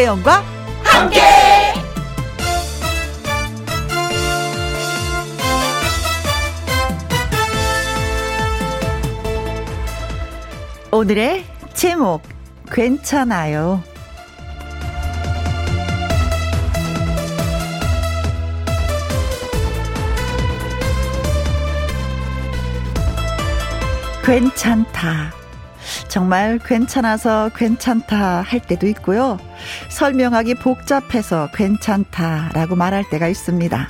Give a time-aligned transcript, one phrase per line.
[0.00, 0.42] 김혜영과
[0.82, 1.20] 함께.
[10.90, 11.44] 오늘의
[11.74, 12.22] 제목
[12.72, 13.82] 괜찮아요.
[24.24, 25.39] 괜찮다.
[26.08, 29.38] 정말 괜찮아서 괜찮다 할 때도 있고요.
[29.88, 33.88] 설명하기 복잡해서 괜찮다라고 말할 때가 있습니다.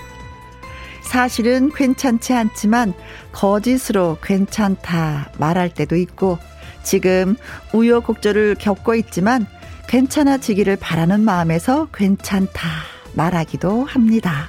[1.02, 2.94] 사실은 괜찮지 않지만
[3.32, 6.38] 거짓으로 괜찮다 말할 때도 있고
[6.82, 7.36] 지금
[7.72, 9.46] 우여곡절을 겪고 있지만
[9.88, 12.68] 괜찮아지기를 바라는 마음에서 괜찮다
[13.14, 14.48] 말하기도 합니다.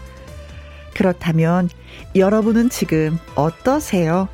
[0.94, 1.70] 그렇다면
[2.16, 4.28] 여러분은 지금 어떠세요?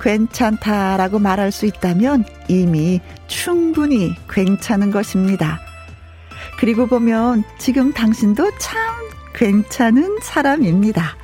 [0.00, 5.60] 괜찮다라고 말할 수 있다면 이미 충분히 괜찮은 것입니다.
[6.58, 8.80] 그리고 보면 지금 당신도 참
[9.34, 11.16] 괜찮은 사람입니다.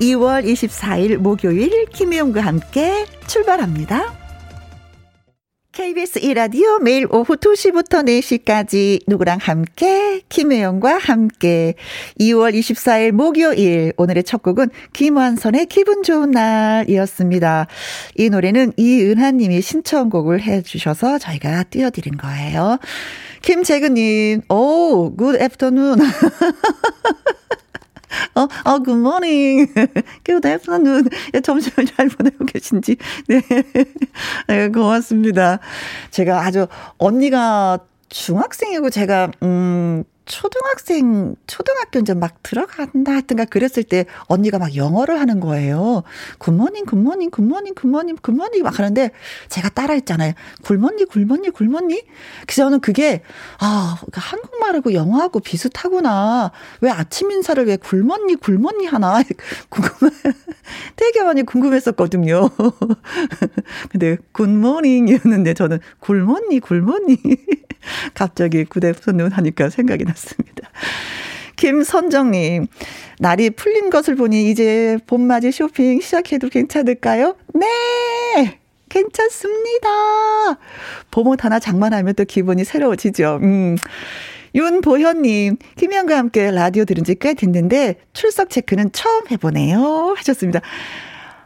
[0.00, 4.19] 2월 24일 목요일 김혜영과 함께 출발합니다.
[5.80, 11.72] KBS 이라디오 매일 오후 2시부터 4시까지 누구랑 함께 김혜영과 함께
[12.20, 17.66] 2월 24일 목요일 오늘의 첫 곡은 김완선의 기분 좋은 날이었습니다.
[18.16, 22.78] 이 노래는 이은하 님이 신청곡을 해 주셔서 저희가 띄워드린 거예요.
[23.40, 25.98] 김재근님, 오, good afternoon.
[28.34, 29.66] 어, 어, good morning.
[30.24, 31.08] good afternoon.
[31.42, 32.96] 점심을 잘 보내고 계신지.
[33.28, 33.42] 네.
[34.48, 35.58] 네, 고맙습니다.
[36.10, 36.66] 제가 아주
[36.98, 45.18] 언니가 중학생이고 제가, 음, 초등학생, 초등학교 이제 막 들어간다 했던가 그랬을 때 언니가 막 영어를
[45.18, 46.02] 하는 거예요.
[46.38, 49.10] 굿모닝, 굿모닝, 굿모닝, 굿모닝, 굿모닝 막 하는데
[49.48, 50.32] 제가 따라 했잖아요.
[50.62, 52.02] 굴모니, 굴모니, 굴모니?
[52.42, 53.22] 그래서 저는 그게,
[53.58, 56.52] 아, 그 한국말하고 영어하고 비슷하구나.
[56.80, 59.22] 왜 아침 인사를 왜 굴모니, 굴모니 하나?
[59.68, 60.12] 궁금해.
[60.96, 62.50] 되게 많이 궁금했었거든요.
[63.90, 67.16] 근데 good morning이었는데 저는 굴모니, 굴모니.
[68.14, 70.70] 갑자기 good afternoon 하니까 생각이 났습니다.
[71.56, 72.66] 김선정님,
[73.18, 77.36] 날이 풀린 것을 보니 이제 봄맞이 쇼핑 시작해도 괜찮을까요?
[77.54, 78.59] 네!
[78.90, 79.88] 괜찮습니다.
[81.10, 83.38] 봄옷 하나 장만하면 또 기분이 새로워지죠.
[83.42, 83.76] 음.
[84.54, 90.14] 윤보현님, 김현과 함께 라디오 들은 지 꽤 됐는데 출석 체크는 처음 해보네요.
[90.18, 90.60] 하셨습니다.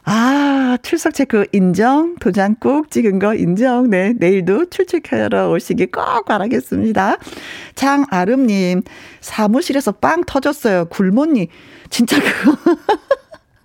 [0.06, 2.14] 아, 출석 체크 인정.
[2.16, 3.88] 도장 꼭 찍은 거 인정.
[3.90, 7.16] 네, 내일도 출첵하러 오시기 꼭 바라겠습니다.
[7.74, 8.82] 장아름님,
[9.20, 10.86] 사무실에서 빵 터졌어요.
[10.86, 11.48] 굴모니.
[11.90, 12.56] 진짜 그거.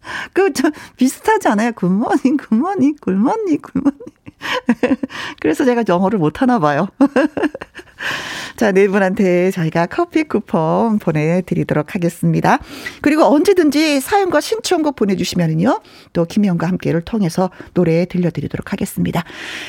[0.34, 1.72] 그, 저, 비슷하지 않아요?
[1.74, 4.00] good morning, good morning, 굴모닝, 굴모닝.
[5.42, 6.88] 그래서 제가 영어를 못하나 봐요.
[8.56, 12.60] 자, 네 분한테 저희가 커피 쿠폰 보내드리도록 하겠습니다.
[13.02, 15.82] 그리고 언제든지 사연과 신청곡 보내주시면은요,
[16.14, 19.24] 또 김혜영과 함께를 통해서 노래 들려드리도록 하겠습니다.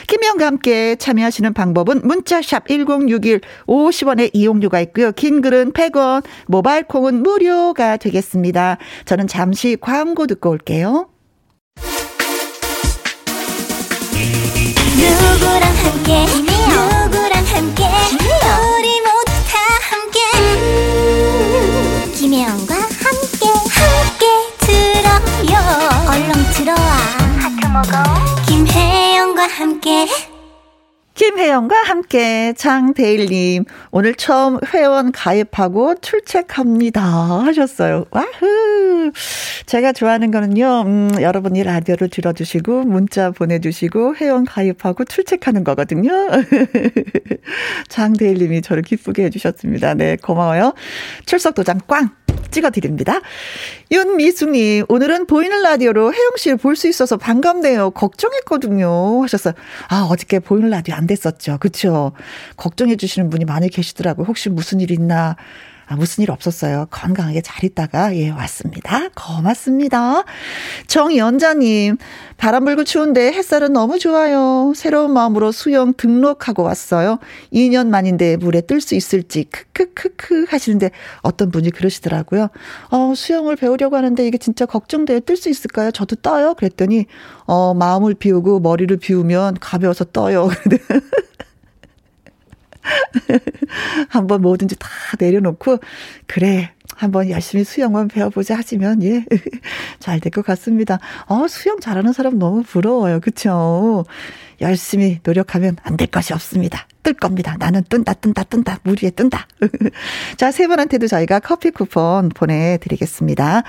[0.08, 5.12] 김희영과 함께 참여하시는 방법은 문자샵 1061 50원의 이용료가 있고요.
[5.12, 8.78] 긴 글은 100원, 모바일 콩은 무료가 되겠습니다.
[9.04, 11.08] 저는 잠시 광고 듣고 올게요.
[15.00, 16.26] 누구랑 함께?
[16.26, 17.84] 누구랑 함께?
[18.76, 20.18] 우리 모두 다 함께.
[20.36, 23.46] 음, 김혜영과 함께
[23.78, 24.24] 함께
[24.58, 25.54] 들어요.
[26.08, 26.90] 얼렁 들어와.
[27.40, 27.92] 하트 먹어.
[28.46, 30.06] 김혜영과 함께
[31.20, 37.02] 김혜영과 함께 장대일님 오늘 처음 회원 가입하고 출첵합니다
[37.44, 38.06] 하셨어요.
[38.10, 39.12] 와후
[39.66, 46.10] 제가 좋아하는 거는요 음, 여러분이 라디오를 들어주시고 문자 보내주시고 회원 가입하고 출첵하는 거거든요.
[47.88, 49.92] 장대일님이 저를 기쁘게 해주셨습니다.
[49.92, 50.72] 네 고마워요.
[51.26, 52.08] 출석 도장 꽝
[52.50, 53.20] 찍어드립니다.
[53.92, 57.90] 윤미숙님, 오늘은 보이는 라디오로 혜영 씨를 볼 수 있어서 반갑네요.
[57.90, 59.22] 걱정했거든요.
[59.22, 59.52] 하셨어요.
[59.88, 61.58] 아, 어저께 보이는 라디오 안 됐었죠.
[61.58, 62.12] 그쵸?
[62.56, 64.26] 걱정해 주시는 분이 많이 계시더라고요.
[64.26, 65.36] 혹시 무슨 일 있나.
[65.90, 66.86] 아, 무슨 일 없었어요.
[66.88, 69.08] 건강하게 잘 있다가, 예, 왔습니다.
[69.16, 70.22] 고맙습니다.
[70.86, 71.96] 정연자님,
[72.36, 74.72] 바람 불고 추운데 햇살은 너무 좋아요.
[74.76, 77.18] 새로운 마음으로 수영 등록하고 왔어요.
[77.52, 80.92] 2년 만인데 물에 뜰 수 있을지, 크크크크 하시는데
[81.22, 82.50] 어떤 분이 그러시더라고요.
[82.92, 85.18] 어, 수영을 배우려고 하는데 이게 진짜 걱정돼요.
[85.20, 85.90] 뜰 수 있을까요?
[85.90, 86.54] 저도 떠요?
[86.54, 87.06] 그랬더니,
[87.46, 90.50] 어, 마음을 비우고 머리를 비우면 가벼워서 떠요.
[94.08, 94.88] 한번 뭐든지 다
[95.18, 95.78] 내려놓고,
[96.26, 99.24] 그래, 한번 열심히 수영만 배워보자 하시면, 예,
[100.00, 100.98] 잘 될 것 같습니다.
[101.26, 103.20] 어, 수영 잘하는 사람 너무 부러워요.
[103.20, 104.04] 그쵸?
[104.60, 106.86] 열심히 노력하면 안 될 것이 없습니다.
[107.02, 107.56] 뜰 겁니다.
[107.58, 108.78] 나는 뜬다, 뜬다, 뜬다.
[108.82, 109.46] 물 위에 뜬다.
[110.36, 113.62] 자, 세 분한테도 저희가 커피 쿠폰 보내드리겠습니다.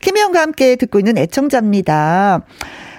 [0.00, 2.40] 김혜영과 함께 듣고 있는 애청자입니다.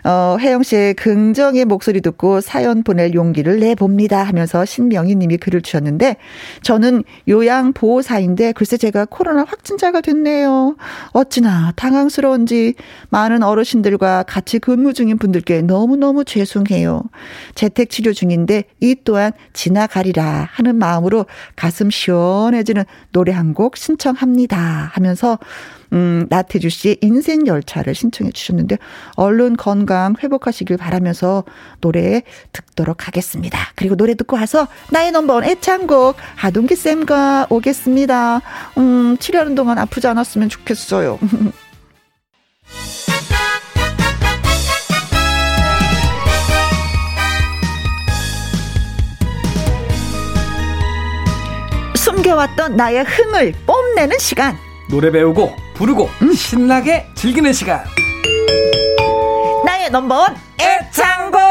[0.06, 6.18] 어, 혜영 씨의 긍정의 목소리 듣고 사연 보낼 용기를 내봅니다 하면서 신명희 님이 글을 주셨는데
[6.62, 10.76] 저는 요양보호사인데 글쎄 제가 코로나 확진자가 됐네요.
[11.14, 12.76] 어찌나 당황스러운지
[13.10, 17.02] 많은 어르신들과 같이 근무 중인 분들께 너무너무 죄송해요.
[17.56, 21.26] 재택치료 중인데 이 또한 지나가리라 하는 마음으로
[21.56, 25.40] 가슴 시원해지는 노래 한 곡 신청합니다 하면서
[25.96, 28.78] 음, 나태주 씨의 인생 열차를 신청해 주셨는데
[29.16, 31.46] 얼른 건강 회복하시길 바라면서
[31.80, 33.58] 노래 듣도록 하겠습니다.
[33.76, 38.42] 그리고 노래 듣고 와서 나의 넘버원 애창곡 하동기 쌤과 오겠습니다.
[38.78, 41.18] 음, 치료하는 동안 아프지 않았으면 좋겠어요.
[51.96, 54.58] 숨겨왔던 나의 흥을 뽐내는 시간.
[54.96, 56.32] 노래 배우고 부르고 음.
[56.34, 57.84] 신나게 즐기는 시간
[59.66, 61.42] 나의 넘버원 애창곡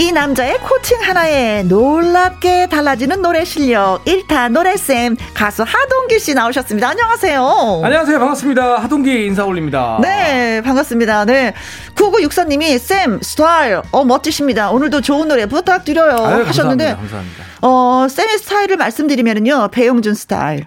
[0.00, 6.88] 이 남자의 코칭 하나에 놀랍게 달라지는 노래 실력 1타 노래쌤 가수 하동기 씨 나오셨습니다.
[6.88, 7.82] 안녕하세요.
[7.84, 8.18] 안녕하세요.
[8.18, 8.76] 반갑습니다.
[8.78, 9.98] 하동기 인사 올립니다.
[10.00, 11.26] 네, 반갑습니다.
[11.26, 11.52] 네.
[11.96, 14.70] 9964님이 쌤 스타일 어 멋지십니다.
[14.70, 17.44] 오늘도 좋은 노래 부탁드려요 아유, 하셨는데 감사합니다, 감사합니다.
[17.60, 19.68] 어, 쌤의 스타일을 말씀드리면은요.
[19.70, 20.66] 배용준 스타일.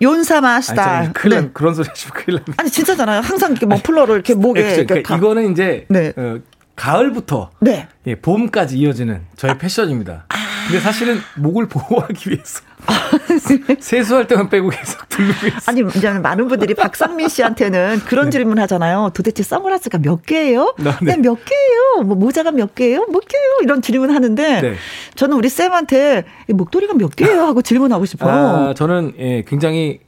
[0.00, 0.88] 윤사마 스타일.
[0.88, 1.50] 아니, 큰일 네.
[1.52, 2.54] 그런 소리 하시면 큰일 납니다.
[2.56, 3.20] 아니 진짜잖아요.
[3.20, 6.12] 항상 이렇게 머플러를 이렇게 목에 그러니까 이렇게 이거는 이제 네.
[6.16, 6.38] 어,
[6.82, 7.86] 가을부터 네.
[8.08, 9.58] 예, 봄까지 이어지는 저의 아.
[9.58, 10.24] 패션입니다.
[10.28, 10.36] 아.
[10.66, 12.92] 근데 사실은 목을 보호하기 위해서 아.
[13.78, 15.60] 세수할 때만 빼고 계속 들고 있어요.
[15.66, 18.30] 아니 이제 많은 분들이 박상민 씨한테는 그런 네.
[18.32, 19.12] 질문 하잖아요.
[19.14, 20.74] 도대체 선글라스가 몇 개예요?
[20.84, 21.16] 아, 네.
[21.18, 22.04] 몇 개예요?
[22.04, 23.06] 뭐 모자가 몇 개예요?
[23.06, 23.58] 몇 개예요?
[23.62, 24.74] 이런 질문 하는데 네.
[25.14, 27.42] 저는 우리 쌤한테 목도리가 몇 개예요?
[27.42, 28.32] 하고 질문하고 싶어요.
[28.32, 30.00] 아, 저는 예, 굉장히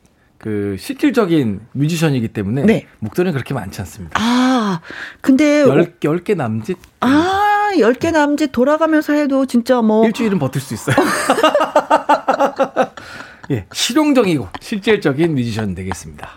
[0.45, 2.87] 그 실질적인 뮤지션이기 때문에 네.
[2.99, 4.21] 목소리는 그렇게 많지 않습니다.
[4.21, 4.54] 아,
[5.21, 6.77] 근데 10, 10개 남짓?
[7.01, 10.97] 아, 10개 남짓 돌아가면서 해도 진짜 뭐 일주일은 버틸 수 있어요.
[13.51, 16.31] 예, 실용적이고 실질적인 뮤지션 되겠습니다.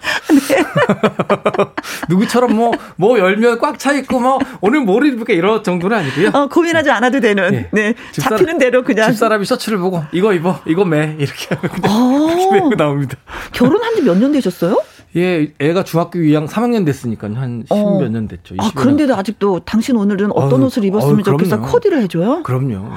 [0.50, 0.58] 네.
[2.10, 6.32] 누구처럼 뭐, 뭐 열면 꽉 차 있고 뭐 오늘 뭘 입을까 이런 정도는 아니고요.
[6.34, 7.54] 어, 고민하지 않아도 되는.
[7.54, 7.70] 예.
[7.72, 7.94] 네.
[8.12, 9.10] 집사람, 잡히는 대로 그냥.
[9.10, 11.16] 집사람이 셔츠를 보고 이거 입어, 이거 매.
[11.18, 13.16] 이렇게 하면 그냥 메고 나옵니다.
[13.54, 14.76] 결혼한 지 몇 년 되셨어요?
[15.16, 18.54] 예, 애가 중학교 2학 3학년 됐으니까 한 10몇 년 됐죠.
[18.60, 21.62] 아, 그런데도 아직도 당신 오늘은 어떤 어 옷을 입었으면 좋겠어?
[21.62, 22.44] 코디를 해줘요?
[22.44, 22.92] 그럼요.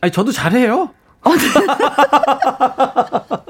[0.00, 0.90] 아니, 저도 잘해요.
[1.22, 1.38] 어, 네.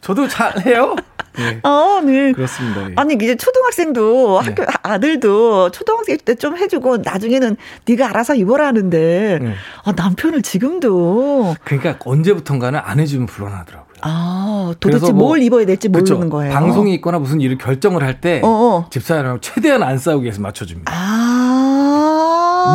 [0.00, 0.94] 저도 잘해요.
[1.38, 1.60] 네.
[1.62, 2.32] 아, 네.
[2.32, 2.90] 그렇습니다.
[2.90, 2.94] 예.
[2.96, 4.48] 아니 이제 초등학생도 네.
[4.50, 7.56] 학교 아들도 초등학생 때 좀 해주고 나중에는
[7.86, 9.54] 네가 알아서 입어라 하는데 네.
[9.84, 13.81] 아, 남편을 지금도 그러니까 언제부턴가는 안 해주면 불안하더라고요.
[14.02, 16.30] 아 도대체 뭐, 뭘 입어야 될지 모르는 그렇죠.
[16.30, 16.52] 거예요.
[16.52, 18.86] 방송이 있거나 무슨 일을 결정을 할때 어, 어.
[18.90, 20.92] 집사람하고 최대한 안 싸우기 위해서 맞춰줍니다.
[20.94, 21.31] 아.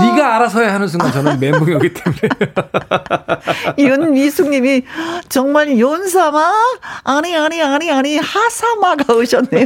[0.01, 2.19] 네가 알아서 해야 하는 순간 저는 멘붕이 오기 때문에.
[3.77, 4.83] 윤미숙님이
[5.29, 6.53] 정말 윤사마?
[7.03, 9.65] 아니 아니 아니 아니 하사마가 오셨네요.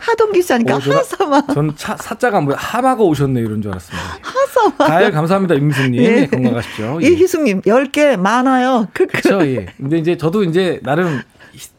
[0.00, 1.42] 하동기 씨 하니까 어, 하사마.
[1.52, 4.18] 전 차, 사자가 뭐야 하마가 오셨네 이런 줄 알았습니다.
[4.22, 4.76] 하사마.
[4.86, 6.26] 가을 감사합니다 임미숙님 예.
[6.26, 6.98] 건강하십시오.
[7.02, 7.06] 예.
[7.08, 8.88] 이희숙님 10개 많아요.
[8.92, 9.40] 그렇죠.
[9.46, 9.66] 예.
[9.76, 11.22] 근데 이제 저도 이제 나름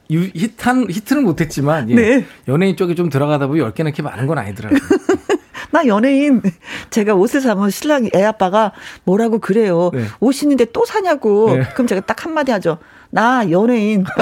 [0.09, 1.95] 히트한, 히트는 못했지만 예.
[1.95, 2.25] 네.
[2.47, 4.79] 연예인 쪽에 좀 들어가다 보니 10개는 이렇게 많은 건 아니더라고요.
[5.71, 6.41] 나 연예인
[6.91, 8.71] 제가 옷을 사면 신랑 애 아빠가
[9.03, 9.91] 뭐라고 그래요.
[9.93, 10.05] 네.
[10.19, 11.55] 옷 있는데 또 사냐고.
[11.55, 11.63] 네.
[11.73, 12.77] 그럼 제가 딱 한마디 하죠.
[13.09, 14.05] 나 연예인.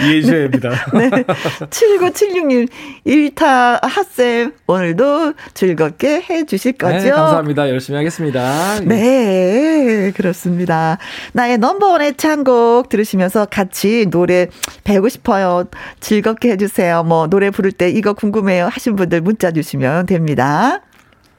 [0.00, 0.70] 이해해 주셔야 됩니다.
[0.94, 1.10] 네.
[1.10, 2.68] 7976님,
[3.06, 7.04] 1타 핫쌤, 오늘도 즐겁게 해 주실 네, 거죠?
[7.04, 7.68] 네, 감사합니다.
[7.68, 8.80] 열심히 하겠습니다.
[8.80, 10.98] 네, 그렇습니다.
[11.32, 14.48] 나의 넘버원 의 창곡 들으시면서 같이 노래
[14.84, 15.64] 배우고 싶어요.
[16.00, 17.02] 즐겁게 해주세요.
[17.04, 18.68] 뭐, 노래 부를 때 이거 궁금해요.
[18.70, 20.82] 하신 분들 문자 주시면 됩니다.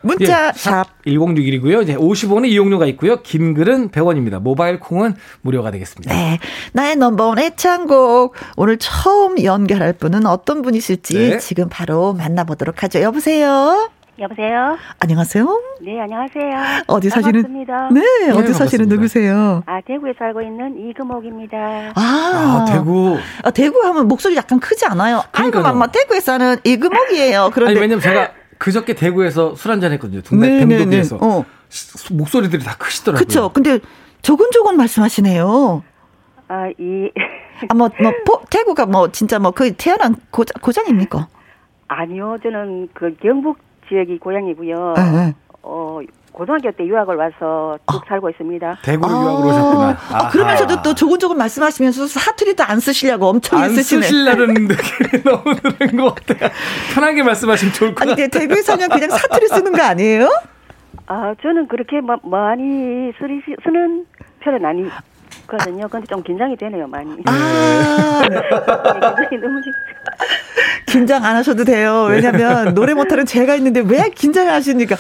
[0.01, 1.84] 문자 예, 샵 1061이고요.
[1.84, 3.22] 이제 50원의 이용료가 있고요.
[3.22, 4.39] 긴 글은 100원입니다.
[4.39, 6.13] 모바일 콩은 무료가 되겠습니다.
[6.13, 6.39] 네.
[6.74, 11.38] 나의 넘버원 애창곡 오늘 처음 연결할 분은 어떤 분이실지 네.
[11.39, 13.01] 지금 바로 만나보도록 하죠.
[13.01, 13.89] 여보세요.
[14.20, 14.77] 여보세요.
[15.00, 15.62] 안녕하세요.
[15.82, 16.84] 네, 안녕하세요.
[16.88, 17.41] 어디 사시는?
[17.44, 17.89] 반갑습니다.
[17.94, 19.63] 네, 네 어디 사시는 누구세요?
[19.65, 21.58] 아, 대구에 살고 있는 이금옥입니다.
[21.96, 23.18] 아, 아 대구.
[23.44, 25.24] 아, 대구 하면 목소리 약간 크지 않아요?
[25.32, 27.51] 아이고, 맘마 대구에 사는 이금옥이에요.
[27.53, 30.22] 그런데 아니, 왜냐면 제가 그저께 대구에서 술 한잔 했거든요.
[30.22, 31.18] 동네 뱀도기에서.
[31.18, 31.39] 네, 네, 네.
[31.39, 31.46] 어.
[32.12, 33.25] 목소리들이 다 크시더라고요.
[33.25, 33.50] 그렇죠.
[33.50, 33.80] 근데
[34.22, 35.82] 조곤조곤 말씀하시네요.
[36.50, 37.10] 아, 이.
[37.70, 41.28] 아, 뭐, 뭐, 포, 대구가 뭐, 진짜 뭐, 그 태어난 고장, 고장입니까?
[41.88, 44.94] 아니요, 저는 그 경북 지역이 고향이고요.
[44.96, 45.34] 네.
[45.63, 46.00] 어,
[46.39, 48.01] 고등학교 때 유학을 와서 쭉 아.
[48.08, 48.77] 살고 있습니다.
[48.81, 49.24] 대구로 아.
[49.24, 49.98] 유학을 오셨구나.
[50.13, 53.98] 아, 그러면서도 또 조곤조곤 말씀하시면서 사투리도 안 쓰시려고 엄청 안 쓰시네.
[53.98, 56.50] 안 쓰시려는 느낌이 너무 드는 것 같아요.
[56.93, 58.24] 편하게 말씀하시면 좋을 것 같아요.
[58.24, 60.29] 아니, 대구에 살면 그냥 사투리 쓰는 거 아니에요?
[61.08, 64.05] 아, 저는 그렇게 마, 많이 쓰리, 쓰는
[64.39, 64.86] 편은 아니,
[65.50, 65.88] 거든요.
[65.89, 67.12] 근데 좀 긴장이 되네요, 많이.
[67.25, 68.22] 아.
[68.29, 68.39] 네,
[68.94, 69.62] 긴장이 너무
[70.86, 72.08] 긴장 안 하셔도 돼요.
[72.10, 74.96] 왜냐면 노래 못하는 제가 있는데 왜 긴장을 하십니까?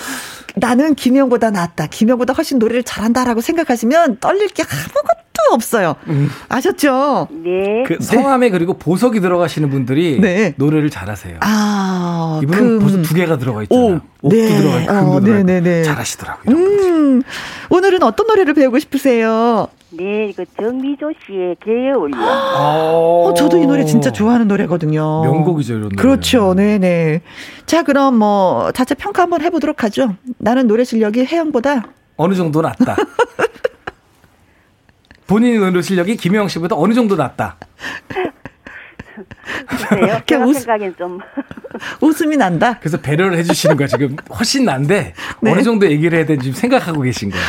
[0.55, 1.87] 나는 김혜영보다 낫다.
[1.87, 5.95] 김혜영보다 훨씬 노래를 잘한다라고 생각하시면 떨릴 게 아무것도 없어요.
[6.07, 6.29] 음.
[6.49, 7.27] 아셨죠?
[7.31, 7.83] 네.
[7.87, 10.53] 그 성함에 그리고 보석이 들어가시는 분들이 네.
[10.57, 11.37] 노래를 잘하세요.
[11.41, 14.01] 아, 이분은 그, 보석 두 개가 들어가 있잖아요.
[14.21, 14.57] 옥도 네.
[14.57, 16.55] 들어가 있고 금도 어, 들어가 있고 잘하시더라고요.
[16.55, 17.21] 음,
[17.69, 19.67] 오늘은 어떤 노래를 배우고 싶으세요?
[19.91, 22.15] 네, 그 정미조 씨의 개에 올려.
[22.19, 25.23] 어, 저도 이 노래 진짜 좋아하는 노래거든요.
[25.23, 25.95] 명곡이죠, 이런 노래.
[25.95, 27.21] 그렇죠, 네네.
[27.65, 30.15] 자, 그럼 뭐 자체 평가 한번 해보도록 하죠.
[30.37, 32.95] 나는 노래 실력이 혜영보다 어느 정도 낫다.
[35.25, 37.57] 본인 노래 실력이 김혜영 씨보다 어느 정도 낫다.
[39.67, 40.21] 글쎄요.
[40.25, 41.19] 제가 웃, 생각엔 좀.
[42.01, 42.77] 웃음이 난다.
[42.79, 43.87] 그래서 배려를 해주시는 거야.
[43.87, 45.51] 지금 훨씬 난데 네.
[45.51, 47.45] 어느 정도 얘기를 해야 되는지 생각하고 계신 거예요.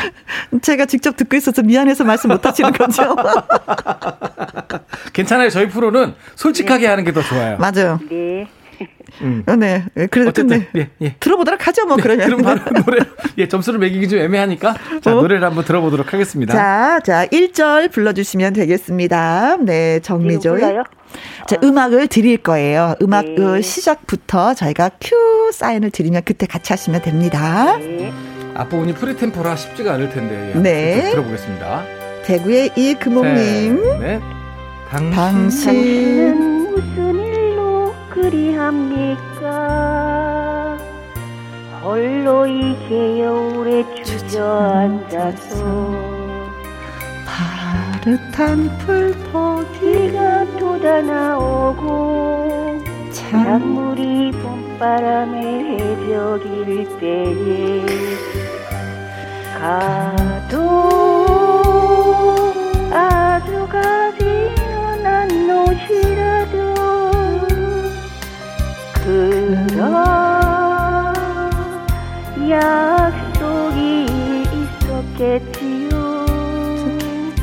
[0.62, 3.16] 제가 직접 듣고 있어서 미안해서 말씀 못 하시는 거죠.
[5.12, 5.50] 괜찮아요.
[5.50, 6.86] 저희 프로는 솔직하게 네.
[6.88, 7.58] 하는 게 더 좋아요.
[7.58, 7.98] 맞아요.
[8.08, 8.46] 네.
[9.22, 9.42] 음.
[9.46, 9.84] 어, 네.
[10.10, 11.14] 그래도 어쨌든 예, 예.
[11.20, 12.26] 들어보도록 하죠, 뭐 네, 그러면.
[12.26, 12.98] 그럼 바로 노래
[13.38, 15.20] 예, 점수를 매기기 좀 애매하니까 자, 어?
[15.20, 16.54] 노래를 한번 들어보도록 하겠습니다.
[16.54, 19.58] 자, 자, 1절 불러 주시면 되겠습니다.
[19.60, 20.58] 네, 정미조.
[21.46, 22.94] 자, 음악을 드릴 거예요.
[23.02, 23.34] 음악 네.
[23.34, 27.76] 그 시작부터 저희가 큐 사인을 드리면 그때 같이 하시면 됩니다.
[27.78, 28.12] 네.
[28.54, 30.52] 앞부분이 프리템포라 쉽지가 않을 텐데.
[30.58, 31.10] 네.
[31.10, 31.84] 들어보겠습니다.
[32.24, 34.00] 대구의 이금옥님.
[34.00, 34.20] 네.
[34.90, 36.70] 당신.
[36.96, 37.19] 일로
[38.20, 39.48] 그리합니까?
[41.82, 45.64] 홀로 이 겨울에 주저앉아서
[47.24, 51.80] 따뜻한 풀포기가 돋아나오고
[53.10, 57.86] 찬물이 봄바람에 해적일 때에
[59.58, 60.60] 가도
[69.10, 69.90] 그런
[72.48, 74.06] 약속이
[74.52, 76.26] 있었겠지요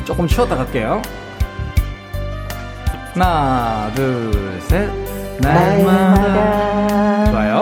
[0.06, 1.02] 조금 쉬었다 갈게요.
[3.14, 4.90] 하나, 둘, 셋.
[5.40, 7.26] 날마다.
[7.32, 7.62] 좋아요.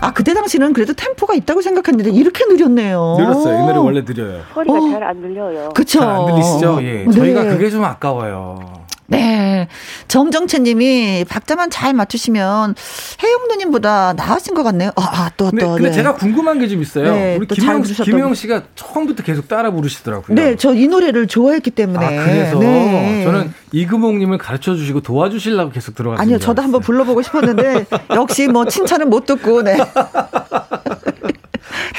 [0.00, 3.16] 아, 그때 당시는 그래도 템포가 있다고 생각했는데 이렇게 느렸네요.
[3.18, 3.62] 느렸어요.
[3.62, 4.42] 이 노래 원래 느려요.
[4.54, 4.90] 소리가 어.
[4.90, 5.68] 잘안 들려요.
[5.74, 6.00] 그쵸.
[6.00, 6.78] 잘안 들리시죠?
[6.82, 7.06] 예.
[7.10, 7.50] 저희가 네.
[7.50, 8.80] 그게 좀 아까워요.
[9.10, 9.68] 네.
[10.08, 12.74] 정정채 님이 박자만 잘 맞추시면
[13.22, 14.90] 혜영 누님보다 나으신 것 같네요.
[14.96, 15.74] 아, 아 또, 또.
[15.74, 15.92] 근데 네.
[15.92, 17.12] 제가 궁금한 게 좀 있어요.
[17.12, 20.34] 네, 우리 김영, 김영 씨가 처음부터 계속 따라 부르시더라고요.
[20.34, 22.06] 네, 저 이 노래를 좋아했기 때문에.
[22.06, 23.24] 아, 그래서 네.
[23.24, 26.22] 저는 이금옥 님을 가르쳐 주시고 도와주시려고 계속 들어갔어요.
[26.22, 29.76] 아니요, 저도 한번 불러보고 싶었는데 역시 뭐 칭찬은 못 듣고, 네.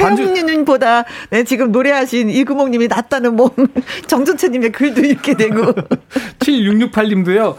[0.01, 3.51] 혜영님보다 네, 지금 노래하신 이구목님이 낫다는 뭐
[4.07, 5.73] 정전채님의 글도 읽게 되고
[6.39, 7.55] 7668님도요.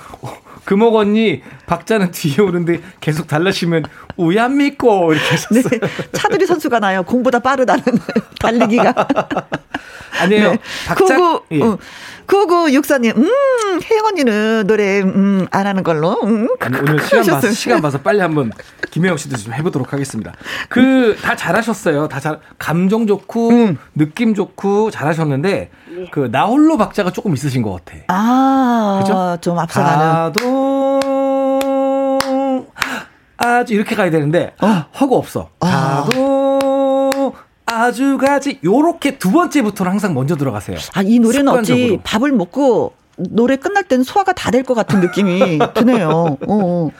[0.64, 3.84] 금옥 언니 박자는 뒤에 오는데 계속 달라시면
[4.16, 5.62] 우연 믿고 이렇게 하셨어요.
[5.62, 5.80] 네,
[6.12, 7.02] 차두리 선수가 나요.
[7.02, 7.82] 공보다 빠르다는
[8.40, 8.94] 달리기가.
[10.20, 10.50] 아니에요.
[10.52, 10.58] 네.
[10.86, 11.62] 박자, 구구, 예.
[11.62, 11.78] 어,
[12.26, 16.12] 구구육사님, 음, 혜영 언니는 노래, 음, 안 하는 걸로.
[16.22, 18.52] 음, 아니, 오늘 시간 봐서, 시간 봐서 빨리 한번
[18.90, 20.32] 김혜영 씨도 좀 해보도록 하겠습니다.
[20.68, 22.08] 그, 다 잘하셨어요.
[22.08, 23.78] 다 잘, 감정 좋고, 음.
[23.94, 26.06] 느낌 좋고, 잘하셨는데, 네.
[26.12, 27.98] 그, 나 홀로 박자가 조금 있으신 것 같아.
[28.08, 29.38] 아, 그죠?
[29.40, 30.32] 좀 앞서가는.
[33.44, 34.84] 아주 이렇게 가야 되는데, 어.
[35.00, 35.50] 허구 없어.
[35.60, 36.04] 아.
[36.04, 37.34] 가도,
[37.66, 40.76] 아주 가지 요렇게 두 번째부터는 항상 먼저 들어가세요.
[40.94, 45.58] 아, 이 노래는 어찌 밥을 먹고 노래 끝날 때는 소화가 다 될 것 같은 느낌이
[45.74, 46.08] 드네요.
[46.08, 46.36] 어.
[46.48, 46.90] 어.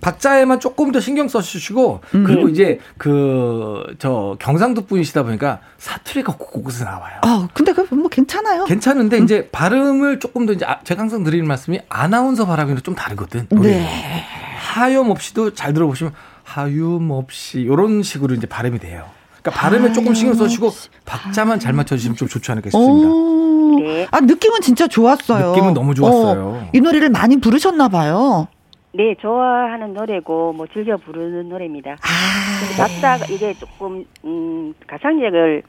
[0.00, 2.24] 박자에만 조금 더 신경 써주시고 음.
[2.24, 7.20] 그리고 이제 그 저 경상도 분이시다 보니까 사투리가 곳곳에 나와요.
[7.22, 8.64] 아 근데 그 뭐 괜찮아요.
[8.64, 9.24] 괜찮은데 음.
[9.24, 13.46] 이제 발음을 조금 더 이제 아, 제가 항상 드리는 말씀이 아나운서 발음이랑 좀 다르거든.
[13.50, 14.24] 네.
[14.72, 16.14] 하염 없이도 잘 들어보시면
[16.44, 19.04] 하염 없이 이런 식으로 이제 발음이 돼요.
[19.42, 20.70] 그러니까 발음에 아, 조금 신경 써주시고
[21.04, 23.08] 박자만 잘 맞춰주시면 좀 좋지 않을까 싶습니다.
[23.82, 24.06] 네.
[24.10, 25.50] 아 느낌은 진짜 좋았어요.
[25.50, 26.40] 느낌은 너무 좋았어요.
[26.40, 28.48] 어, 이 노래를 많이 부르셨나 봐요.
[28.94, 31.92] 네, 좋아하는 노래고 뭐 즐겨 부르는 노래입니다.
[31.92, 35.62] 아, 작사가 이게 조금 음 가창력을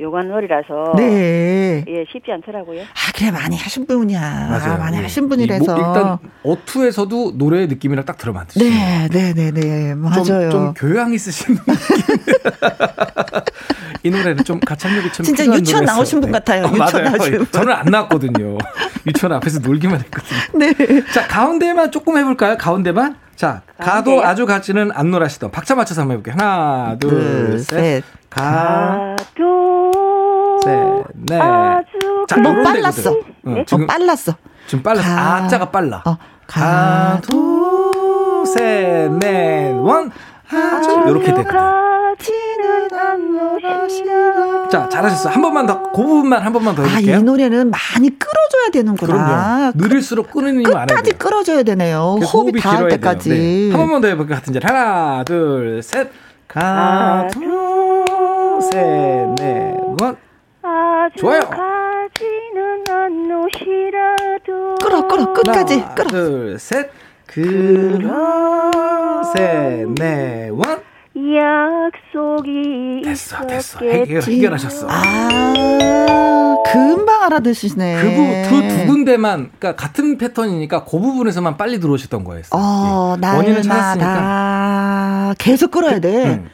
[0.00, 1.84] 노래라서 네.
[1.88, 2.82] 예 쉽지 않더라고요.
[2.82, 4.20] 아 그래 많이 하신 분이야.
[4.48, 4.78] 맞아요.
[4.78, 5.02] 많이 예.
[5.02, 8.58] 하신 분이라서 뭐 일단 어투에서도 노래의 느낌이랑 딱 들어맞듯이.
[8.60, 10.24] 네, 네, 네, 네, 맞아요.
[10.24, 11.74] 좀, 좀 교양 있으신 느낌.
[14.04, 16.38] 이 노래는 좀 가창력이 참 진짜 유치원 나오신 분 네.
[16.38, 16.64] 같아요.
[16.66, 17.44] 어, 유치원 맞아요.
[17.50, 18.58] 저는 안 나왔거든요.
[19.06, 20.40] 유치원 앞에서 놀기만 했거든요.
[20.54, 20.72] 네.
[21.12, 22.56] 자 가운데만 조금 해볼까요?
[22.56, 23.16] 가운데만.
[23.34, 26.34] 자, 가도 아주 가지는 안 놀아시던 박자 맞춰서 한번 해볼게요.
[26.36, 27.78] 하나, 둘, 둘 셋.
[28.02, 28.04] 셋.
[28.30, 29.87] 가도
[30.68, 31.40] 셋, 넷.
[31.40, 33.10] 아주 자, 너 빨랐어.
[33.10, 33.64] 어, 네?
[33.66, 34.34] 지금 어, 빨랐어.
[34.66, 35.14] 지금 빨랐어.
[35.14, 36.02] 가, 아자가 빨라.
[36.06, 40.10] 어, 가도 셋, 넷, 원.
[40.50, 41.50] 아주 이렇게 되거든.
[44.70, 45.30] 자, 잘하셨어.
[45.30, 47.16] 한 번만 더, 그 부분만 한 번만 더 해볼게요.
[47.16, 49.72] 아, 이 노래는 많이 끌어줘야 되는구나.
[49.72, 49.72] 그럼요.
[49.74, 50.62] 느릴수록 안 해요.
[50.86, 52.18] 끝까지 끌어줘야 되네요.
[52.32, 53.28] 호흡이 닿을 때까지.
[53.30, 53.70] 네.
[53.70, 54.36] 한 번만 더 해볼게요.
[54.36, 54.64] 같은 자리.
[54.66, 56.10] 하나, 둘, 셋.
[56.48, 57.40] 가도
[58.72, 60.16] 셋, 넷, 원.
[61.16, 61.40] 좋아요.
[64.80, 66.06] 끌어, 끌어, 끝까지 하나, 끌어.
[66.08, 66.90] 둘, 셋.
[67.26, 68.70] 끌어,
[69.36, 70.80] 셋, 넷, 원.
[71.16, 73.78] 약속이 됐어, 됐어.
[73.80, 74.86] 해결, 해결하셨어.
[74.88, 77.08] 아, 금방.
[77.28, 82.60] 그, 부, 그두 군데만, 그러니까 같은 패턴이니까 그 부분에서만 빨리 들어오셨던 거였어요.
[82.60, 83.26] 어, 예.
[83.26, 85.34] 원인을 찾았으니까.
[85.38, 86.24] 계속 끌어야 돼.
[86.24, 86.50] 응.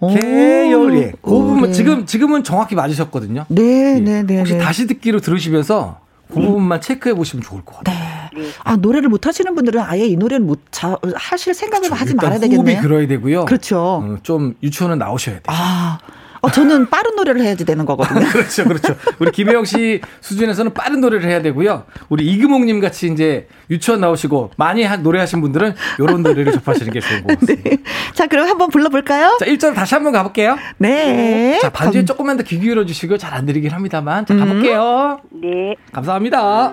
[0.00, 0.98] 계열이.
[0.98, 1.12] 예.
[1.22, 3.46] 그 부분, 지금, 지금은 정확히 맞으셨거든요.
[3.48, 4.00] 네, 예.
[4.00, 4.38] 네, 네.
[4.38, 4.58] 혹시 네.
[4.58, 8.28] 다시 듣기로 들으시면서 그 부분만 체크해 보시면 좋을 것 같아요.
[8.36, 8.48] 네.
[8.64, 12.00] 아 노래를 못 하시는 분들은 아예 이 노래를 못 자, 하실 생각을 그렇죠.
[12.00, 12.76] 하지 말아야 되겠네요.
[12.76, 13.44] 호흡이 그어야 되고요.
[13.46, 13.78] 그렇죠.
[13.78, 15.42] 어, 좀 유치원은 나오셔야 돼요.
[15.46, 15.98] 아.
[16.46, 18.26] 어, 저는 빠른 노래를 해야지 되는 거거든요.
[18.28, 18.94] 그렇죠, 그렇죠.
[19.18, 21.84] 우리 김혜영 씨 수준에서는 빠른 노래를 해야 되고요.
[22.08, 27.24] 우리 이금옥님 같이 이제 유치원 나오시고 많이 한, 노래하신 분들은 이런 노래를 접하시는 게 좋은
[27.24, 27.70] 것 같습니다.
[27.70, 27.78] 네.
[28.14, 29.36] 자, 그럼 한번 불러볼까요?
[29.40, 30.56] 자, 1절 다시 한번 가볼게요.
[30.78, 31.58] 네.
[31.60, 32.06] 자, 반주에 감...
[32.06, 34.24] 조금만 더 귀 기울여 주시고 잘 안 들리긴 합니다만.
[34.24, 35.20] 자, 가볼게요.
[35.32, 35.40] 음.
[35.40, 35.74] 네.
[35.92, 36.72] 감사합니다.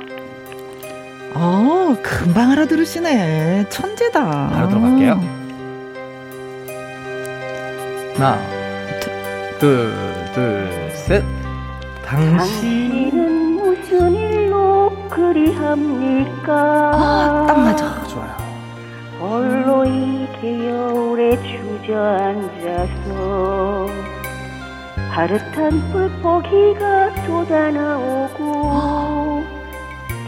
[1.36, 3.66] 어, 금방 알아들으시네.
[3.70, 4.50] 천재다.
[4.54, 5.14] 바로 들어갈게요.
[8.16, 8.40] 하나,
[9.64, 9.96] 둘,
[10.34, 11.24] 둘, 셋.
[12.04, 16.92] 당신은 무슨 일로 그리합니까?
[16.94, 18.04] 아, 딱 맞아.
[18.04, 18.36] 좋아요.
[19.22, 23.08] 홀로 이 겨울에 주저앉아서
[25.14, 28.44] 파릇한 뿔포기가 돋아나오고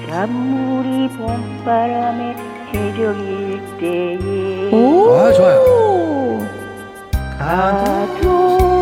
[0.08, 2.38] 잔물이 봄바람에
[2.74, 6.40] 해적일 때에 오, 아, 좋아요.
[7.38, 8.75] 가도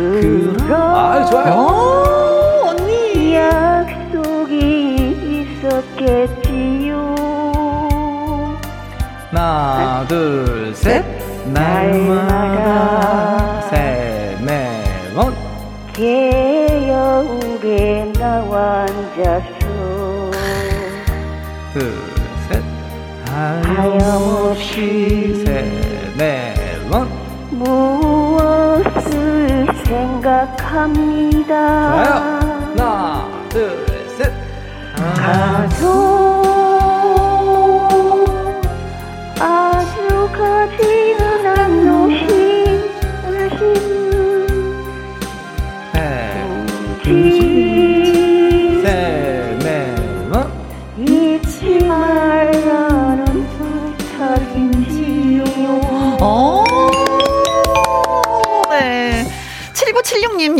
[0.00, 1.52] 그럼 아 좋아요.
[1.52, 3.34] 오, 언니.
[3.34, 4.54] 약속이
[5.60, 6.96] 있었겠지요.
[9.30, 11.04] 하나 둘 셋.
[11.52, 12.80] 날마다
[13.70, 15.34] 셋넷원
[15.92, 17.70] 개여울에
[18.18, 20.30] 나와 앉았어
[21.72, 22.10] 둘
[23.76, 24.64] 하염없이
[25.44, 27.08] 세네번.
[27.50, 27.89] 무엇을 생각
[30.70, 32.04] 합니다.
[32.04, 32.14] 좋아요
[32.78, 33.84] 하나 둘
[34.16, 34.32] 셋.
[35.16, 36.19] 가도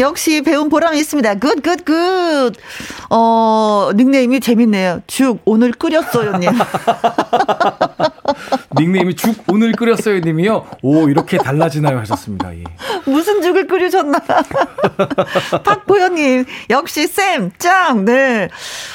[0.00, 1.34] 역시 배운 보람이 있습니다.
[1.36, 2.52] good, good, good.
[3.10, 5.02] 어, 닉네임이 재밌네요.
[5.06, 6.50] 죽, 오늘 끓였어요,님.
[8.78, 10.66] 닉네임이 죽, 오늘 끓였어요, 님이요.
[10.82, 11.98] 오, 이렇게 달라지나요?
[11.98, 12.54] 하셨습니다.
[12.56, 12.64] 예.
[13.04, 14.20] 무슨 죽을 끓이셨나?
[15.64, 18.48] 박보현님, 역시 쌤, 짱, 네.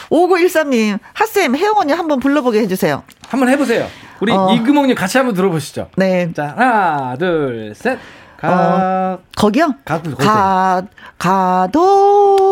[0.09, 3.03] 5913님, 하쌤, 혜영 언니 한번 불러보게 해주세요.
[3.27, 3.87] 한번 해보세요.
[4.21, 4.53] 우리 어.
[4.53, 5.89] 이금옥님 같이 한번 들어보시죠.
[5.97, 6.31] 네.
[6.33, 7.99] 자, 하나, 둘, 셋.
[8.37, 8.49] 가.
[8.49, 9.73] 어, 거기요?
[9.85, 10.81] 가, 가,
[11.17, 12.45] 가도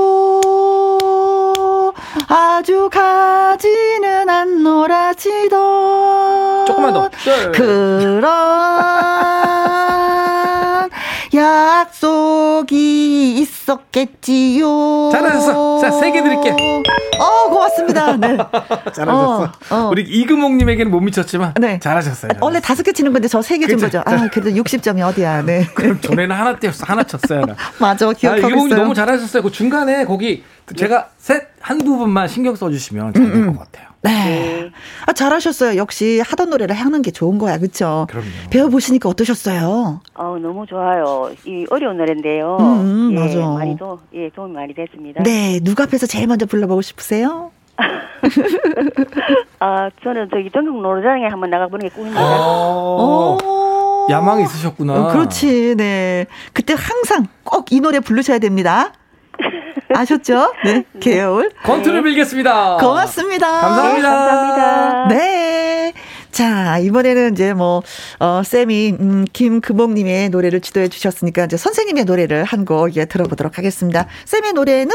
[2.28, 5.56] 아주 가지는 않노라지도.
[6.66, 7.10] 조금만 더.
[7.54, 8.24] 그런
[11.34, 15.10] 약속이 있 었겠지요.
[15.12, 15.80] 잘하셨어.
[15.80, 16.52] 자, 세 개 드릴게.
[16.52, 18.18] 어, 고맙습니다.
[18.18, 18.38] 네.
[18.94, 19.44] 잘하셨어.
[19.44, 19.90] 어, 어.
[19.92, 21.54] 우리 이금옥님에게는 못 미쳤지만.
[21.60, 21.80] 네.
[21.80, 22.04] 잘하셨어요.
[22.14, 22.32] 잘하셨어요.
[22.42, 24.02] 원래 다섯 개 치는 건데 저 세 개 준 거죠.
[24.06, 25.44] 아, 그래도 60점이 어디야.
[25.44, 25.66] 네.
[25.74, 26.86] 그럼 전에는 하나 띄었어.
[26.88, 27.42] 하나 쳤어요.
[27.42, 27.56] 하나.
[27.80, 28.12] 맞아.
[28.12, 29.44] 기억하고 아, 이금옥님 너무 잘하셨어요.
[29.44, 30.44] 그 중간에 거기
[30.76, 33.58] 제가 셋, 한 부분만 신경 써주시면 잘 될것 음, 음.
[33.58, 33.88] 같아요.
[34.02, 34.12] 네.
[34.12, 34.72] 네.
[35.06, 35.78] 아, 잘하셨어요.
[35.78, 37.58] 역시 하던 노래를 하는 게 좋은 거야.
[37.58, 38.06] 그쵸?
[38.10, 38.28] 그럼요.
[38.50, 40.02] 배워보시니까 어떠셨어요?
[40.14, 41.32] 어, 너무 좋아요.
[41.46, 42.58] 이 어려운 노래인데요.
[42.60, 43.48] 음, 음, 예, 맞아.
[43.52, 45.24] 많이 도, 예, 도움이 많이 됐습니다.
[45.24, 45.62] 네.
[45.64, 47.52] 누가 앞에서 제일 먼저 불러보고 싶으세요?
[49.60, 52.22] 아, 저는 저기 전국 노래장에 한번 나가보는 게 꿈입니다.
[52.22, 53.38] 오.
[54.10, 54.94] 야망이 있으셨구나.
[55.06, 56.26] 어, 그렇지, 네.
[56.52, 58.92] 그때 항상 꼭 이 노래 부르셔야 됩니다.
[59.94, 60.54] 아셨죠?
[60.64, 60.84] 네.
[61.00, 61.52] 개울.
[61.64, 62.10] 건투를 네.
[62.10, 62.78] 빌겠습니다.
[62.78, 63.48] 고맙습니다.
[63.62, 64.10] 감사합니다.
[64.10, 65.08] 네, 감사합니다.
[65.10, 65.94] 네.
[66.34, 67.84] 자, 이번에는 이제 뭐,
[68.20, 74.08] 어, 쌤이, 음, 김금옥님의 노래를 지도해 주셨으니까 이제 선생님의 노래를 한 곡 예, 들어보도록 하겠습니다.
[74.26, 74.90] 쌤의 노래는?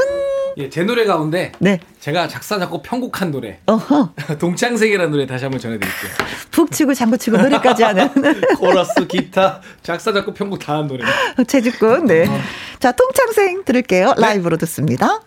[0.56, 1.52] 예, 제 노래 가운데.
[1.58, 1.78] 네.
[2.00, 3.58] 제가 작사, 작곡, 편곡한 노래.
[3.66, 4.14] 어허.
[4.40, 6.10] 동창색이라는 노래 다시 한번 전해드릴게요.
[6.50, 8.08] 푹 치고 장구 치고 노래까지 하는.
[8.58, 11.04] 코러스, 기타, 작사, 작곡, 편곡 다 한 노래.
[11.46, 12.26] 최직군, 네.
[12.26, 12.38] 어.
[12.80, 14.14] 자, 동창생 들을게요.
[14.16, 14.20] 네.
[14.22, 15.20] 라이브로 듣습니다.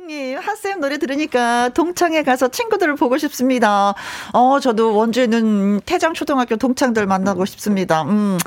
[0.00, 3.94] 이승님, 하쌤 노래 들으니까 동창에 가서 친구들을 보고 싶습니다.
[4.32, 8.02] 어, 저도 원주에는 태장초등학교 동창들 만나고 싶습니다.
[8.02, 8.38] 음.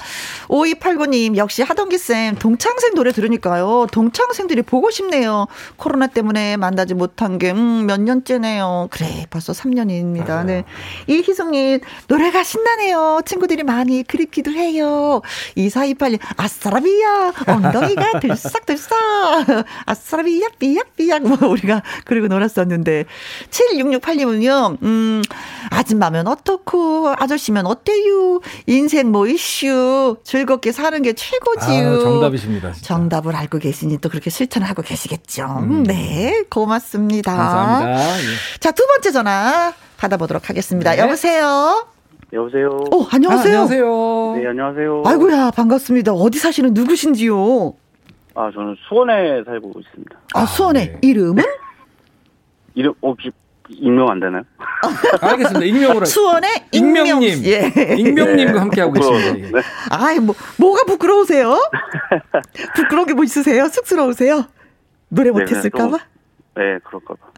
[0.48, 3.88] 5289님, 역시 하동기쌤, 동창생 노래 들으니까요.
[3.92, 5.48] 동창생들이 보고 싶네요.
[5.76, 8.88] 코로나 때문에 만나지 못한 게, 음, 몇 년째네요.
[8.89, 10.46] 그래, 벌써 3년입니다.
[10.46, 10.63] 네.
[11.08, 13.22] 이희숙님, 노래가 신나네요.
[13.26, 15.22] 친구들이 많이 그립기도 해요.
[15.58, 18.98] 2428님, 아싸라비야, 엉덩이가 들썩들썩.
[19.86, 21.24] 아싸라비야, 삐약삐약.
[21.24, 23.06] 뭐 우리가 그리고 놀았었는데
[23.49, 24.77] 7668님은요.
[24.84, 25.21] 음,
[25.69, 28.39] 아줌마면 어떻고 아저씨면 어때요?
[28.67, 31.89] 인생 뭐 이슈 즐겁게 사는 게 최고지요.
[31.89, 32.71] 아, 정답이십니다.
[32.73, 32.88] 진짜.
[32.88, 35.45] 정답을 알고 계시니 또 그렇게 실천을 하고 계시겠죠.
[35.62, 35.84] 음.
[35.84, 37.36] 네, 고맙습니다.
[37.36, 38.19] 감사합니다.
[38.19, 38.60] 예.
[38.60, 40.91] 자, 두 번째 전화 받아보도록 하겠습니다.
[40.91, 40.99] 네.
[40.99, 41.88] 여보세요.
[42.34, 42.69] 여보세요.
[42.91, 43.58] 어, 안녕하세요.
[43.58, 44.34] 아, 안녕하세요.
[44.41, 45.03] 네, 안녕하세요.
[45.06, 46.13] 아이고야, 반갑습니다.
[46.13, 47.73] 어디 사시는 누구신지요?
[48.36, 50.15] 아, 저는 수원에 살고 있습니다.
[50.34, 50.98] 아, 수원에 네.
[51.02, 51.43] 이름은?
[52.76, 53.32] 이름 혹시
[53.69, 54.43] 익명 안 되나요?
[55.22, 55.63] 알겠습니다.
[55.65, 56.06] 익명으로.
[56.06, 57.43] 수원의 익명 님.
[57.46, 57.72] 예.
[57.98, 59.38] 익명님과 함께하고 계십니다.
[59.39, 59.52] 예.
[59.52, 59.62] 네.
[59.91, 61.56] 아이, 뭐, 뭐가 부끄러우세요?
[62.76, 63.67] 부끄러운 게 뭐 있으세요?
[63.67, 64.46] 쑥스러우세요?
[65.10, 65.98] 노래 네, 못했을까봐?
[65.98, 66.04] 네,
[66.54, 67.34] 그럴까봐.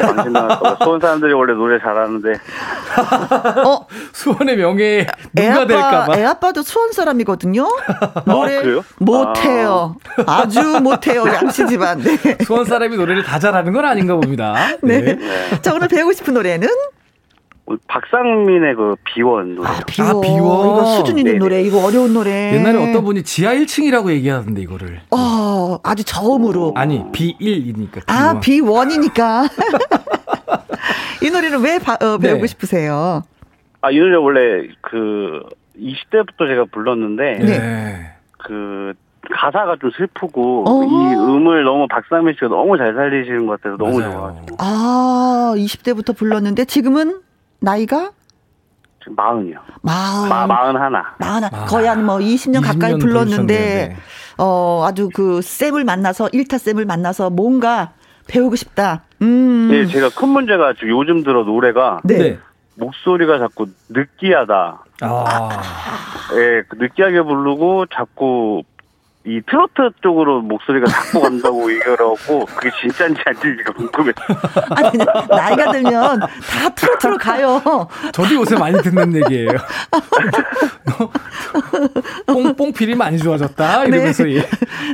[0.00, 0.84] 당신 나갈까봐.
[0.84, 2.32] 수원 사람들이 원래 노래 잘하는데.
[3.66, 3.86] 어?
[4.12, 6.18] 수원의 명예 누가 될까봐.
[6.18, 7.66] 애 아빠도 수원 사람이거든요.
[8.26, 9.96] 노래 아, 못해요.
[10.26, 10.46] 아.
[10.48, 11.24] 주 못해요.
[11.26, 12.00] 양씨 집안.
[12.00, 12.16] 네.
[12.44, 14.54] 수원 사람이 노래를 다 잘하는 건 아닌가 봅니다.
[14.82, 15.00] 네.
[15.00, 15.18] 네.
[15.62, 16.68] 자 오늘 배우고 싶은 노래는?
[17.86, 19.68] 박상민의 그 비원 노래.
[19.68, 20.10] 아, 비원.
[20.10, 20.38] 아, 비원.
[20.40, 21.38] 이거 수준 있는 네네.
[21.38, 21.62] 노래.
[21.62, 22.54] 이거 어려운 노래.
[22.54, 25.00] 옛날에 어떤 분이 지하 1층이라고 얘기하던데 이거를.
[25.10, 26.72] 어, 아주 저음으로.
[26.76, 28.02] 아니, B1이니까.
[28.06, 29.48] 아, B1이니까.
[31.22, 32.46] 이 노래를 왜 바, 어, 배우고 네.
[32.46, 33.22] 싶으세요?
[33.82, 35.42] 아, 이 노래 원래 그
[35.78, 38.12] 20대부터 제가 불렀는데 네.
[38.38, 38.92] 그
[39.32, 40.84] 가사가 좀 슬프고 어.
[40.84, 44.56] 이 음을 너무 박상민 씨가 너무 잘 살리시는 것 같아서 너무 좋아가지고.
[44.58, 47.20] 아, 20대부터 불렀는데 지금은
[47.60, 48.10] 나이가?
[49.00, 49.58] 지금 마흔이요.
[49.82, 50.28] 마흔.
[50.28, 51.14] 마, 마흔 하나.
[51.18, 51.64] 마흔 하나.
[51.66, 53.96] 거의 한 뭐 20년, 20년 가까이 불렀는데,
[54.38, 57.92] 어, 아주 그 쌤을 만나서, 일타 쌤을 만나서 뭔가
[58.26, 59.04] 배우고 싶다.
[59.22, 59.68] 음.
[59.70, 62.00] 네, 제가 큰 문제가 지금 요즘 들어 노래가.
[62.04, 62.18] 네.
[62.18, 62.38] 네.
[62.76, 64.84] 목소리가 자꾸 느끼하다.
[65.02, 65.48] 아.
[66.34, 68.62] 예, 그 느끼하게 부르고 자꾸
[69.26, 74.12] 이 트로트 쪽으로 목소리가 자꾸 간다고 얘기하고 그게 진짜인지 아닌지가 궁금해.
[74.70, 74.96] 아니
[75.28, 77.60] 나이가 들면 다 트로트로 가요.
[78.12, 79.50] 저도 요새 많이 듣는 얘기예요.
[82.26, 84.42] 뽕뽕 필이 많이 좋아졌다 이러면서 네.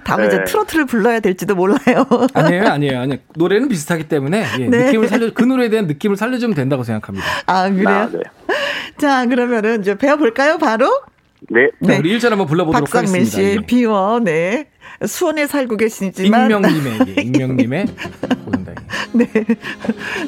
[0.03, 0.35] 다음에 네.
[0.35, 2.05] 이제 트로트를 불러야 될지도 몰라요.
[2.35, 4.87] 아니에요, 아니에요, 아니 노래는 비슷하기 때문에 예, 네.
[4.87, 7.27] 느낌을 살려 그 노래에 대한 느낌을 살려주면 된다고 생각합니다.
[7.47, 7.89] 아 그래요?
[7.89, 8.21] 아, 네.
[8.99, 10.91] 자 그러면은 이제 배워볼까요, 바로?
[11.51, 11.69] 네.
[11.81, 11.99] 네.
[11.99, 13.37] 우리 1절 한번 불러보도록 박상민 하겠습니다.
[13.37, 14.67] 박상민 씨, 비워, 네.
[15.07, 16.51] 수원에 살고 계시지만
[17.17, 17.87] 익명님의
[18.45, 18.75] 보는다이.
[19.13, 19.27] 네.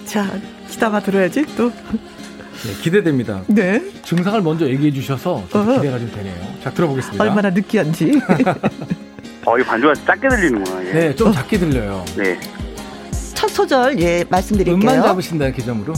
[0.05, 0.27] 자
[0.69, 1.71] 기다가 들어야지 또.
[1.71, 3.43] 네, 기대됩니다.
[3.47, 3.81] 네.
[4.05, 6.35] 증상을 먼저 얘기해 주셔서 기대가 좀 되네요.
[6.63, 7.23] 자, 들어보겠습니다.
[7.23, 8.21] 얼마나 느끼한지.
[9.47, 10.85] 어, 이 반주가 작게 들리는구나.
[10.87, 10.93] 예.
[10.93, 12.05] 네, 좀 작게 들려요.
[12.17, 12.37] 네.
[13.35, 14.75] 첫 소절, 예, 말씀드릴게요.
[14.75, 15.95] 음만 잡으신다는 개념으로.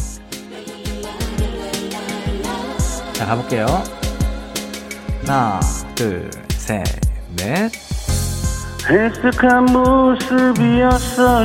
[3.14, 3.66] 자, 가볼게요.
[5.30, 5.60] 하나,
[5.94, 6.84] 둘, 셋,
[7.36, 7.70] 넷.
[8.84, 11.38] 헬스한 모습이었었지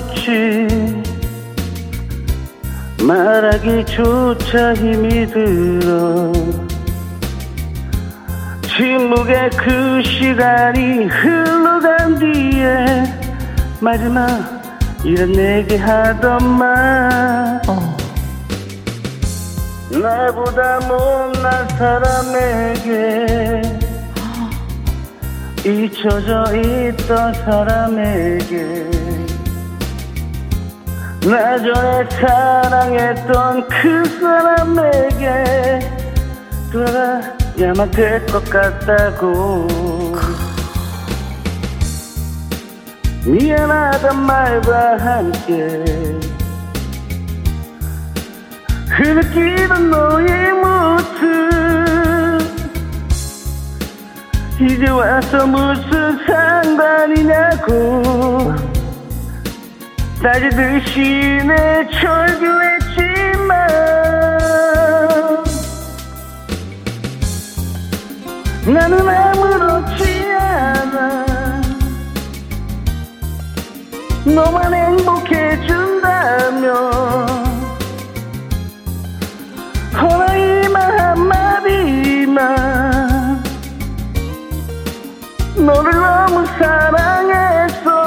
[3.05, 6.33] 말하기조차 힘이 들어
[8.75, 12.85] 침묵의 그 시간이 흘러간 뒤에
[13.79, 14.25] 마지막
[15.03, 17.95] 이런 내게 하던 말 어.
[19.91, 23.64] 나보다 못난 사람에게
[25.65, 28.85] 잊혀져 있던 사람에게
[31.25, 35.79] 나 전에 사랑했던 그 사람에게
[36.71, 39.67] 돌아가야만 될 것 같다고.
[43.25, 45.83] 미안하단 말과 함께
[48.91, 51.94] 흐느끼던 너의 모습
[54.59, 58.01] 이제 와서 무슨 상관이냐고.
[60.23, 63.49] 따지듯이 내 철교했지만
[68.65, 71.25] 나는 아무렇지 않아.
[74.23, 76.65] 너만 행복해준다면
[80.01, 82.94] 허나이만 한마디만
[85.57, 88.05] 너를 너무 사랑했어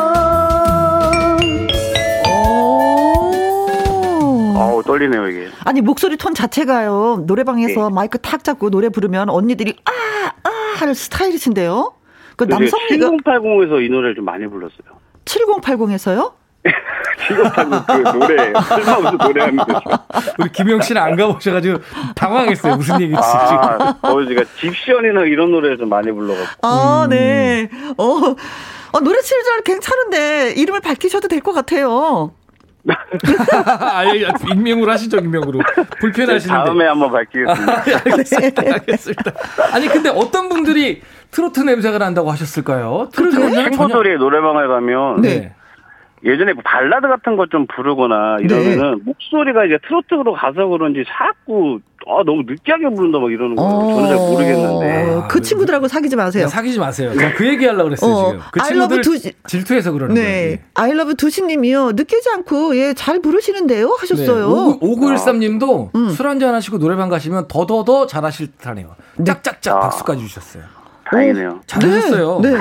[4.88, 5.48] 떨리네요 이게.
[5.64, 7.94] 아니 목소리 톤 자체가요 노래방에서 네.
[7.94, 11.92] 마이크 탁 잡고 노래 부르면 언니들이 아아 아 하는 스타일이신데요.
[12.36, 14.98] 그 남성리가 7080에서 이 노래를 좀 많이 불렀어요.
[15.26, 16.32] 7080에서요?
[17.18, 19.80] 7080그 노래 쓸모없는 노래합니다.
[20.38, 21.78] 우리 김영 씨는 안 가보셔가지고
[22.14, 22.76] 당황했어요.
[22.76, 26.66] 무슨 얘기지 아, 저 제가 집시연이나 이런 노래를 좀 많이 불러가지고.
[26.66, 27.10] 아, 음.
[27.10, 27.68] 네.
[27.96, 28.04] 어,
[28.92, 32.32] 어 노래 실절 괜찮은데 이름을 밝히셔도 될 것 같아요.
[33.92, 35.60] 아예 익명으로 하시죠 익명으로
[36.00, 37.72] 불편하시는데 다음에 한번 밝히겠습니다.
[37.72, 38.62] 아, 알겠습니다.
[38.74, 39.32] 알겠습니다.
[39.72, 43.08] 아니 근데 어떤 분들이 트로트 냄새가 난다고 하셨을까요?
[43.12, 45.54] 트로트 냄새 친구들이 노래방에 가면 네.
[46.24, 49.02] 예전에 뭐 발라드 같은 것 좀 부르거나 이러면은 네.
[49.04, 53.70] 목소리가 이제 트로트로 가서 그런지 자꾸 아 너무 느끼하게 부른다 막 이러는 거예요.
[53.70, 55.20] 어~ 저는 잘 모르겠는데.
[55.24, 56.44] 아, 그 친구들하고 사귀지 마세요.
[56.44, 57.12] 네, 사귀지 마세요.
[57.36, 58.40] 그 얘기 하려고 그랬어요, 어, 지금.
[58.52, 59.32] 그 친구들 두시...
[59.46, 60.20] 질투해서 그러는 네.
[60.22, 60.50] 거예요.
[60.56, 60.62] 네.
[60.74, 61.92] 아이러브 두시님이요.
[61.92, 64.48] 느끼지 않고 예, 잘 부르시는데요 하셨어요.
[64.48, 64.78] 네.
[64.80, 65.98] 5913 님도 아.
[65.98, 66.10] 음.
[66.10, 68.94] 술 한잔 하시고 노래방 가시면 더더더 잘하실 듯하네요.
[69.24, 69.80] 짝짝짝 아.
[69.80, 70.62] 박수까지 주셨어요.
[71.10, 71.60] 다행이네요.
[71.66, 72.40] 잘하셨어요.
[72.42, 72.58] 네, 네.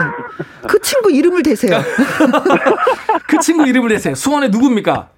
[0.68, 1.82] 그 친구 이름을 대세요.
[3.28, 4.16] 그 친구 이름을 대세요.
[4.16, 5.10] 수원의 누굽니까?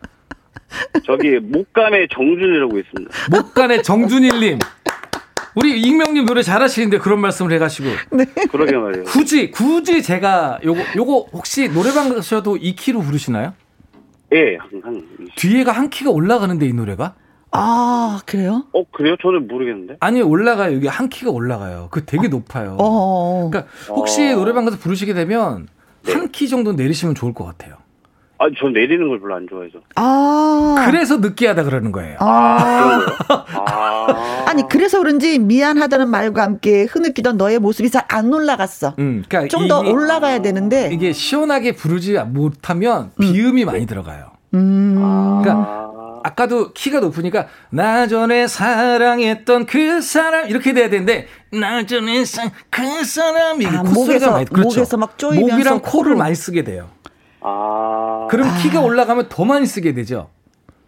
[1.06, 3.12] 저기 목간의 정준이라고 있습니다.
[3.32, 4.60] 목간의 정준일님.
[5.56, 7.90] 우리 익명님 노래 잘하시는데 그런 말씀을 해가시고.
[8.12, 8.26] 네.
[8.52, 9.06] 그러게 말이에요.
[9.06, 13.54] 굳이 굳이 제가 요거 요거 혹시 노래방 가셔도 이 키로 부르시나요?
[14.32, 17.16] 예, 한, 한 뒤에가 한 키가 올라가는데 이 노래가?
[17.52, 18.66] 아, 그래요?
[18.74, 19.16] 어, 그래요?
[19.22, 19.98] 저는 모르겠는데.
[20.00, 20.76] 아니, 올라가요.
[20.76, 21.88] 여기 한 키가 올라가요.
[21.92, 22.30] 그 되게 어.
[22.30, 22.78] 높아요.
[22.80, 23.50] 어.
[23.52, 24.36] 그러니까 혹시 어.
[24.36, 25.68] 노래방 가서 부르시게 되면
[26.06, 26.14] 네.
[26.14, 27.76] 한키 정도 내리시면 좋을 것 같아요.
[28.42, 29.80] 아, 전 내리는 걸 별로 안 좋아해서.
[29.96, 30.84] 아.
[30.86, 32.16] 그래서 느끼하다 그러는 거예요.
[32.22, 33.06] 아.
[33.28, 34.46] 아.
[34.48, 38.96] 아니, 그래서 그런지 미안하다는 말과 함께 흐느끼던 너의 모습이 잘 안 올라갔어.
[39.00, 40.90] 음, 그러니까 좀 더 올라가야 되는데.
[40.94, 43.66] 이게 시원하게 부르지 못하면 비음이 음.
[43.66, 44.32] 많이 들어가요.
[44.54, 44.96] 음.
[45.42, 45.90] 그러니까
[46.24, 52.24] 아까도 키가 높으니까 나 전에 사랑했던 그 사람 이렇게 돼야 되는데 나 전에
[52.70, 54.80] 그 사람 이게 아, 목에서 많이, 그렇죠.
[54.80, 56.90] 목에서 막 쪼이면서 목이랑 코를 많이 쓰게 돼요.
[57.42, 58.28] 아.
[58.30, 58.58] 그럼 아.
[58.58, 60.30] 키가 올라가면 더 많이 쓰게 되죠.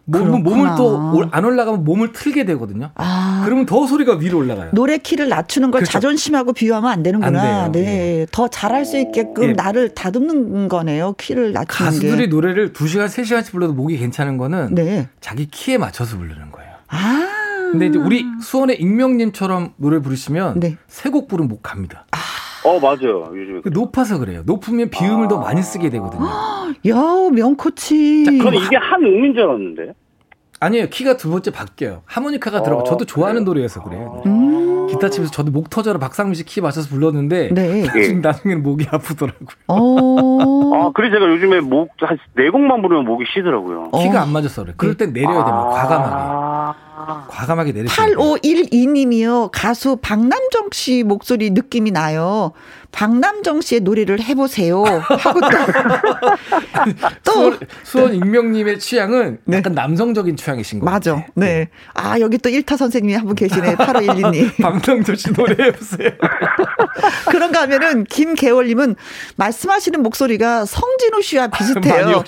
[0.04, 2.90] 몸, 몸을 또 안 올라가면 몸을 틀게 되거든요.
[2.96, 3.42] 아.
[3.44, 4.70] 그러면 더 소리가 위로 올라가요.
[4.72, 5.92] 노래 키를 낮추는 걸 그렇죠.
[5.92, 7.64] 자존심하고 비교하면 안 되는구나.
[7.64, 7.82] 안 네.
[7.82, 8.26] 네.
[8.32, 9.52] 더 잘할 수 있게끔 네.
[9.52, 11.14] 나를 다듬는 거네요.
[11.18, 12.26] 키를 낮추는 가수들이 게.
[12.26, 15.08] 노래를 2시간, 3시간씩 불러도 목이 괜찮은 거는 네.
[15.20, 16.70] 자기 키에 맞춰서 부르는 거예요.
[16.88, 17.28] 아.
[17.72, 20.76] 근데 이제 우리 수원의 익명님처럼 노래 부르시면 네.
[20.88, 22.04] 세곡 부르면 목 갑니다.
[22.10, 22.18] 아.
[22.64, 23.28] 어 맞아요.
[23.34, 24.42] 요즘에 그 높아서 그래요.
[24.46, 25.28] 높으면 비음을 아.
[25.28, 26.24] 더 많이 쓰게 되거든요.
[26.88, 26.94] 야
[27.32, 28.38] 명코치.
[28.40, 29.94] 그럼 이게 한 음인 줄 알았는데.
[30.60, 30.86] 아니에요.
[30.90, 32.02] 키가 두 번째 바뀌어요.
[32.06, 32.84] 하모니카가 들어가.
[32.84, 34.22] 저도 좋아하는 노래여서 그래요.
[34.26, 34.86] 음.
[34.86, 37.82] 기타 치면서 저도 목 터져라 박상민 씨 키 맞춰서 불렀는데 네.
[37.86, 39.48] 나중, 나중에는 목이 아프더라고요.
[39.66, 40.74] 어.
[40.74, 43.90] 아, 그래 제가 요즘에 목, 한 네 곡만 부르면 목이 쉬더라고요.
[43.90, 44.22] 키가 어.
[44.22, 44.74] 안 맞아서 그래.
[44.76, 45.66] 그럴 땐 내려야 됩니다.
[45.66, 46.91] 아~ 과감하게.
[47.28, 49.50] 과감하게 내리시면 8512님이요.
[49.52, 52.52] 가수 박남정 씨 목소리 느낌이 나요.
[52.92, 54.82] 박남정 씨의 노래를 해보세요.
[54.84, 55.48] 하고 또.
[57.24, 57.32] 또.
[57.32, 59.56] 수원, 수원 익명님의 취향은 네.
[59.56, 61.24] 약간 남성적인 취향이신 거 맞아.
[61.34, 61.70] 네.
[61.94, 63.76] 아, 여기 또 1타 선생님이 한 분 계시네.
[63.76, 64.56] 8512님.
[64.62, 66.10] 박남정 씨 노래 해보세요.
[67.30, 68.96] 그런가 하면은 김계월님은
[69.36, 72.22] 말씀하시는 목소리가 성진우 씨와 비슷해요.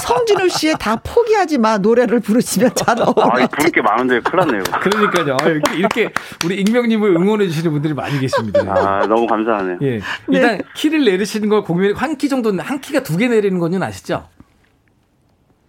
[0.00, 3.44] 성진우 씨의 다 포기하지 마 노래를 부르시면 잘 어울려.
[3.44, 4.62] 아, 부를 게 많은데 큰일 났네요.
[4.80, 5.36] 그러니까요.
[5.40, 6.10] 아, 이렇게, 이렇게
[6.44, 8.60] 우리 익명님을 응원해 주시는 분들이 많이 계십니다.
[8.66, 9.78] 아, 너무 감사하네요.
[9.82, 10.00] 예.
[10.28, 10.62] 일단 네.
[10.74, 14.28] 키를 내리시는 걸 공연 한키 정도는 한 키가 두 개 내리는 건는 아시죠?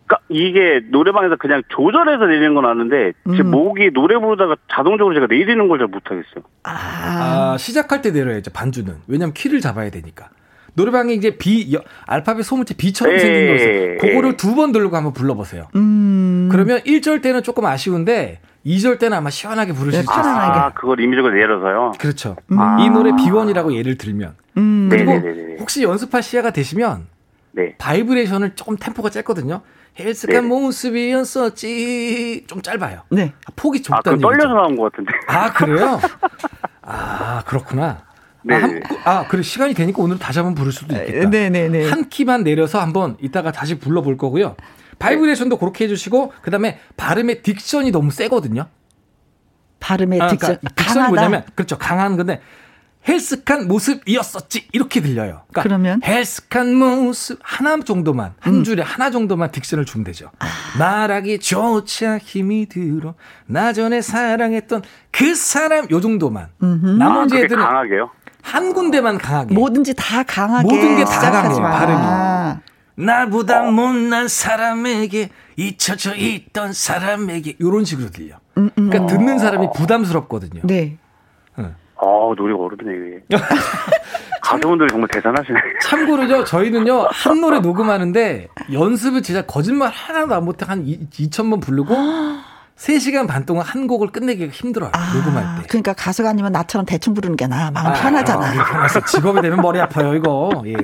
[0.05, 3.35] 그러니까 이게 노래방에서 그냥 조절해서 내리는 건 아는데 음.
[3.38, 6.43] 제 목이 노래 부르다가 자동적으로 제가 내리는 걸 잘 못하겠어요.
[6.63, 7.53] 아.
[7.53, 7.57] 아.
[7.57, 10.29] 시작할 때 내려야죠 반주는 왜냐면 키를 잡아야 되니까.
[10.73, 13.19] 노래방에 이제 B 알파벳 소문자 B처럼 예.
[13.19, 13.97] 생긴 거 있어요.
[13.99, 15.67] 그거를 두번 들고 한번 불러보세요.
[15.75, 16.49] 음.
[16.51, 20.34] 그러면 1절 때는 조금 아쉬운데 2절 때는 아마 시원하게 부르실 수 네, 있어요.
[20.34, 21.93] 아, 그걸 임의적으로 내려서요?
[21.99, 22.36] 그렇죠.
[22.51, 22.60] 음.
[22.60, 22.77] 아.
[22.82, 24.36] 이 노래 비원이라고 예를 들면.
[24.58, 24.89] 음.
[24.91, 25.55] 그리고 네네네네.
[25.60, 27.08] 혹시 연습할 시야가 되시면
[27.51, 27.75] 네.
[27.77, 29.62] 바이브레이션을 조금 템포가 짧거든요.
[29.99, 33.01] 핼쑥한 모습이었었지 좀 짧아요.
[33.10, 33.34] 네.
[33.47, 35.12] 아, 폭이 좁다는 아, 떨려서 나온 것 같은데.
[35.27, 35.99] 아 그래요?
[36.82, 38.03] 아 그렇구나.
[38.43, 38.56] 네.
[38.56, 41.30] 아, 한, 아, 그래 시간이 되니까 오늘 다시 한번 부를 수도 있겠다.
[41.30, 41.89] 네 네 네.
[41.89, 44.56] 한 키만 내려서 한번 이따가 다시 불러볼 거고요.
[44.99, 48.67] 바이브레이션도 그렇게 해주시고 그다음에 발음의 diction이 너무 세거든요.
[49.80, 52.41] 발음의 아, diction 그러니까 diction이 뭐냐면 그렇죠 강한 건데
[53.08, 55.43] 핼쑥한 모습이었었지 이렇게 들려요.
[55.47, 58.63] 그러니까 그러면 핼쑥한 모습 하나 정도만 한 음.
[58.65, 60.32] 줄에 하나 정도만 diction을 주면 되죠.
[60.39, 60.47] 아.
[60.78, 66.49] 말하기 조차 힘이 들어 나 전에 사랑했던 그 사람 요 정도만.
[66.62, 66.88] 음흠.
[66.97, 68.10] 나머지 아, 애들은 강하게요?
[68.41, 69.54] 한 군데만 강하게.
[69.54, 70.63] 뭐든지 다 강하게.
[70.63, 72.60] 모든 게 다 강해요 발음이.
[72.95, 73.71] 나보다 어.
[73.71, 78.36] 못난 사람에게 잊혀져 있던 사람에게 이런 식으로 들려.
[78.58, 78.89] 음, 음.
[78.89, 80.62] 그러니까 듣는 사람이 부담스럽거든요.
[80.63, 80.97] 네.
[81.60, 81.75] 응.
[81.97, 82.04] 아
[82.38, 83.38] 노래가 어렵네 이게.
[84.41, 85.60] 가수분들이 정말 대단하시네.
[85.84, 91.93] 참고로요, 저희는요 한 노래 녹음하는데 연습을 진짜 거짓말 하나도 안 못해 한 2천 번 부르고.
[92.80, 94.92] 3시간 반 동안 한 곡을 끝내기가 힘들어요.
[94.94, 95.68] 아, 녹음할 때.
[95.68, 97.70] 그러니까 가수가 아니면 나처럼 대충 부르는 게 나.
[97.72, 98.46] 마음 아, 편하잖아.
[98.46, 100.63] 아, 직업이 되면 머리 아파요, 이거.
[100.65, 100.76] 예.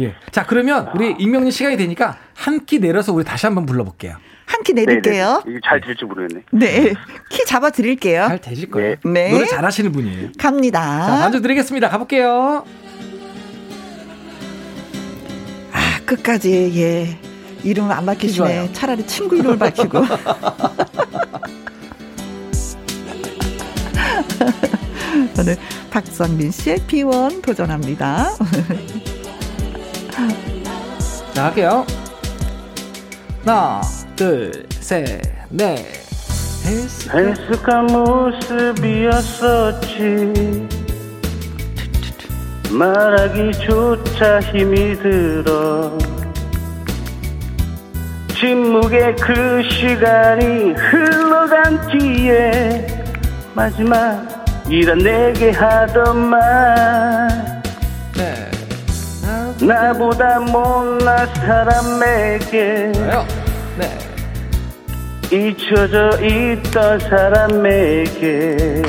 [0.00, 0.14] 예.
[0.30, 4.16] 자, 그러면 우리 익명님 시간이 되니까 한키 내려서 우리 다시 한번 불러볼게요.
[4.46, 5.42] 한키 내릴게요.
[5.46, 6.42] 이게 잘 될지 모르겠네.
[6.52, 6.94] 네.
[7.28, 8.26] 키 잡아 드릴게요.
[8.28, 8.94] 잘 되실 거예요.
[9.04, 9.32] 네.
[9.32, 10.28] 노래 잘 하시는 분이에요.
[10.38, 10.80] 갑니다.
[11.06, 11.88] 자, 만져 드리겠습니다.
[11.88, 12.64] 가볼게요.
[15.72, 17.27] 아, 끝까지, 예.
[17.62, 18.72] 이름을 안 밝히시네.
[18.72, 19.98] 차라리 친구 이름을 밝히고.
[25.38, 25.56] 오늘
[25.90, 28.30] 박성민 씨의 비원 도전합니다.
[31.34, 31.86] 자, 할게요.
[33.44, 33.80] 하나,
[34.16, 35.86] 둘, 셋, 넷.
[36.66, 37.86] 헬스한
[38.66, 39.98] 모습이었었지
[42.70, 45.96] 말하기조차 힘이 들어
[48.38, 52.86] 침묵의 그 시간이 흘러간 뒤에
[53.52, 57.62] 마지막이라 내게 하던 말
[58.16, 58.50] 네.
[59.60, 62.92] 나보다 못난 사람에게
[63.76, 63.98] 네.
[65.32, 68.82] 잊혀져 있던 사람에게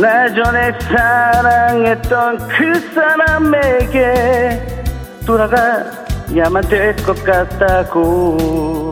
[0.00, 4.60] 나 전에 사랑했던 그 사람에게
[5.26, 6.02] 돌아가
[6.36, 8.90] 야만 될 것 같다고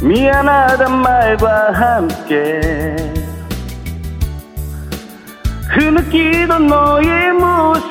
[0.00, 2.94] 미안하단 말과 함께
[5.70, 7.88] 흐느끼던 너의 모습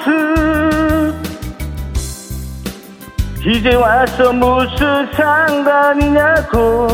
[3.45, 6.88] 이제 와서 무슨 상관이냐고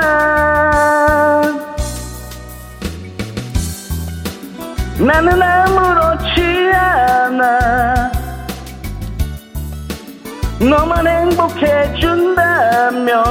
[4.99, 6.41] 나는 아무렇지
[6.73, 8.11] 않아.
[10.59, 13.23] 너만 행복해준다면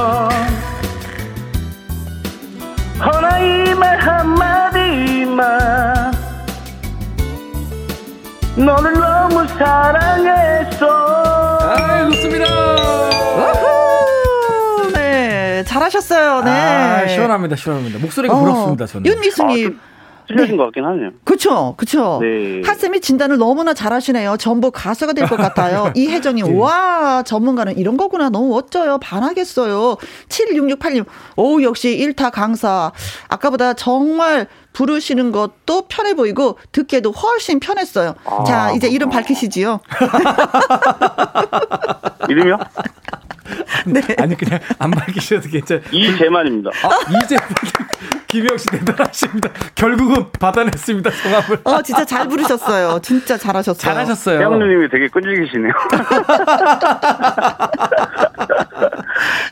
[3.03, 5.45] 허나 이 말 한마디만
[8.55, 10.87] 너를 너무 사랑했어
[11.59, 12.45] 아 좋습니다.
[14.93, 16.41] 네 잘하셨어요.
[16.43, 16.51] 네.
[16.51, 17.97] 아, 시원합니다 시원합니다.
[17.99, 19.05] 목소리가 어, 부럽습니다 저는.
[19.07, 19.79] 윤미숙님.
[19.81, 19.94] 아,
[20.27, 20.57] 틀려진 네.
[20.57, 21.09] 것 같긴 하네요.
[21.23, 22.19] 그렇죠, 그렇죠.
[22.21, 22.61] 네.
[22.65, 24.37] 한쌤이 진단을 너무나 잘하시네요.
[24.37, 25.91] 전부 가수가 될 것 같아요.
[25.95, 26.57] 이혜정님, 네.
[26.59, 28.29] 와 전문가는 이런 거구나.
[28.29, 28.99] 너무 멋져요.
[28.99, 29.97] 반하겠어요.
[30.29, 31.05] 7668님,
[31.37, 32.91] 오 역시 일타 강사.
[33.27, 38.13] 아까보다 정말 부르시는 것도 편해 보이고 듣기에도 훨씬 편했어요.
[38.25, 39.79] 아, 자, 이제 이름 밝히시지요.
[42.29, 42.57] 이름이요?
[43.93, 44.01] 네.
[44.17, 45.83] 아니 그냥 안 밝히셔도 괜찮아요.
[45.91, 46.71] 이재만입니다.
[46.83, 46.89] 아,
[47.23, 47.47] 이재만
[48.27, 49.49] 김영 씨 대단하십니다.
[49.75, 51.59] 결국은 받아냈습니다 성함을.
[51.63, 52.99] 어 진짜 잘 부르셨어요.
[53.01, 53.79] 진짜 잘하셨어요.
[53.79, 54.39] 잘하셨어요.
[54.39, 55.71] 태양누님이 되게 끈질기시네요.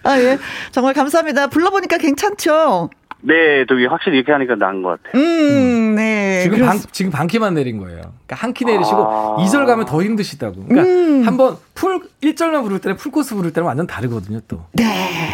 [0.03, 0.37] 아 예,
[0.71, 1.47] 정말 감사합니다.
[1.47, 2.89] 불러보니까 괜찮죠?
[3.25, 5.21] 네, 저기 확실히 이렇게 하니까 나은 것 같아요.
[5.23, 6.41] 음, 네.
[6.43, 7.99] 지금 반, 지금 반 키만 내린 거예요.
[8.25, 9.37] 그러니까 한 키 내리시고 아...
[9.45, 10.65] 2절 가면 더 힘드시다고.
[10.65, 11.23] 그러니까 음...
[11.25, 14.65] 한번 full 1절만 부를 때는 풀 코스 부를 때는 완전 다르거든요, 또.
[14.73, 14.83] 네.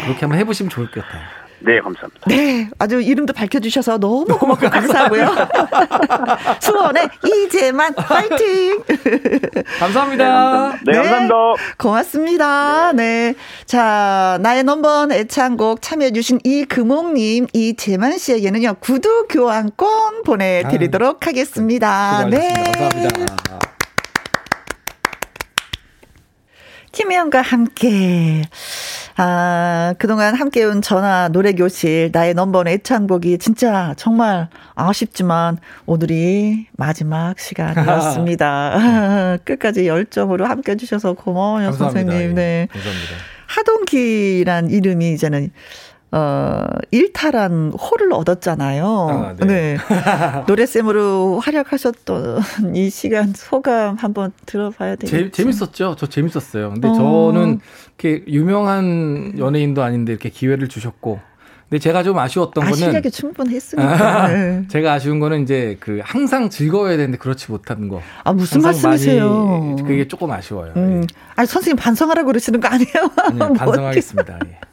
[0.04, 1.22] 그렇게 한번 해보시면 좋을 것 같아요.
[1.62, 2.20] 네, 감사합니다.
[2.26, 5.26] 네, 아주 이름도 밝혀주셔서 너무 고맙고 감사하고요.
[6.60, 8.82] 수원의 이재만 파이팅!
[9.78, 10.72] 감사합니다.
[10.84, 11.34] 네, 네, 감사합니다.
[11.78, 12.92] 고맙습니다.
[12.92, 13.34] 네.
[13.66, 22.24] 자, 나의 넘버원 애창곡 참여해주신 이금옥님, 이재만 씨에게는요, 구두 교환권 보내드리도록 아, 하겠습니다.
[22.30, 22.52] 네.
[22.54, 23.36] 감사합니다.
[26.92, 28.42] 김혜영과 함께.
[29.22, 37.38] 아, 그동안 함께 온 전화 노래 교실, 나의 넘버원 애창곡이 진짜 정말 아쉽지만 오늘이 마지막
[37.38, 39.40] 시간이었습니다.
[39.44, 42.12] 끝까지 열정으로 함께 해 주셔서 고마워요, 감사합니다.
[42.12, 42.34] 선생님.
[42.34, 42.62] 네.
[42.62, 43.14] 예, 감사합니다.
[43.46, 45.50] 하동기란 이름이 이제는
[46.12, 48.86] 어, 일탈한 호를 얻었잖아요.
[49.10, 49.46] 아, 네.
[49.46, 49.76] 네.
[50.48, 52.42] 노래쌤으로 활약하셨던
[52.74, 55.30] 이 시간 소감 한번 들어봐야 되겠죠.
[55.30, 55.94] 재밌었죠.
[55.96, 56.70] 저 재밌었어요.
[56.70, 56.94] 근데 어.
[56.94, 57.60] 저는
[57.98, 61.20] 이렇게 유명한 연예인도 아닌데 이렇게 기회를 주셨고.
[61.68, 64.26] 근데 제가 좀 아쉬웠던 아, 거는 실력이 충분했으니까.
[64.34, 64.64] 네.
[64.66, 68.02] 제가 아쉬운 거는 이제 그 항상 즐거워야 되는데 그렇지 못하는 거.
[68.24, 69.76] 아 무슨 말씀이세요?
[69.76, 70.72] 그게 조금 아쉬워요.
[70.74, 71.02] 음.
[71.04, 71.06] 예.
[71.36, 73.10] 아니 선생님 반성하라고 그러시는 거 아니에요?
[73.16, 74.40] 아니요, 뭐 반성하겠습니다.
[74.46, 74.69] 예.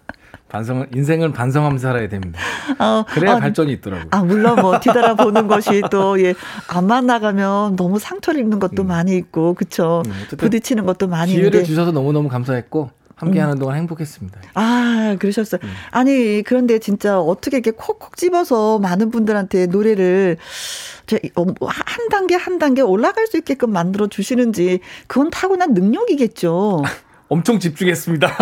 [0.50, 2.40] 반성을 인생은 반성하면서 살아야 됩니다.
[2.80, 4.08] 어, 그래야 아, 발전이 있더라고요.
[4.12, 6.34] 아 물론 뭐 뒤돌아보는 것이 또 예,
[6.68, 8.88] 안만 나가면 너무 상처를 입는 것도 음.
[8.88, 10.04] 많이 있고 그렇죠.
[10.06, 11.66] 음, 부딪히는 것도 많이 기회를 있는데.
[11.66, 13.60] 주셔서 너무 너무 감사했고 함께하는 음.
[13.60, 14.40] 동안 행복했습니다.
[14.54, 15.60] 아 그러셨어요.
[15.64, 15.70] 음.
[15.92, 20.38] 아니 그런데 진짜 어떻게 이렇게 콕콕 집어서 많은 분들한테 노래를
[21.36, 26.84] 어, 뭐한 단계 한 단계 올라갈 수 있게끔 만들어 주시는지 그건 타고난 능력이겠죠.
[27.30, 28.28] 엄청 집중했습니다.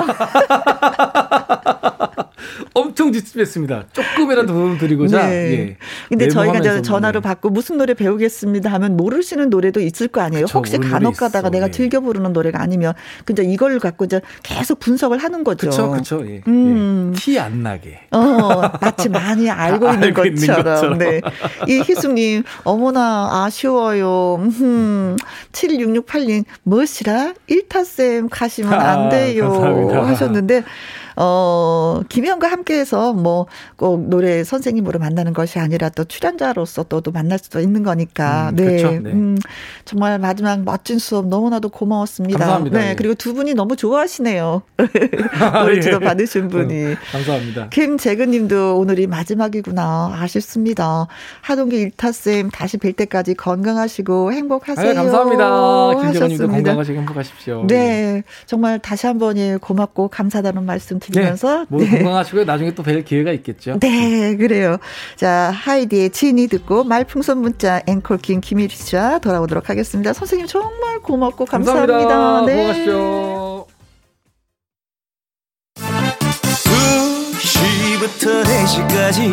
[2.73, 3.85] 엄청 집중했습니다.
[3.93, 5.27] 조금이라도 도움 드리고자.
[5.27, 5.35] 네.
[5.35, 5.77] 예.
[6.09, 10.45] 근데 저희가 이제 전화로 받고 무슨 노래 배우겠습니다 하면 모르시는 노래도 있을 거 아니에요.
[10.45, 11.71] 그쵸, 혹시 간혹 가다가 내가 예.
[11.71, 12.93] 즐겨 부르는 노래가 아니면
[13.25, 15.69] 근데 이걸 갖고 이제 계속 분석을 하는 거죠.
[15.69, 15.91] 그렇죠.
[15.91, 16.27] 그렇죠.
[16.27, 16.41] 예.
[16.47, 17.13] 음.
[17.15, 17.19] 예.
[17.19, 17.99] 티안 나게.
[18.11, 20.33] 어, 마치 많이 알고 있는 알고 것처럼.
[20.35, 20.97] 있는 것처럼.
[20.97, 21.21] 네.
[21.67, 24.35] 이 희숙 님, 어머나 아쉬워요.
[24.39, 25.15] 음,
[25.51, 27.33] 7668님, 무엇이라?
[27.47, 29.91] 일타쌤 가시면 안 아, 돼요.
[29.93, 30.63] 아, 하셨는데,
[31.15, 33.45] 어, 김혜영과 함께해서 뭐
[33.77, 38.49] 꼭 노래 선생님으로 만나는 것이 아니라 또 출연자로서 또, 또 만날 수도 있는 거니까.
[38.49, 38.65] 음, 네.
[38.65, 38.91] 그렇죠.
[38.91, 39.11] 네.
[39.11, 39.37] 음,
[39.83, 42.39] 정말 마지막 멋진 수업 너무나도 고마웠습니다.
[42.39, 42.79] 감사합니다.
[42.79, 42.89] 네.
[42.91, 42.95] 예.
[42.95, 44.61] 그리고 두 분이 너무 좋아하시네요.
[45.63, 45.99] 노래 지도 예.
[45.99, 46.73] 받으신 분이.
[46.73, 47.69] 음, 감사합니다.
[47.69, 50.17] 김재근 님도 오늘이 마지막이구나.
[50.21, 51.07] 아쉽습니다.
[51.41, 54.91] 하동기 일타쌤 다시 뵐 때까지 건강하시고 행복하세요.
[54.91, 56.01] 아 감사합니다.
[56.01, 57.65] 김재근 님도 건강하시고 행복하십시오.
[57.67, 58.23] 네.
[58.45, 61.91] 정말 다시 한번 예, 고맙고 감사하다는 말씀 드리면서 네, 모두 네.
[61.97, 62.45] 건강하시고요.
[62.45, 63.79] 나중에 또 뵐 기회가 있겠죠.
[63.79, 64.77] 네, 그래요.
[65.15, 70.13] 자, 하이디의 진이 듣고 말풍선 문자 앵콜 킹 김일희 씨와 돌아오도록 하겠습니다.
[70.13, 71.97] 선생님 정말 고맙고 감사합니다.
[71.97, 72.45] 감사합니다.
[72.45, 72.61] 네.
[72.61, 73.65] 고맙십시오.
[77.39, 79.31] 2시부터 4시까지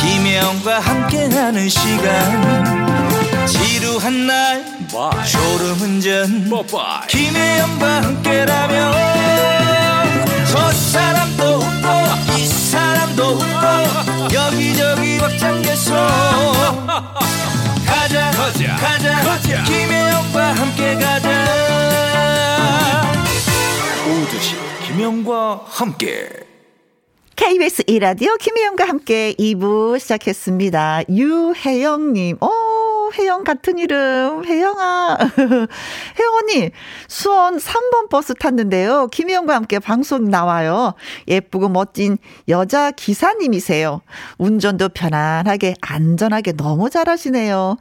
[0.00, 4.64] 김혜영과 함께하는 시간 지루한 날
[5.26, 6.50] 졸음운전
[7.08, 9.57] 김혜영과 함께라면
[17.86, 19.64] 가자 가자 가자, 가자.
[19.64, 21.28] 김혜영과 함께 가자
[24.06, 24.54] 오두시
[24.86, 26.28] 김혜영과 함께
[27.36, 31.02] KBS 이라디오 김혜영과 함께 2부 시작했습니다.
[31.08, 32.48] 유혜영님, 어,
[33.16, 34.44] 혜영 같은 이름.
[34.44, 35.18] 혜영아.
[36.18, 36.70] 혜영 언니,
[37.08, 39.08] 수원 3번 버스 탔는데요.
[39.08, 40.94] 김혜영과 함께 방송 나와요.
[41.26, 44.02] 예쁘고 멋진 여자 기사님이세요.
[44.38, 47.76] 운전도 편안하게, 안전하게 너무 잘하시네요.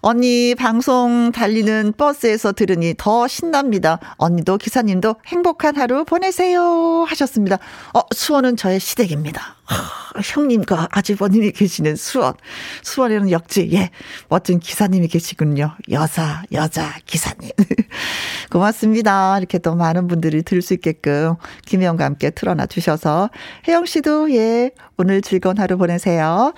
[0.00, 3.98] 언니, 방송 달리는 버스에서 들으니 더 신납니다.
[4.16, 7.04] 언니도 기사님도 행복한 하루 보내세요.
[7.08, 7.58] 하셨습니다.
[7.94, 9.56] 어, 수원은 저의 시댁입니다.
[9.72, 12.34] 하, 형님과 아주버님이 계시는 수원.
[12.82, 13.90] 수원에는 역지, 예,
[14.28, 15.74] 멋진 기사님이 계시군요.
[15.90, 17.50] 여사, 여자, 기사님.
[18.50, 19.38] 고맙습니다.
[19.38, 23.30] 이렇게 또 많은 분들이 들을 수 있게끔 김혜영과 함께 틀어놔 주셔서.
[23.66, 26.52] 혜영 씨도, 예, 오늘 즐거운 하루 보내세요.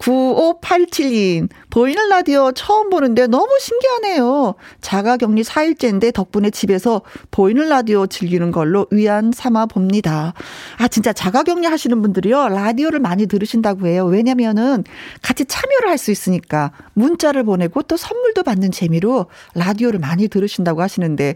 [0.00, 4.54] 9587님, 보이는 라디오 처음 보는데 너무 신기하네요.
[4.80, 10.32] 자가 격리 4일째인데 덕분에 집에서 보이는 라디오 즐기는 걸로 위안 삼아 봅니다.
[10.78, 12.48] 아, 진짜 자가 격리 하시는 분들이요.
[12.48, 14.06] 라디오를 많이 들으신다고 해요.
[14.06, 14.84] 왜냐면은
[15.22, 21.34] 같이 참여를 할 수 있으니까 문자를 보내고 또 선물도 받는 재미로 라디오를 많이 들으신다고 하시는데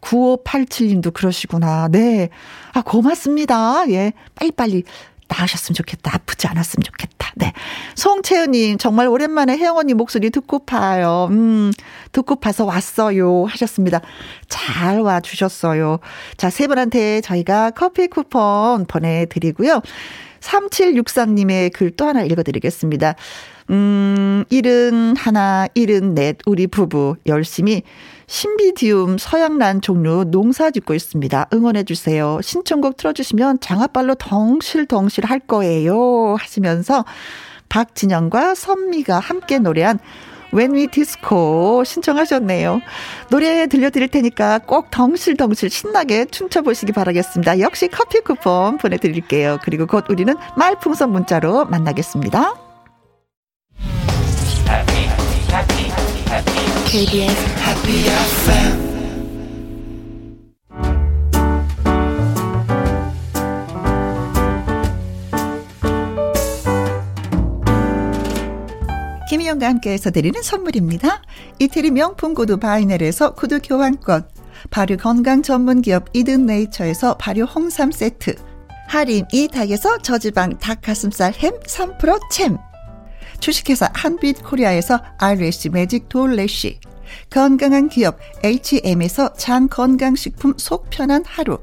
[0.00, 1.88] 9587님도 그러시구나.
[1.88, 2.28] 네.
[2.74, 3.90] 아, 고맙습니다.
[3.90, 4.12] 예.
[4.36, 4.84] 빨리빨리
[5.36, 6.14] 나으셨으면 좋겠다.
[6.14, 7.32] 아프지 않았으면 좋겠다.
[7.36, 7.52] 네.
[7.96, 11.28] 송채은님, 정말 오랜만에 혜영 언니 목소리 듣고 파요.
[11.30, 11.72] 음,
[12.12, 13.44] 듣고 파서 왔어요.
[13.46, 14.00] 하셨습니다.
[14.48, 15.98] 잘 와주셨어요.
[16.36, 19.82] 자, 세 분한테 저희가 커피 쿠폰 보내드리고요.
[20.40, 23.14] 3763님의 글 또 하나 읽어드리겠습니다.
[23.70, 27.82] 음, 일은 하나, 일은 넷, 우리 부부 열심히
[28.26, 31.48] 신비디움 서양란 종류 농사 짓고 있습니다.
[31.52, 32.38] 응원해 주세요.
[32.42, 36.36] 신청곡 틀어주시면 장아빨로 덩실덩실 할 거예요.
[36.38, 37.04] 하시면서
[37.68, 39.98] 박진영과 선미가 함께 노래한
[40.54, 42.80] When We Disco 신청하셨네요.
[43.30, 47.58] 노래 들려드릴 테니까 꼭 덩실덩실 신나게 춤춰보시기 바라겠습니다.
[47.58, 49.58] 역시 커피 쿠폰 보내드릴게요.
[49.62, 52.63] 그리고 곧 우리는 말풍선 문자로 만나겠습니다.
[56.94, 58.84] KBS Happy FM
[69.28, 71.20] 김희영과 함께해서 드리는 선물입니다.
[71.58, 74.28] 이태리 명품 구두 바이넬에서 구두 교환권,
[74.70, 78.36] 발효 건강 전문 기업 이든 네이처에서 발효 홍삼 세트,
[78.86, 82.56] 할인 이 닭에서 저지방 닭가슴살 햄 3% 챔,
[83.44, 86.80] 주식회사 한빛 코리아에서 아이래쉬 매직 돌래쉬.
[87.28, 91.58] 건강한 기업 H&M에서 장건강식품 속편한 하루.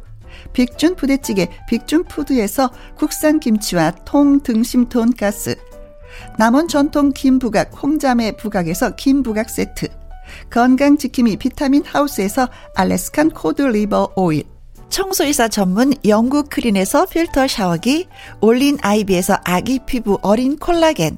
[0.54, 5.56] 빅준 부대찌개 빅준푸드에서 국산 김치와 통등심 돈가스.
[6.38, 9.88] 남원 전통 김부각 홍자매 부각에서 김부각 세트.
[10.52, 14.44] 건강지킴이 비타민 하우스에서 Alaskan cod liver oil.
[14.90, 18.08] 청소 이사 전문 영국 크린에서 필터 샤워기.
[18.40, 21.18] 올린 아이비에서 아기 피부 어린 콜라겐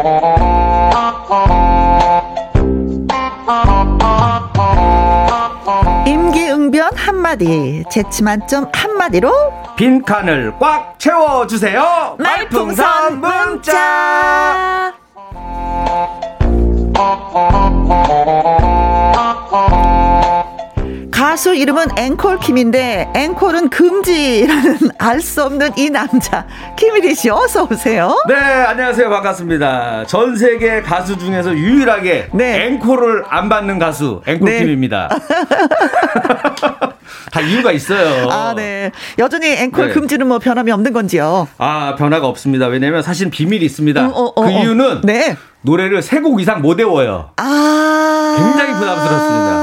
[7.31, 9.31] 한마디, 재치 만점 한마디로
[9.77, 12.17] 빈칸을 꽉 채워주세요.
[12.19, 14.93] 말풍선 문자.
[21.21, 28.15] 가수 이름은 앵콜 킴인데 앵콜은 금지라는 알 수 없는 이 남자 김일희 씨 어서 오세요.
[28.27, 30.07] 네 안녕하세요 반갑습니다.
[30.07, 32.65] 전 세계 가수 중에서 유일하게 네.
[32.65, 34.59] 앵콜을 안 받는 가수 앵콜 네.
[34.61, 35.09] 킴입니다.
[37.31, 38.27] 다 이유가 있어요.
[38.31, 38.91] 아, 네.
[39.19, 39.93] 여전히 앵콜 네.
[39.93, 41.47] 금지는 뭐 변함이 없는 건지요?
[41.59, 42.65] 아, 변화가 없습니다.
[42.65, 44.07] 왜냐면 사실 비밀이 있습니다.
[44.07, 45.37] 어, 어, 어, 그 이유는 네.
[45.61, 47.29] 노래를 세 곡 이상 못 외워요.
[47.37, 48.35] 아.
[48.37, 49.60] 굉장히 부담스럽습니다.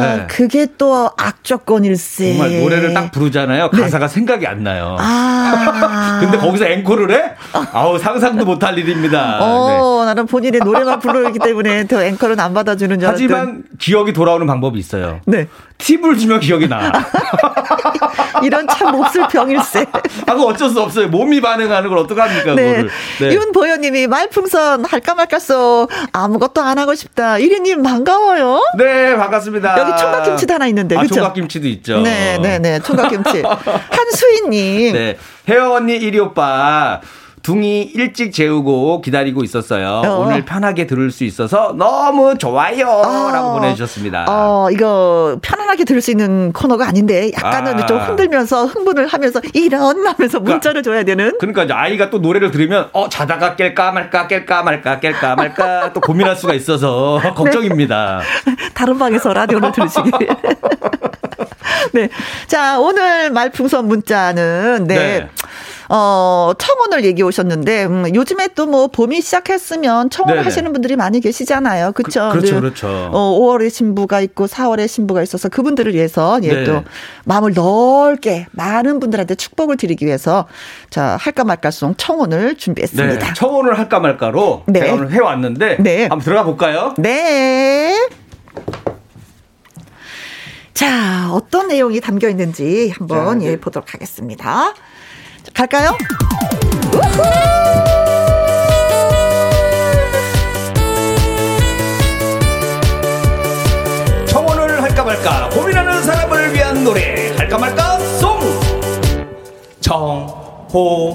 [0.00, 0.26] 네.
[0.28, 2.36] 그게 또 악조건일세.
[2.36, 3.70] 정말 노래를 딱 부르잖아요.
[3.72, 3.82] 네.
[3.82, 4.14] 가사가 네.
[4.14, 4.96] 생각이 안 나요.
[4.98, 6.18] 아.
[6.20, 7.32] 근데 거기서 앵콜을 해?
[7.72, 9.38] 아우, 상상도 못할 일입니다.
[9.40, 10.06] 어, 네.
[10.06, 13.32] 나는 본인의 노래만 부르기 때문에 더 앵콜은 안 받아주는 줄 알았더니.
[13.32, 15.20] 하지만 기억이 돌아오는 방법이 있어요.
[15.26, 15.48] 네.
[15.78, 16.92] 팁을 주면 기억이 나.
[18.42, 19.86] 이런 참 몹쓸 병일세.
[20.26, 21.08] 아, 그 어쩔 수 없어요.
[21.08, 22.84] 몸이 반응하는 걸 어떡합니까, 네.
[23.20, 23.32] 네.
[23.34, 25.88] 윤보현님이 말풍선 할까 말까 써.
[26.12, 27.38] 아무것도 안 하고 싶다.
[27.38, 28.62] 이리님 반가워요.
[28.78, 29.74] 네, 반갑습니다.
[29.82, 30.96] 여기 총각김치도 하나 있는데?
[30.96, 32.00] 아, 총각김치도 있죠.
[32.00, 32.80] 네, 네, 네.
[32.80, 33.42] 총각김치.
[33.90, 34.92] 한수희님.
[34.94, 35.18] 네.
[35.48, 37.00] 혜영 언니, 이리 오빠.
[37.42, 40.02] 둥이 일찍 재우고 기다리고 있었어요.
[40.04, 40.20] 어.
[40.20, 42.86] 오늘 편하게 들을 수 있어서 너무 좋아요.
[42.86, 43.30] 어.
[43.32, 44.26] 라고 보내주셨습니다.
[44.28, 47.86] 어, 이거 편안하게 들을 수 있는 코너가 아닌데 약간은 아.
[47.86, 51.36] 좀 흔들면서 흥분을 하면서 이런 하면서 그러니까 문자를 그러니까, 줘야 되는.
[51.38, 56.36] 그러니까 아이가 또 노래를 들으면 어, 자다가 깰까 말까 깰까 말까 깰까 말까 또 고민할
[56.36, 58.20] 수가 있어서 걱정입니다.
[58.46, 58.56] 네.
[58.74, 60.10] 다른 방에서 라디오를 들으시기.
[61.92, 62.08] 네.
[62.46, 64.94] 자, 오늘 말풍선 문자는 네.
[64.94, 65.28] 네.
[65.94, 70.44] 어, 청혼을 얘기 오셨는데, 음, 요즘에 또 뭐 봄이 시작했으면 청혼을 네네.
[70.44, 71.92] 하시는 분들이 많이 계시잖아요.
[71.92, 72.30] 그쵸?
[72.32, 73.10] 그, 렇죠 그렇죠.
[73.12, 76.64] 어, 5월에 신부가 있고 4월에 신부가 있어서 그분들을 위해서, 예, 네.
[76.64, 76.82] 또
[77.24, 80.46] 마음을 넓게 많은 분들한테 축복을 드리기 위해서,
[80.88, 83.26] 자, 할까 말까송 청혼을 준비했습니다.
[83.26, 83.34] 네.
[83.34, 84.80] 청혼을 할까 말까로 네.
[84.80, 86.02] 제가 오늘 해 왔는데, 네.
[86.02, 86.94] 한번 들어가 볼까요?
[86.96, 88.08] 네.
[90.72, 94.72] 자, 어떤 내용이 담겨 있는지 한번 자, 예, 보도록 하겠습니다.
[95.54, 95.96] 자, 갈까요?
[96.92, 97.22] 우후!
[104.26, 108.40] 청혼을 할까 말까 고민하는 사람을 위한 노래 할까 말까 송
[109.80, 111.10] 청혼을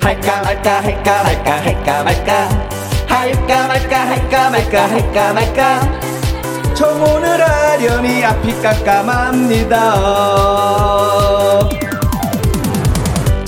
[0.00, 2.48] 할까 말까 할까 말까 할까 말까
[3.06, 6.00] 할까 말까 할까 말까 할까 말까
[6.74, 9.80] 청혼을 하려니 앞이 깜깜합니다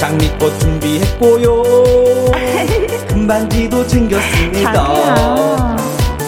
[0.02, 1.62] 장미꽃 준비했고요.
[3.06, 5.76] 금반지도 챙겼습니다.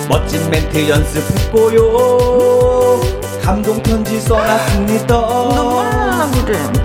[0.08, 3.00] 멋진 멘트 연습했고요.
[3.42, 5.16] 감동 편지 써놨습니다.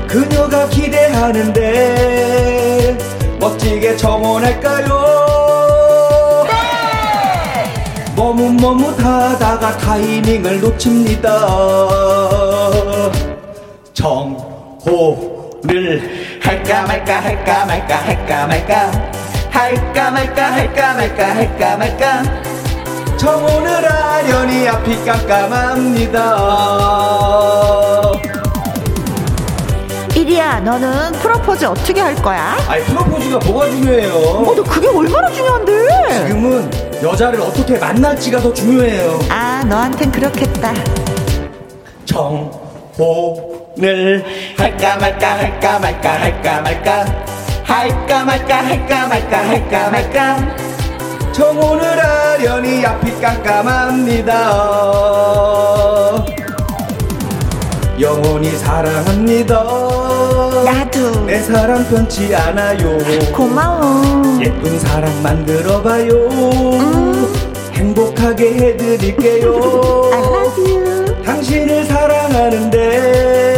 [0.07, 2.97] 그녀가 기대하는데
[3.39, 4.87] 멋지게 청혼할까요?
[8.15, 11.37] 머뭇머뭇하다가 타이밍을 놓칩니다.
[13.93, 16.01] 정호 를
[16.41, 18.91] 할까 말까 할까 말까 할까 말까
[19.49, 22.23] 할까 말까 할까 말까 할까 말까
[23.17, 26.35] 정혼을 하려니 앞이 깜깜합니다
[30.15, 32.57] 이리야, 너는 프로포즈 어떻게 할 거야?
[32.67, 34.13] 아니, 프로포즈가 뭐가 중요해요?
[34.13, 36.27] 어, 너 그게 얼마나 중요한데?
[36.27, 36.71] 지금은
[37.03, 39.19] 여자를 어떻게 만날지가 더 중요해요.
[39.29, 40.73] 아, 너한텐 그렇겠다.
[42.05, 42.51] 정혼
[43.83, 44.23] 을
[44.57, 47.05] 할까 말까 할까 말까 할까 말까
[47.63, 50.59] 할까 말까 할까 말까 할까 말까
[51.31, 54.33] 정혼을 하려니 앞이 깜깜합니다.
[58.01, 59.63] 영원히 사랑합니다.
[60.65, 62.97] 나도 내 사랑 변치 않아요.
[63.33, 64.03] 고마워.
[64.41, 66.11] 예쁜 사랑 만들어봐요.
[66.11, 67.33] 음.
[67.73, 69.53] 행복하게 해드릴게요.
[70.11, 71.23] I love you.
[71.23, 73.48] 당신을 사랑하는데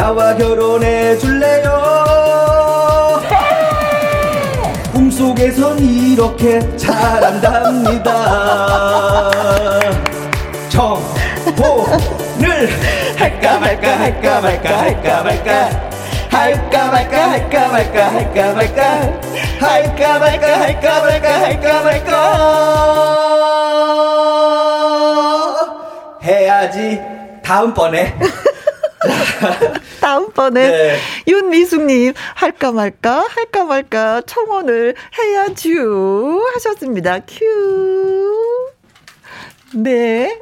[0.00, 3.20] 나와 결혼해 줄래요?
[4.94, 8.10] 꿈속에선 이렇게 잘한답니다.
[10.70, 12.70] 정보를
[13.18, 15.68] 할까 말까 할까 말까 할까 말까
[16.30, 18.82] 할까 말까 할까 말까 할까 말까
[19.60, 22.16] 할까 말까 할까 말까 할까 말까
[26.22, 26.98] 해야지
[27.42, 28.14] 다음번에
[30.00, 30.98] 다음번에 네.
[31.26, 37.20] 윤미숙님 할까 말까 할까 말까 청원을 해야죠 하셨습니다.
[37.20, 37.44] 큐.
[39.74, 40.40] 네.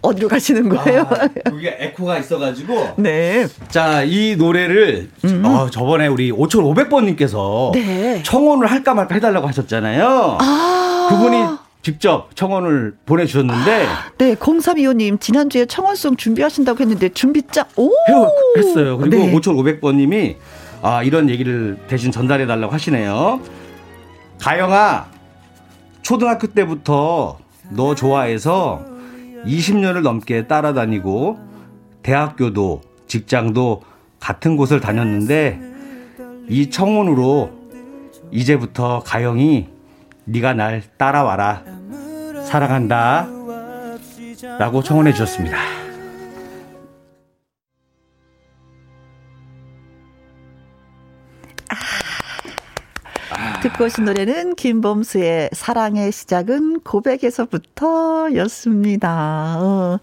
[0.00, 1.00] 어디로 가시는 거예요?
[1.02, 2.94] 아, 그게 에코가 있어가지고.
[2.98, 3.46] 네.
[3.70, 5.44] 자, 이 노래를 음.
[5.46, 8.22] 어, 저번에 우리 5,500번님께서 네.
[8.22, 10.38] 청혼을 할까 말까 해달라고 하셨잖아요.
[10.40, 11.08] 아.
[11.10, 13.86] 그분이 직접 청원을 보내주셨는데.
[14.16, 17.90] 네, 0325님, 지난주에 청원송 준비하신다고 했는데, 준비자, 오!
[18.56, 18.96] 했어요.
[18.96, 19.32] 그리고 네.
[19.32, 20.36] 5500번님이,
[20.80, 23.38] 아, 이런 얘기를 대신 전달해 달라고 하시네요.
[24.40, 25.08] 가영아,
[26.00, 28.82] 초등학교 때부터 너 좋아해서
[29.44, 31.38] 20년을 넘게 따라다니고
[32.02, 33.82] 대학교도 직장도
[34.20, 35.60] 같은 곳을 다녔는데
[36.48, 37.50] 이 청혼으로
[38.30, 39.73] 이제부터 가영이
[40.24, 41.64] 네가 날 따라와라
[42.46, 43.28] 사랑한다
[44.58, 45.58] 라고 청혼해 주셨습니다.
[53.62, 59.56] 듣고 오신 노래는 김범수의 사랑의 시작은 고백에서부터 였습니다.
[59.58, 59.98] 어.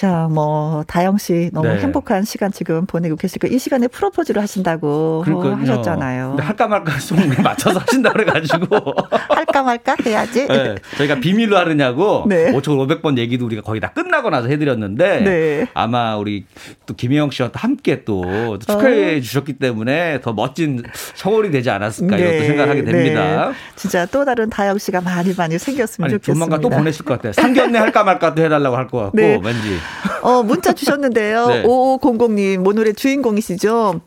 [0.00, 1.78] 자, 뭐 다영 씨 너무 네.
[1.78, 6.38] 행복한 시간 지금 보내고 계시고 이 시간에 프로포즈를 하신다고 어, 하셨잖아요.
[6.40, 8.78] 할까 말까 송에 맞춰서 하신다 그래가지고
[9.28, 10.46] 할까 말까 해야지.
[10.48, 12.50] 네, 저희가 비밀로 하느냐고 네.
[12.50, 15.66] 5,500번 얘기도 우리가 거의 다 끝나고 나서 해드렸는데 네.
[15.74, 16.46] 아마 우리
[16.86, 19.20] 또 김혜영 씨와 함께 또 축하해 어.
[19.20, 20.82] 주셨기 때문에 더 멋진
[21.14, 22.22] 성월이 되지 않았을까 네.
[22.22, 23.48] 이것도 생각하게 됩니다.
[23.50, 23.54] 네.
[23.76, 26.32] 진짜 또 다른 다영 씨가 많이 많이 생겼으면 아니, 좋겠습니다.
[26.46, 27.34] 조만간 또 보내실 것 같아요.
[27.34, 29.38] 상견례 할까 말까 도 해달라고 할 것 같고 네.
[29.44, 29.76] 왠지.
[30.22, 31.46] 어, 문자 주셨는데요.
[31.48, 31.62] 네.
[31.62, 34.00] 5500님, 모 노래 주인공이시죠?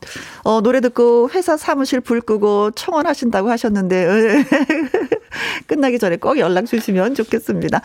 [0.44, 4.44] 어, 노래 듣고 회사 사무실 불 끄고 청원하신다고 하셨는데,
[5.66, 7.80] 끝나기 전에 꼭 연락 주시면 좋겠습니다.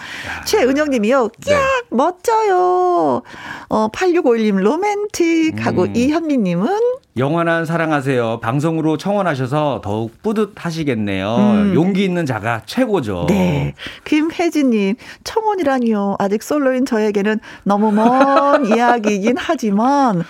[0.45, 1.29] 최은영 님이요.
[1.29, 1.31] 깍!
[1.45, 1.55] 네.
[1.89, 3.23] 멋져요.
[3.69, 5.95] 어, 8651님, 로맨틱 하고 음.
[5.95, 6.79] 이현미 님은
[7.17, 8.39] 영원한 사랑하세요.
[8.39, 11.35] 방송으로 청원하셔서 더욱 뿌듯하시겠네요.
[11.35, 11.75] 음.
[11.75, 13.25] 용기 있는 자가 최고죠.
[13.27, 13.73] 네.
[14.05, 16.15] 김혜진 님, 청원이라니요.
[16.19, 20.23] 아직 솔로인 저에게는 너무 먼 이야기이긴 하지만,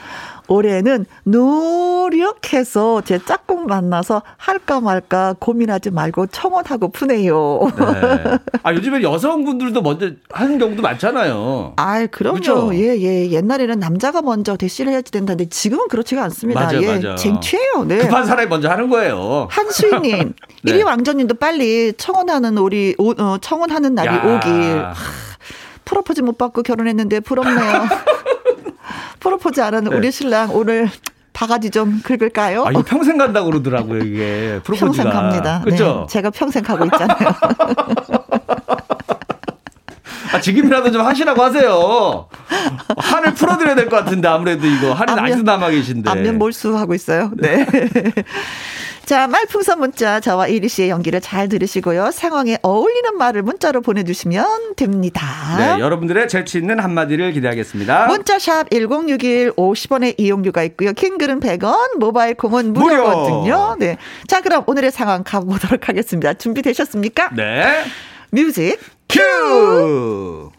[0.49, 7.59] 올해는 노력해서 제 짝꿍 만나서 할까 말까 고민하지 말고 청혼하고 푸네요.
[7.77, 8.37] 네.
[8.63, 11.73] 아, 요즘에 여성분들도 먼저 하는 경우도 많잖아요.
[11.77, 12.73] 아, 그럼요.
[12.73, 13.29] 예, 예.
[13.29, 16.61] 옛날에는 남자가 먼저 대시를 해야지 된다는데 지금은 그렇지가 않습니다.
[16.61, 16.95] 맞아, 예.
[16.95, 17.15] 맞아.
[17.15, 17.85] 쟁취해요.
[17.87, 17.99] 네.
[17.99, 19.47] 급한 사람이 먼저 하는 거예요.
[19.51, 20.33] 한수희님,
[20.63, 20.71] 네.
[20.73, 24.23] 1위 왕전님도 빨리 청혼하는 우리, 어, 청혼하는 날이 야.
[24.23, 24.83] 오길.
[25.89, 27.87] 하, 프로포즈 못 받고 결혼했는데 부럽네요.
[29.19, 29.97] 프로포즈 안 하는 네.
[29.97, 30.89] 우리 신랑 오늘
[31.33, 32.65] 바가지 좀 긁을까요?
[32.65, 34.59] 아, 이거 평생 간다고 그러더라고요, 이게.
[34.63, 35.03] 프로포즈가.
[35.03, 35.61] 평생 갑니다.
[35.63, 36.05] 그죠?
[36.07, 37.17] 네, 제가 평생 가고 있잖아요.
[40.33, 42.27] 아, 지금이라도 좀 하시라고 하세요.
[42.97, 44.93] 한을 풀어드려야 될 것 같은데, 아무래도 이거.
[44.93, 46.09] 한이 아직도 남아 계신데.
[46.09, 47.31] 안면 몰수하고 있어요.
[47.37, 47.65] 네.
[49.05, 52.11] 자, 말풍선 문자 저와 이리 씨의 연기를 잘 들으시고요.
[52.11, 55.25] 상황에 어울리는 말을 문자로 보내주시면 됩니다.
[55.57, 58.05] 네, 여러분들의 재치 있는 한마디를 기대하겠습니다.
[58.05, 60.93] 문자샵 1061 50원의 이용료가 있고요.
[60.93, 63.41] 킹글은 100원, 모바일 콩은 무료거든요.
[63.41, 63.75] 무료.
[63.79, 63.97] 네.
[64.27, 66.35] 자, 그럼 오늘의 상황 가보도록 하겠습니다.
[66.35, 67.31] 준비되셨습니까?
[67.35, 67.85] 네.
[68.29, 68.77] 뮤직
[69.09, 70.51] 큐!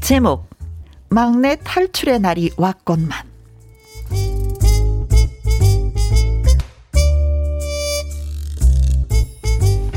[0.00, 0.48] 제목
[1.10, 3.28] 막내 탈출의 날이 왔건만.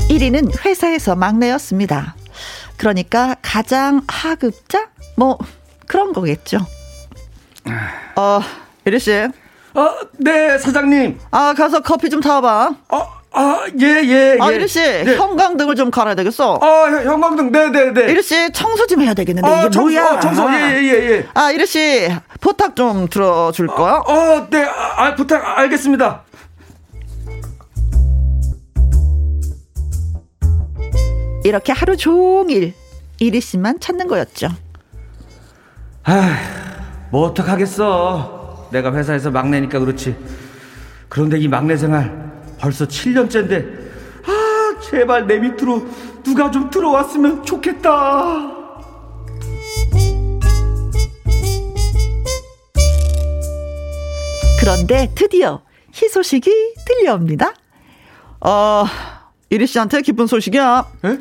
[0.08, 2.14] 1위는 회사에서 막내였습니다.
[2.76, 4.90] 그러니까 가장 하급자?
[5.16, 5.38] 뭐
[5.86, 6.58] 그런 거겠죠.
[8.16, 8.40] 어,
[8.84, 9.28] 이리 씨.
[9.74, 11.18] 어, 네, 사장님.
[11.30, 12.74] 아, 가서 커피 좀 타봐.
[12.90, 14.56] 어, 아, 예, 예, 아, 예.
[14.56, 15.16] 이리 씨, 네.
[15.16, 16.58] 형광등을 좀 갈아야 되겠어.
[16.60, 16.66] 아,
[17.02, 18.12] 형광등, 네, 네, 네.
[18.12, 19.48] 이리 씨, 청소 좀 해야 되겠는데.
[19.48, 20.04] 아, 이게 청소, 뭐야?
[20.14, 21.26] 어, 청소, 예, 예, 예, 예.
[21.32, 22.10] 아, 이리 씨,
[22.40, 24.02] 부탁 좀 들어줄 거야?
[24.06, 26.22] 어, 어, 네, 아, 부탁, 알겠습니다.
[31.44, 32.72] 이렇게 하루 종일
[33.18, 34.48] 이리 씨만 찾는 거였죠.
[36.04, 36.36] 아,
[37.10, 38.41] 뭐 어떡하겠어.
[38.72, 40.16] 내가 회사에서 막내니까 그렇지.
[41.08, 43.82] 그런데 이 막내 생활 벌써 7년째인데,
[44.26, 45.86] 아, 제발 내 밑으로
[46.24, 48.62] 누가 좀 들어왔으면 좋겠다.
[54.60, 55.62] 그런데 드디어
[55.94, 56.50] 희소식이
[56.86, 57.52] 들려옵니다.
[58.40, 58.84] 어,
[59.50, 60.86] 이리 씨한테 기쁜 소식이야.
[61.04, 61.18] 에?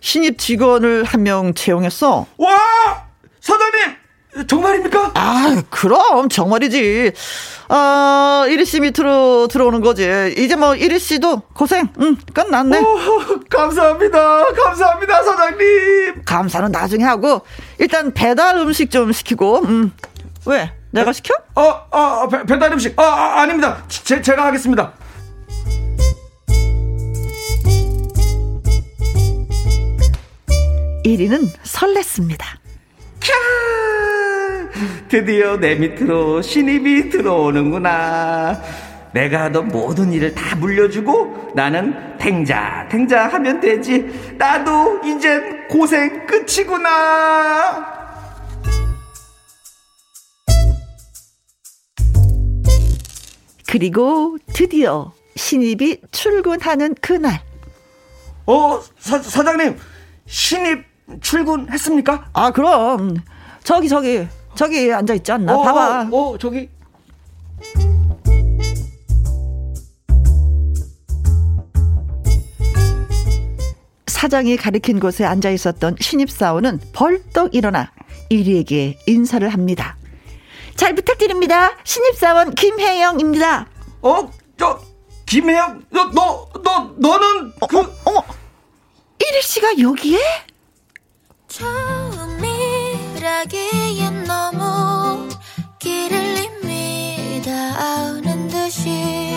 [0.00, 2.26] 신입 직원을 한 명 채용했어.
[2.38, 2.58] 와!
[3.40, 4.01] 사장님!
[4.46, 5.12] 정말입니까?
[5.14, 7.12] 아, 그럼 정말이지.
[7.68, 10.34] 아, 이리 씨 밑으로 들어오는 거지.
[10.38, 12.78] 이제 뭐 이리 씨도 고생, 응, 끝났네.
[12.78, 12.98] 오,
[13.50, 14.46] 감사합니다.
[14.52, 16.22] 감사합니다, 사장님.
[16.24, 17.42] 감사는 나중에 하고
[17.78, 19.64] 일단 배달 음식 좀 시키고.
[19.64, 19.92] 음.
[20.46, 20.72] 왜?
[20.90, 21.34] 내가 시켜?
[21.54, 22.98] 어, 어, 배, 배달 음식.
[22.98, 23.84] 아, 아 아닙니다.
[23.88, 24.92] 제, 제가 하겠습니다.
[31.04, 32.44] 1위는 설렜습니다.
[35.08, 38.60] 드디어 내 밑으로 신입이 들어오는구나.
[39.12, 44.34] 내가 하던 모든 일을 다 물려주고 나는 탱자 탱자 하면 되지.
[44.38, 48.02] 나도 이젠 고생 끝이구나.
[53.68, 57.40] 그리고 드디어 신입이 출근하는 그날.
[58.46, 59.78] 어, 사, 사장님,
[60.26, 60.84] 신입
[61.22, 62.30] 출근했습니까?
[62.34, 63.16] 아, 그럼.
[63.62, 65.54] 저기, 저기, 저기 앉아 있지 않나?
[65.56, 66.08] 어, 봐봐.
[66.12, 66.68] 어, 어, 저기.
[74.06, 77.90] 사장이 가리킨 곳에 앉아 있었던 신입사원은 벌떡 일어나
[78.28, 79.96] 이리에게 인사를 합니다.
[80.76, 81.72] 잘 부탁드립니다.
[81.84, 83.66] 신입사원 김혜영입니다.
[84.02, 84.80] 어, 저,
[85.26, 85.84] 김혜영?
[85.90, 87.80] 너, 너, 너, 너는 어, 그.
[87.80, 88.24] 어, 어머,
[89.18, 90.18] 이리 씨가 여기에?
[93.22, 95.28] 일하기엔 너무
[95.78, 99.36] 길을 이미 닿는 듯이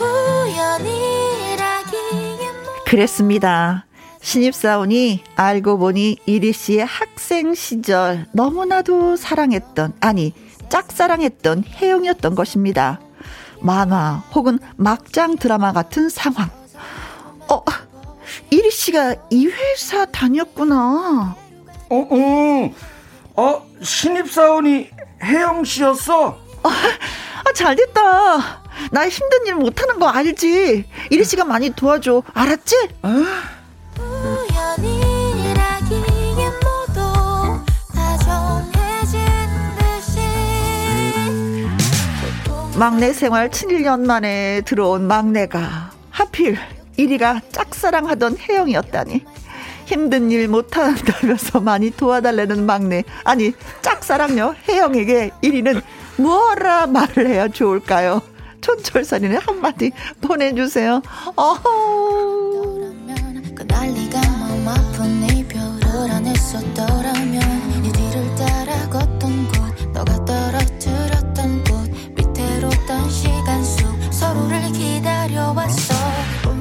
[0.00, 2.54] 우연히 일하기엔
[2.86, 3.84] 그랬습니다.
[4.22, 10.32] 신입사원이 알고 보니 이리 씨의 학생 시절 너무나도 사랑했던, 아니,
[10.70, 12.98] 짝사랑했던 혜영이었던 것입니다.
[13.60, 16.48] 만화 혹은 막장 드라마 같은 상황.
[17.50, 17.62] 어,
[18.48, 21.36] 이리 씨가 이 회사 다녔구나.
[21.90, 22.72] 어, 어,
[23.36, 24.90] 어, 신입사원이
[25.22, 26.38] 혜영 씨였어?
[26.62, 28.62] 아, 아, 잘 됐다.
[28.90, 30.84] 나 힘든 일 못하는 거 알지?
[31.10, 32.22] 이리 씨가 많이 도와줘.
[32.34, 32.88] 알았지?
[33.02, 33.24] 아.
[42.78, 46.58] 막내 생활 7년 만에 들어온 막내가 하필
[46.98, 49.24] 1위가 짝사랑하던 혜영이었다니
[49.92, 55.82] 힘든 일 못한다면서 많이 도와달라는 막내 아니 짝사랑녀 혜영에게 1위는
[56.16, 58.22] 뭐라 말을 해야 좋을까요?
[58.62, 61.02] 촌철살인의 한마디 보내주세요.
[61.36, 61.62] 어허.
[63.54, 63.66] 그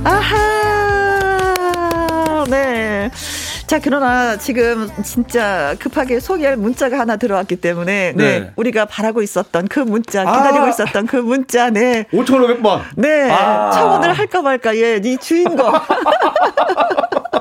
[0.03, 0.80] 아하
[2.51, 3.09] 네
[3.71, 8.51] 자, 그러나 지금 진짜 급하게 소개할 문자가 하나 들어왔기 때문에 네, 네.
[8.57, 12.03] 우리가 바라고 있었던 그 문자, 기다리고 아~ 있었던 그 문자, 네.
[12.11, 12.81] 5,500번.
[12.97, 13.31] 네.
[13.31, 15.71] 아~ 청원을 할까 말까, 예, 네 주인공.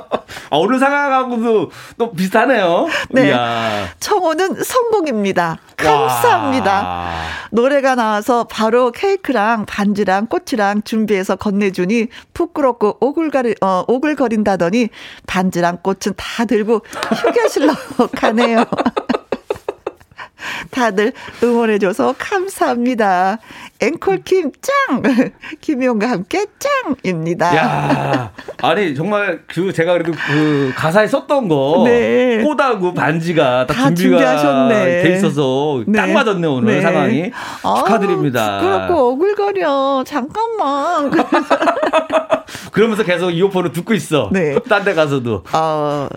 [0.50, 2.88] 아, 오늘 상황하고도 또 비슷하네요.
[3.10, 3.28] 네.
[3.28, 3.88] 이야.
[4.00, 5.58] 청호는 성공입니다.
[5.76, 6.82] 감사합니다.
[6.82, 7.12] 와.
[7.52, 14.88] 노래가 나와서 바로 케이크랑 반지랑 꽃이랑 준비해서 건네주니 부끄럽고 오글거리, 어, 오글거린다더니
[15.26, 16.80] 반지랑 꽃은 다 들고
[17.24, 17.72] 휴게실로
[18.16, 18.64] 가네요.
[20.70, 23.38] 다들 응원해줘서 감사합니다.
[23.82, 25.02] 앵콜킴 짱!
[25.60, 27.56] 김희영과 함께 짱입니다.
[27.56, 31.82] 야 아니, 정말 그 제가 그래도 그 가사에 썼던 거.
[31.86, 32.42] 네.
[32.42, 35.02] 꽃하고 반지가 다, 다 준비가 준비하셨네.
[35.02, 35.98] 돼 있어서 네.
[35.98, 36.80] 딱 맞았네, 오늘 네.
[36.82, 37.30] 상황이.
[37.62, 38.44] 축하드립니다.
[38.44, 40.04] 아, 부끄럽고 오글거려.
[40.06, 41.10] 잠깐만.
[42.72, 44.28] 그러면서 계속 이어폰을 듣고 있어.
[44.32, 44.56] 네.
[44.68, 45.44] 딴 데 가서도.
[45.52, 46.08] 어,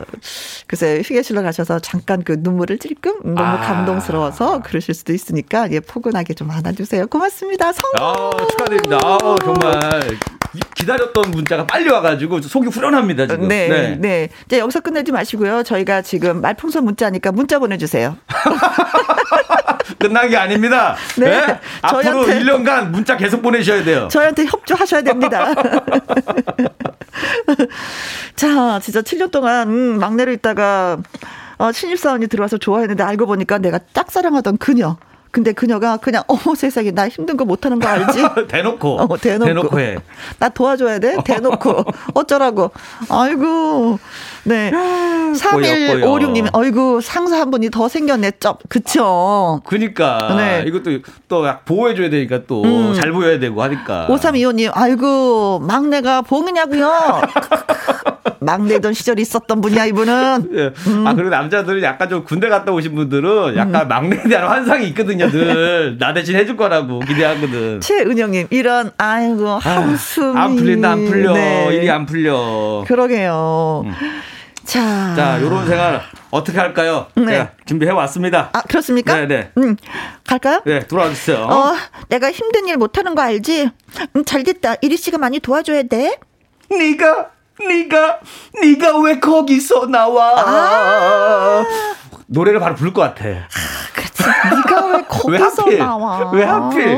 [0.67, 3.57] 글쎄, 휴게실로 가셔서 잠깐 그 눈물을 찔끔 너무 아.
[3.59, 7.07] 감동스러워서 그러실 수도 있으니까 예, 포근하게 좀 안아주세요.
[7.07, 7.52] 고맙습니다.
[7.57, 8.01] 성공!
[8.01, 8.99] 아, 축하드립니다.
[9.03, 10.17] 아, 정말.
[10.75, 13.47] 기다렸던 문자가 빨리 와가지고 속이 후련합니다 지금.
[13.47, 14.29] 네, 네, 네.
[14.45, 15.63] 이제 여기서 끝내지 마시고요.
[15.63, 18.17] 저희가 지금 말풍선 문자니까 문자 보내주세요.
[19.97, 20.95] 끝난 게 아닙니다.
[21.17, 21.29] 네.
[21.29, 21.59] 네?
[21.81, 24.07] 앞으로 1년간 문자 계속 보내셔야 돼요.
[24.11, 25.53] 저희한테 협조하셔야 됩니다.
[28.35, 30.97] 자, 진짜 7년 동안 음, 막내로 있다가
[31.57, 34.97] 어, 신입사원이 들어와서 좋아했는데 알고 보니까 내가 짝사랑하던 그녀.
[35.33, 38.19] 근데 그녀가 그냥 어머 세상에 나 힘든 거 못하는 거 알지?
[38.47, 39.01] 대놓고.
[39.01, 39.45] 어, 대놓고.
[39.45, 39.97] 대놓고 해.
[40.37, 41.17] 나 도와줘야 돼?
[41.25, 41.85] 대놓고.
[42.13, 42.69] 어쩌라고.
[43.09, 43.97] 아이고.
[44.45, 44.71] 네.
[44.71, 48.59] 3156님, 아이고, 상사 한 분이 더 생겼네, 쩝.
[48.69, 49.61] 그쵸.
[49.65, 50.33] 그니까.
[50.35, 50.63] 네.
[50.67, 53.13] 이것도 또 보호해줘야 되니까 또잘 음.
[53.13, 54.07] 보여야 되고 하니까.
[54.09, 56.91] 5325님, 아이고, 막내가 봉이냐고요
[58.39, 60.49] 막내던 시절이 있었던 분이야, 이분은.
[60.53, 60.73] 예.
[60.87, 61.07] 음.
[61.07, 63.87] 아, 그리고 남자들은 약간 좀 군대 갔다 오신 분들은 약간 음.
[63.87, 65.97] 막내에 대한 환상이 있거든요, 늘.
[65.97, 67.79] 나 대신 해줄 거라고 기대하거든.
[67.81, 70.37] 최은영님, 이런, 아이고, 한숨이.
[70.37, 71.33] 아, 안 풀린다, 안 풀려.
[71.33, 71.69] 네.
[71.71, 72.83] 일이 안 풀려.
[72.85, 73.83] 그러게요.
[73.85, 73.93] 음.
[74.65, 75.13] 자.
[75.15, 76.01] 자, 요런 생활
[76.31, 77.07] 어떻게 할까요?
[77.15, 77.25] 네.
[77.25, 78.49] 제가 준비해 왔습니다.
[78.53, 79.15] 아, 그렇습니까?
[79.15, 79.51] 네, 네.
[79.57, 79.75] 음.
[80.25, 80.61] 갈까요?
[80.65, 81.37] 네, 돌아와 주세요.
[81.43, 81.73] 어,
[82.09, 83.69] 내가 힘든 일 못하는 거 알지?
[84.15, 84.75] 음, 잘 됐다.
[84.81, 86.17] 이리 씨가 많이 도와줘야 돼.
[86.69, 87.29] 네가
[87.67, 88.19] 네가
[88.61, 90.33] 네가 왜 거기서 나와?
[90.39, 91.65] 아~
[92.27, 93.25] 노래를 바로 부를 것 같아.
[93.25, 93.47] 아,
[93.93, 94.23] 그렇지.
[94.55, 96.31] 네가 왜 거기서 왜 나와?
[96.31, 96.97] 왜 하필?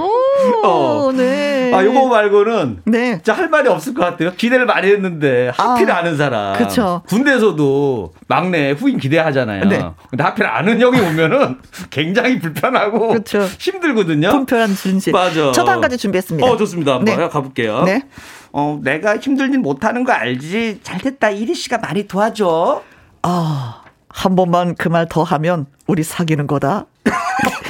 [0.63, 1.71] 어, 네.
[1.73, 3.13] 아, 요거 말고는 네.
[3.15, 4.31] 진짜 할 말이 없을 것 같아요.
[4.33, 6.55] 기대를 많이 했는데 하필 아, 는 사람.
[6.57, 7.01] 그렇죠.
[7.07, 9.65] 군대에서도 막내 후임 기대하잖아요.
[9.65, 9.83] 네.
[10.09, 11.59] 근데 하필 아는 형이 오면은
[11.89, 13.41] 굉장히 불편하고 그렇죠.
[13.59, 14.29] 힘들거든요.
[14.31, 15.13] 불편한 진실.
[15.13, 15.51] 맞아.
[15.51, 16.47] 저도 한 가지 준비했습니다.
[16.49, 16.93] 어, 좋습니다.
[16.95, 17.27] 한번 네.
[17.29, 17.83] 가볼게요.
[17.83, 18.03] 네.
[18.51, 20.79] 어, 내가 힘들진 못하는 거 알지?
[20.83, 21.29] 잘 됐다.
[21.29, 22.81] 이리 씨가 많이 도와줘.
[23.23, 26.85] 아, 한 번만 그 말 더 하면 우리 사귀는 거다.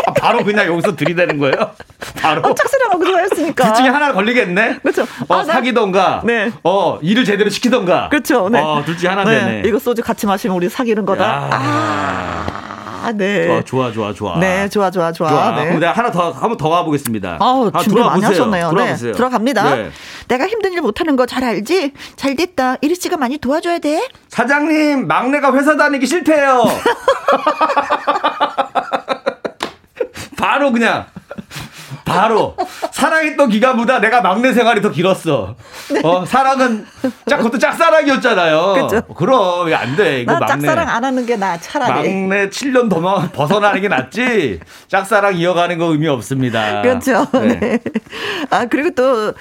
[0.07, 1.55] 아, 바로 그냥 여기서 들이대는 거예요?
[2.21, 2.41] 바로?
[2.41, 3.63] 어, 짝사랑하고 좋아했으니까.
[3.65, 4.80] 둘 중에 하나 걸리겠네?
[4.82, 5.03] 그렇죠.
[5.28, 6.21] 어, 아, 사귀던가.
[6.23, 6.51] 네.
[6.63, 8.09] 어, 일을 제대로 시키던가.
[8.09, 8.49] 그렇죠.
[8.49, 8.59] 네.
[8.61, 9.39] 어, 둘 중에 하나 네.
[9.39, 9.61] 되네.
[9.65, 11.23] 이거 소주 같이 마시면 우리 사귀는 거다.
[11.23, 11.49] 야.
[11.51, 12.45] 아.
[13.05, 13.63] 아, 네.
[13.65, 15.30] 좋아, 좋아, 좋아, 네, 좋아, 좋아, 좋아.
[15.30, 15.51] 좋아.
[15.51, 15.65] 네.
[15.65, 17.38] 그럼 내가 하나 더, 한번 더 가보겠습니다.
[17.39, 18.71] 아, 아 준비 많이 하셨네요.
[18.71, 19.76] 네, 들어갑니다.
[19.76, 19.91] 네.
[20.28, 21.91] 내가 힘든 일 못하는 거 잘 알지?
[22.15, 22.78] 잘 됐다.
[22.82, 24.07] 이리 씨가 많이 도와줘야 돼.
[24.30, 26.63] 사장님, 막내가 회사 다니기 싫대요.
[30.36, 31.07] 바로 그냥
[32.05, 32.55] 바로
[32.91, 35.55] 사랑했던 기간보다 내가 막내 생활이 더 길었어.
[35.91, 36.01] 네.
[36.03, 36.85] 어, 사랑은
[37.27, 38.73] 짝 그것도 짝사랑이었잖아요.
[38.87, 39.01] 그죠?
[39.15, 40.21] 그럼 안 돼.
[40.21, 40.47] 이거 막내.
[40.47, 41.91] 짝사랑 안 하는 게 나 차라리.
[41.91, 43.01] 막내 7년 더
[43.33, 44.59] 벗어나는 게 낫지.
[44.87, 46.81] 짝사랑 이어가는 거 의미 없습니다.
[46.81, 47.27] 그렇죠.
[47.33, 47.59] 네.
[47.59, 47.79] 네.
[48.51, 49.33] 아 그리고 또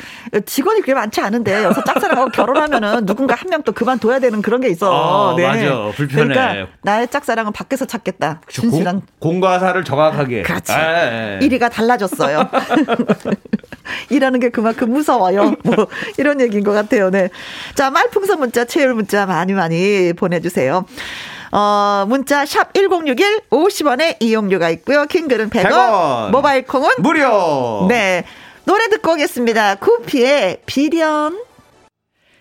[0.46, 4.68] 직원이 그렇게 많지 않은데 여기서 짝사랑하고 결혼하면은 누군가 한 명 또 그만둬야 되는 그런 게
[4.68, 4.90] 있어.
[4.90, 5.46] 어, 네.
[5.46, 5.92] 맞아.
[5.96, 6.34] 불편해.
[6.34, 8.40] 그러니까 나의 짝사랑은 밖에서 찾겠다.
[8.48, 10.42] 진실한 공, 공과 사를 정확하게.
[10.42, 10.72] 그렇지.
[10.72, 12.48] 아, 1위가 달라졌어요.
[14.11, 15.55] 일하는 게 그만큼 무서워요.
[15.62, 15.88] 뭐
[16.18, 17.11] 이런 얘기인 것 같아요.
[17.11, 17.30] 네.
[17.74, 20.84] 자, 말풍선 문자, 체열 문자 많이 많이 보내주세요.
[21.52, 25.07] 어, 문자 샵 1061, 50원에 이용료가 있고요.
[25.07, 26.30] 킹글은 100원, 100원.
[26.30, 27.86] 모바일 콩은 무료.
[27.88, 28.24] 네.
[28.64, 29.76] 노래 듣고 오겠습니다.
[29.76, 31.38] 쿠피의 비련.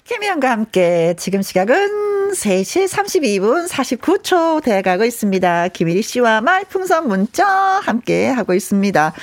[0.06, 5.68] 김희영과 함께 지금 시각은 3시 32분 49초 돼가고 있습니다.
[5.70, 9.14] 김일희 씨와 말풍선 문자 함께 하고 있습니다.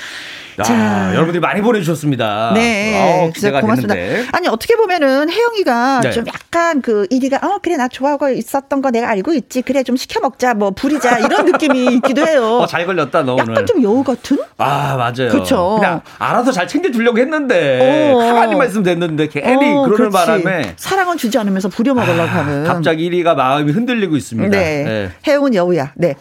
[0.61, 2.51] 아, 자, 여러분들이 많이 보내주셨습니다.
[2.53, 3.93] 네, 어, 진짜 고맙습니다.
[3.93, 4.27] 됐는데.
[4.31, 6.11] 아니 어떻게 보면은 혜영이가 네.
[6.11, 9.95] 좀 약간 그 이리가 어 그래 나 좋아하고 있었던 거 내가 알고 있지 그래 좀
[9.97, 12.59] 시켜 먹자 뭐 부리자 이런 느낌이 있기도 해요.
[12.61, 13.65] 어, 잘 걸렸다 너 약간 오늘.
[13.65, 14.37] 좀 여우 같은?
[14.57, 15.29] 아 맞아요.
[15.31, 15.77] 그렇죠.
[15.79, 18.17] 그냥 알아서 잘 챙겨주려고 했는데 어.
[18.17, 22.63] 가만히 말씀 됐는데 괜히 어, 그러는 바람에 사랑은 주지 않으면서 부려 먹으려고 아, 하는.
[22.63, 24.49] 갑자기 1위가 마음이 흔들리고 있습니다.
[24.49, 25.09] 네, 네.
[25.27, 25.91] 혜영은 여우야.
[25.95, 26.15] 네.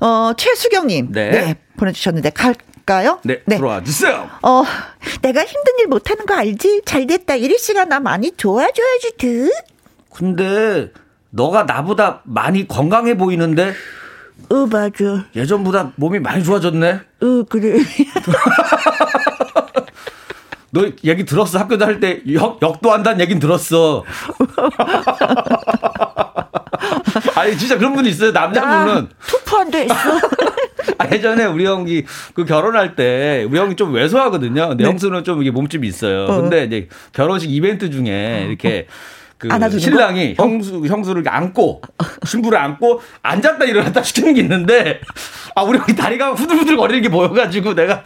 [0.00, 1.12] 어, 최수경님.
[1.12, 1.30] 네.
[1.30, 1.54] 네.
[1.78, 2.54] 보내주셨는데, 갈,
[2.86, 3.18] 볼까요?
[3.24, 3.56] 네, 네.
[3.56, 4.30] 들어와 주세요.
[4.42, 4.62] 어,
[5.20, 6.82] 내가 힘든 일 못하는 거 알지?
[6.86, 7.34] 잘 됐다.
[7.34, 9.50] 이리 씨가 나 많이 도와줘야지, 드.
[10.14, 10.92] 근데
[11.30, 13.74] 너가 나보다 많이 건강해 보이는데?
[14.48, 15.26] 어, 맞아.
[15.34, 16.92] 예전보다 몸이 많이 좋아졌네.
[16.92, 17.78] 어, 그래.
[20.70, 21.58] 너 얘기 들었어?
[21.58, 24.04] 학교 다닐 때 역, 역도 한다는 얘긴 들었어.
[27.34, 28.32] 아니, 진짜 그런 분이 있어요.
[28.32, 29.08] 남자분은.
[29.26, 29.94] 투표한데 있어.
[30.98, 32.04] 아, 예전에 우리 형이
[32.34, 34.68] 그 결혼할 때 우리 형이 좀 왜소하거든요.
[34.68, 34.90] 근데 네.
[34.90, 36.24] 형수는 좀 이게 몸집이 있어요.
[36.24, 36.40] 어.
[36.40, 38.86] 근데 이제 결혼식 이벤트 중에 이렇게
[39.38, 40.42] 그 신랑이 거?
[40.42, 40.46] 어?
[40.46, 41.82] 형수 형수를 안고
[42.24, 45.00] 신부를 안고 앉았다 일어났다 시키는 게 있는데
[45.54, 48.02] 아 우리 다리가 후들후들 거리는 게 보여가지고 내가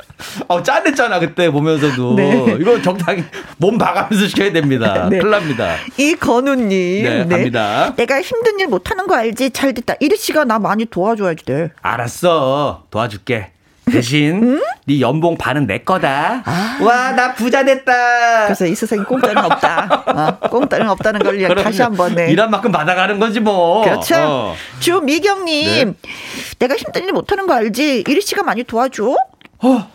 [0.48, 2.56] 어 짠했잖아 그때 보면서도 네.
[2.60, 3.24] 이거 적당히
[3.58, 5.06] 몸 봐가면서 시켜야 됩니다.
[5.10, 5.18] 네.
[5.18, 5.76] 큰일 납니다.
[5.98, 6.68] 이 건우님
[7.04, 7.36] 네, 네.
[7.36, 7.94] 갑니다.
[7.96, 9.50] 내가 힘든 일 못하는 거 알지?
[9.50, 9.94] 잘 됐다.
[10.00, 11.70] 이리 씨가 나 많이 도와줘야지 돼.
[11.82, 13.52] 알았어 도와줄게.
[13.90, 14.60] 대신 응?
[14.86, 16.42] 네 연봉 반은 내 거다.
[16.44, 16.78] 아.
[16.82, 18.44] 와, 나 부자 됐다.
[18.44, 20.38] 그래서 이 세상에 공짜는 없다.
[20.42, 22.30] 어, 공짜는 없다는 걸 다시 한번 네.
[22.30, 23.82] 일한 만큼 받아가는 거지 뭐.
[23.84, 24.16] 그렇죠.
[24.18, 24.56] 어.
[24.80, 26.10] 주미경님, 네.
[26.58, 28.04] 내가 힘든 일 못하는 거 알지?
[28.06, 29.14] 이리 씨가 많이 도와줘.
[29.62, 29.90] 어,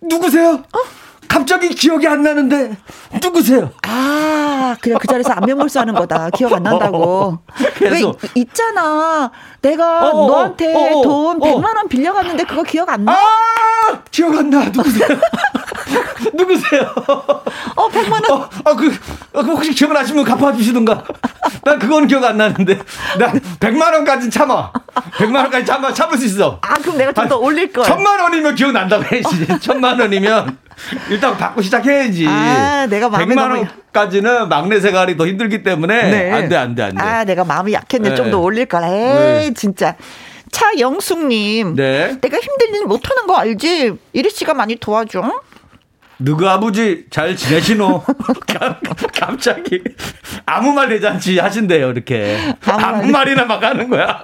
[0.00, 0.62] 누구세요?
[0.72, 1.01] 어?
[1.32, 2.76] 갑자기 기억이 안 나는데
[3.22, 3.70] 누구세요?
[3.86, 6.28] 아, 그래 그 자리에서 안면몰수 하는 거다.
[6.30, 7.38] 기억 안 난다고.
[7.80, 8.02] 왜
[8.34, 9.30] 있잖아.
[9.62, 13.12] 내가 어어, 어, 너한테 어어, 어, 돈 100만 원 빌려갔는데 그거 기억 안 나?
[13.12, 14.64] 아, 기억 안 나.
[14.66, 15.08] 누구세요?
[16.34, 16.82] 누구세요?
[17.76, 18.42] 어, 100만 원.
[18.42, 18.90] 어, 아, 그,
[19.32, 21.02] 그 혹시 기억나시면 갚아 주시든가.
[21.64, 22.78] 난 그건 기억 안 나는데.
[23.18, 24.70] 나 100만 원까지 참아.
[25.16, 26.58] 100만 원까지 참아, 참을 수 있어.
[26.60, 27.86] 아, 그럼 내가 좀 더 올릴 거야.
[27.86, 29.46] 천만 원이면 기억난다고 해야지.
[29.62, 30.58] 천만 원이면
[31.10, 32.26] 일단 받고 시작해야지.
[32.28, 36.30] 아, 내가 마음이 100만 원까지는 막내 생활이 더 힘들기 때문에 네.
[36.32, 37.02] 안 돼, 안 돼, 안 돼.
[37.02, 38.10] 아, 내가 마음이 약했네.
[38.10, 38.14] 네.
[38.14, 38.88] 좀더 올릴 거라.
[38.88, 39.54] 에이, 네.
[39.54, 39.96] 진짜.
[40.50, 41.76] 차영숙님.
[41.76, 42.18] 네.
[42.20, 43.94] 내가 일 못하는 거 알지?
[44.12, 45.22] 이리 씨가 많이 도와줘.
[46.18, 48.02] 누구 아버지 잘 지내시노?
[49.14, 49.82] 갑자기
[50.46, 54.22] 아무 말 대잔치 하신대요 이렇게 아무, 아무 말이나 막 하는 거야.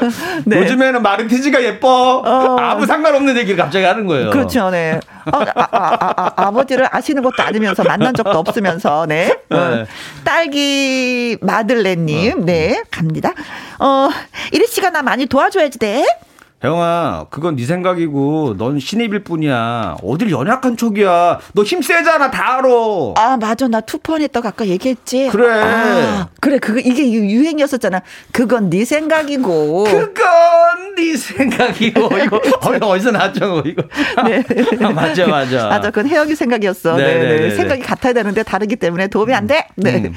[0.46, 0.58] 네.
[0.58, 2.18] 요즘에는 마르티즈가 예뻐.
[2.18, 2.56] 어.
[2.58, 4.30] 아무 상관없는 얘기를 갑자기 하는 거예요.
[4.30, 5.00] 그렇죠, 네.
[5.32, 9.36] 어, 아, 아, 아, 버지를 아시는 것도 아니면서 만난 적도 없으면서, 네.
[9.48, 9.56] 네.
[9.56, 9.86] 어.
[10.24, 12.44] 딸기 마들렌님, 어.
[12.44, 13.32] 네, 갑니다.
[13.78, 14.08] 어,
[14.52, 16.04] 이리 씨가 나 많이 도와줘야지 돼.
[16.60, 19.96] 형아, 그건 네 생각이고 넌 신입일 뿐이야.
[20.02, 21.38] 어딜 연약한 척이야.
[21.54, 22.68] 너 힘 세잖아, 다 알아.
[23.16, 23.66] 아, 맞아.
[23.66, 25.28] 나 투펀 했다고 아까 얘기했지.
[25.32, 25.48] 그래.
[25.48, 26.58] 아, 그래.
[26.58, 28.02] 그거 이게 유행이었었잖아.
[28.32, 29.84] 그건 네 생각이고.
[29.84, 32.10] 그건 네 생각이고.
[32.76, 33.82] 이거 어디서 나왔죠, 이거.
[34.26, 34.44] 네.
[34.84, 35.66] 아, 맞아, 맞아.
[35.68, 35.90] 맞아.
[35.90, 36.96] 그건 혜영이 생각이었어.
[36.96, 37.40] 네, 네, 네.
[37.48, 37.50] 네.
[37.54, 39.66] 생각이 같아야 되는데 다르기 때문에 도움이 안 돼.
[39.76, 39.96] 네.
[40.04, 40.14] 음.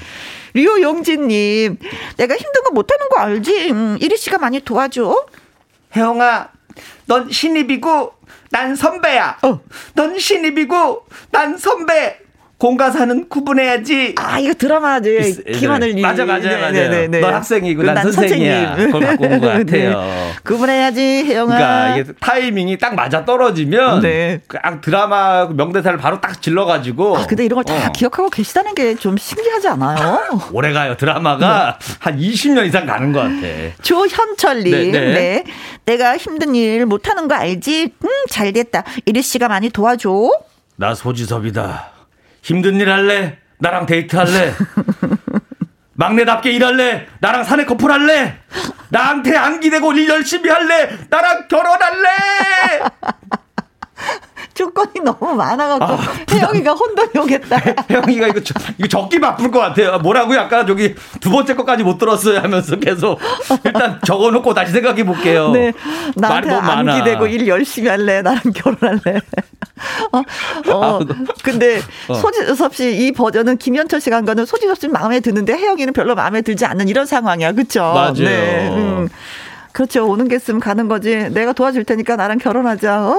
[0.56, 1.78] 류용진님,
[2.18, 3.72] 내가 힘든 거 못하는 거 알지?
[3.72, 5.26] 음, 이리 씨가 많이 도와줘.
[5.96, 6.50] 혜영아,
[7.06, 8.14] 넌 신입이고
[8.50, 9.40] 난 선배야.
[9.44, 9.60] 어.
[9.94, 12.23] 넌 신입이고 난 선배.
[12.64, 14.16] 공과 사는 구분해야지.
[14.18, 15.44] 아, 이거 드라마지.
[15.54, 16.02] 김하늘 님.
[16.02, 16.72] 맞아, 맞아, 네, 맞아.
[16.72, 17.20] 네, 네, 네.
[17.20, 18.68] 너 학생이고 난, 난 선생이야.
[18.68, 18.86] 선생님.
[18.94, 20.00] 그걸 갖고 온것 같아요.
[20.02, 20.32] 네.
[20.46, 21.58] 구분해야지, 혜영아.
[21.58, 24.40] 그러니까 이게 타이밍이 딱 맞아 떨어지면 네.
[24.48, 27.18] 그 드라마 드라마 바로 딱 질러가지고.
[27.18, 27.92] 아, 근데 이런 걸다 어.
[27.92, 30.22] 기억하고 계시다는 게 좀 신기하지 않아요?
[30.54, 30.96] 오래 가요.
[30.96, 31.96] 드라마가 네.
[32.00, 33.42] 한 20년 이상 가는 것 같아.
[33.82, 34.72] 조현철님.
[34.72, 35.14] 네, 네.
[35.14, 35.44] 네.
[35.84, 37.92] 내가 힘든 일 못하는 거 알지?
[38.02, 38.86] 음, 잘 됐다.
[39.06, 40.30] 이리 씨가 많이 도와줘.
[40.78, 41.93] 나 소지섭이다.
[42.44, 43.40] 힘든 일 할래?
[43.58, 44.54] 나랑 데이트 할래?
[45.96, 47.08] 막내답게 일할래?
[47.20, 48.38] 나랑 사내 커플 할래?
[48.90, 50.90] 나한테 안기대고 일 열심히 할래?
[51.10, 52.10] 나랑 결혼할래?
[54.54, 55.98] 조건이 너무 많아갖고 아,
[56.32, 57.58] 혜영이가 혼돈이 오겠다.
[57.90, 59.98] 혜영이가 이거 저, 이거 적기 바쁠 것 같아요.
[60.00, 63.20] 뭐라고 약간 저기 두 번째 것까지 못 들었어요 하면서 계속
[63.64, 65.52] 일단 적어놓고 다시 생각해 볼게요.
[65.52, 65.74] 네,
[66.16, 68.22] 나한테 안기대고 일 열심히 할래.
[68.22, 69.22] 나랑 결혼할래.
[70.12, 70.18] 어,
[70.72, 71.00] 어, 아,
[71.44, 72.14] 근데 어.
[72.14, 76.42] 소지섭 씨 이 버전은 김현철 씨가 한 거는 소지섭 씨 마음에 드는데 혜영이는 별로 마음에
[76.42, 77.82] 들지 않는 이런 상황이야, 그렇죠?
[77.82, 78.14] 맞아요.
[78.14, 79.10] 네, 음.
[79.72, 80.08] 그렇죠.
[80.08, 81.30] 오는 게 있으면 가는 거지.
[81.32, 83.08] 내가 도와줄 테니까 나랑 결혼하자.
[83.10, 83.16] 어.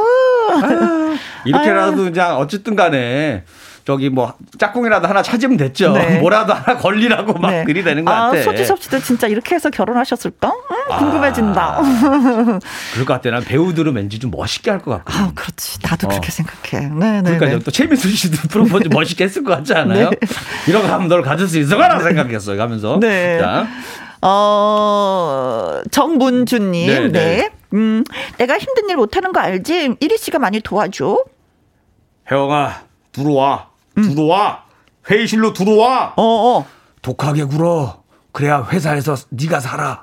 [0.50, 2.10] 아유, 이렇게라도 아유.
[2.12, 3.44] 그냥 어쨌든 간에
[3.86, 5.92] 저기 뭐 짝꿍이라도 하나 찾으면 됐죠.
[5.92, 6.18] 네.
[6.20, 7.64] 뭐라도 하나 걸리라고 막 네.
[7.64, 8.40] 들이대는 것 아, 같아.
[8.42, 10.48] 소지섭 씨도 진짜 이렇게 해서 결혼하셨을까?
[10.48, 11.82] 음, 아, 궁금해진다.
[12.94, 13.30] 그럴 것 같아.
[13.30, 15.12] 난 배우들은 왠지 좀 멋있게 할 것 같고.
[15.12, 15.78] 아, 그렇지.
[15.82, 16.10] 나도 어.
[16.10, 16.88] 그렇게 생각해.
[16.94, 17.36] 네, 네.
[17.36, 17.58] 그러니까 네.
[17.58, 20.08] 또 최민수 씨도 프로포즈 멋있게 했을 것 같지 않아요?
[20.10, 20.16] 네.
[20.66, 22.56] 이런 널 가질 수 있을 거라 생각했어요.
[22.56, 22.98] 가면서.
[23.00, 23.38] 네.
[23.38, 23.66] 자.
[24.26, 27.10] 어, 정문주님, 네, 네.
[27.10, 27.50] 네.
[27.74, 28.04] 음,
[28.38, 29.96] 내가 힘든 일 못하는 거 알지?
[30.00, 31.24] 이리 씨가 많이 도와줘.
[32.30, 33.68] 혜영아, 들어와.
[33.98, 34.02] 음.
[34.02, 34.64] 들어와.
[35.10, 36.14] 회의실로 들어와.
[36.16, 36.66] 어, 어.
[37.02, 38.02] 독하게 굴어.
[38.32, 40.02] 그래야 회사에서 네가 살아.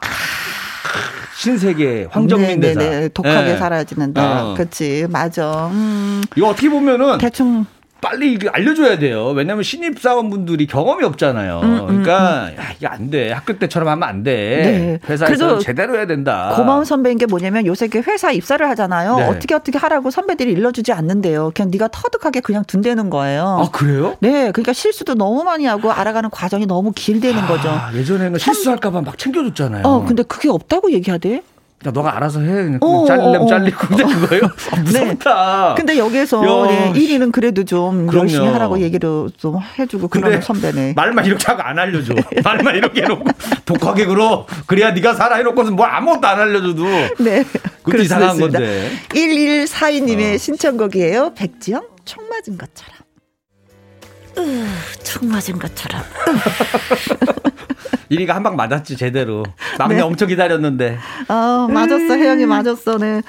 [1.35, 2.73] 신세계 황정민 네네네.
[2.75, 2.79] 대사.
[2.79, 3.07] 네.
[3.09, 3.57] 독하게 네.
[3.57, 4.51] 살아야 지는다.
[4.51, 4.53] 어.
[4.53, 5.67] 그렇지, 맞아.
[5.71, 6.21] 음.
[6.35, 7.65] 이거 어떻게 보면은 대충
[8.01, 9.27] 빨리 알려줘야 돼요.
[9.29, 11.59] 왜냐하면 신입 사원분들이 경험이 없잖아요.
[11.63, 12.57] 음, 음, 그러니까 음.
[12.57, 13.31] 야, 이게 안 돼.
[13.31, 14.31] 학교 때처럼 하면 안 돼.
[14.31, 14.99] 네.
[15.07, 16.53] 회사에서 제대로 해야 된다.
[16.55, 19.15] 고마운 선배인 게 뭐냐면 요새 회사 입사를 하잖아요.
[19.17, 19.23] 네.
[19.27, 21.51] 어떻게 어떻게 하라고 선배들이 일러주지 않는데요.
[21.55, 23.43] 그냥 네가 터득하게 그냥 둔대는 거예요.
[23.61, 24.17] 아 그래요?
[24.19, 24.51] 네.
[24.51, 27.69] 그러니까 실수도 너무 많이 하고 알아가는 과정이 너무 길대는 아, 거죠.
[27.95, 29.83] 예전에는 실수할까봐 막 챙겨줬잖아요.
[29.85, 31.43] 어, 근데 그게 없다고 얘기하대.
[31.85, 32.47] 야, 너가 알아서 해.
[32.47, 33.47] 그냥 어, 잘리려면 어, 어.
[33.47, 34.41] 잘리고 근데 그거요?
[34.71, 35.69] 아, 무섭다.
[35.69, 35.75] 네.
[35.77, 38.25] 근데 여기에서 네, 1위는 그래도 좀 그럼요.
[38.25, 40.93] 열심히 하라고 얘기를 좀 해주고 그러는 선배네.
[40.95, 42.13] 말만 이렇게 하고 안 알려줘.
[42.43, 43.25] 말만 이렇게 해놓고
[43.65, 44.45] 독하게 굴어.
[44.67, 46.83] 그래야 네가 살아 해놓고서 뭐 아무것도 안 알려줘도.
[47.19, 47.43] 네.
[47.83, 48.91] 그것도 이상한 건데.
[49.09, 50.37] 1142님의 어.
[50.37, 51.33] 신청곡이에요.
[51.35, 53.01] 백지영 총 맞은 것처럼.
[54.37, 54.65] 으,
[55.03, 56.01] 총 맞은 것처럼.
[58.11, 59.43] 이리가 한 방 맞았지 제대로.
[59.79, 60.01] 막내 네.
[60.01, 60.97] 엄청 기다렸는데.
[61.27, 62.97] 아 맞았어 혜영이 맞았어.
[62.97, 63.21] 네.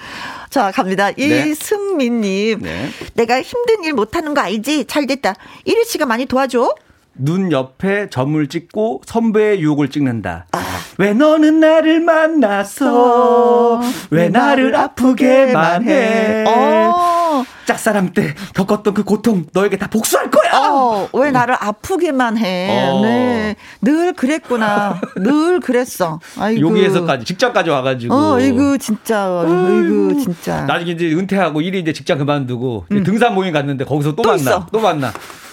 [0.51, 1.13] 자 갑니다.
[1.13, 1.49] 네.
[1.51, 2.61] 이승민님.
[2.63, 2.89] 네.
[3.15, 4.87] 내가 힘든 일 못하는 거 알지?
[4.87, 5.35] 잘 됐다.
[5.65, 6.75] 이리 씨가 많이 도와줘.
[7.15, 10.47] 눈 옆에 점을 찍고 선배의 유혹을 찍는다.
[10.53, 10.63] 아.
[10.99, 13.81] 왜 너는 나를 만났어?
[14.11, 16.45] 왜 나를 아프게만 해?
[16.47, 17.45] 어.
[17.65, 20.53] 짝사랑 때 겪었던 그 고통 너에게 다 복수할 거야.
[20.69, 22.69] 어, 왜 나를 아프게만 해?
[22.91, 23.01] 어.
[23.03, 25.01] 네, 늘 그랬구나.
[25.17, 26.21] 늘 그랬어.
[26.39, 26.69] 아이고.
[26.69, 28.15] 여기에서까지 직장까지 와가지고.
[28.15, 30.63] 어, 이거 진짜, 이거 진짜.
[30.67, 33.03] 나중에 이제 은퇴하고 일이 이제 직장 그만두고 음.
[33.03, 34.67] 등산 모임 갔는데 거기서 또, 또 만나, 있어.
[34.71, 35.13] 또 만나.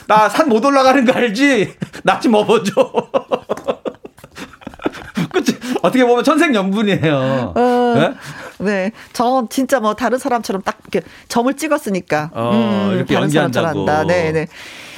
[0.09, 1.75] 나 산 못 올라가는 거 알지?
[2.03, 2.73] 나 좀 업어줘.
[5.31, 5.57] 그치?
[5.83, 7.53] 어떻게 보면 천생연분이에요.
[7.55, 8.13] 어, 네?
[8.57, 8.91] 네.
[9.13, 12.31] 저 진짜 뭐 다른 사람처럼 딱 이렇게 점을 찍었으니까.
[12.33, 12.51] 어,
[12.89, 13.29] 음, 이렇게 다른.
[13.29, 14.03] 사람처럼 한다.
[14.05, 14.47] 네, 네.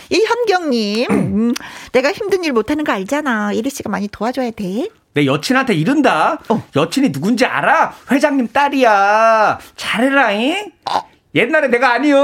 [0.10, 1.54] 이현경님, 음,
[1.92, 3.54] 내가 힘든 일 못하는 거 알잖아.
[3.54, 4.88] 이리 씨가 많이 도와줘야 돼.
[5.14, 6.40] 내 여친한테 이른다.
[6.48, 6.64] 어.
[6.76, 7.94] 여친이 누군지 알아?
[8.10, 9.60] 회장님 딸이야.
[9.76, 10.72] 잘해라잉.
[10.90, 11.02] 어.
[11.34, 12.20] 옛날에 내가 아니요.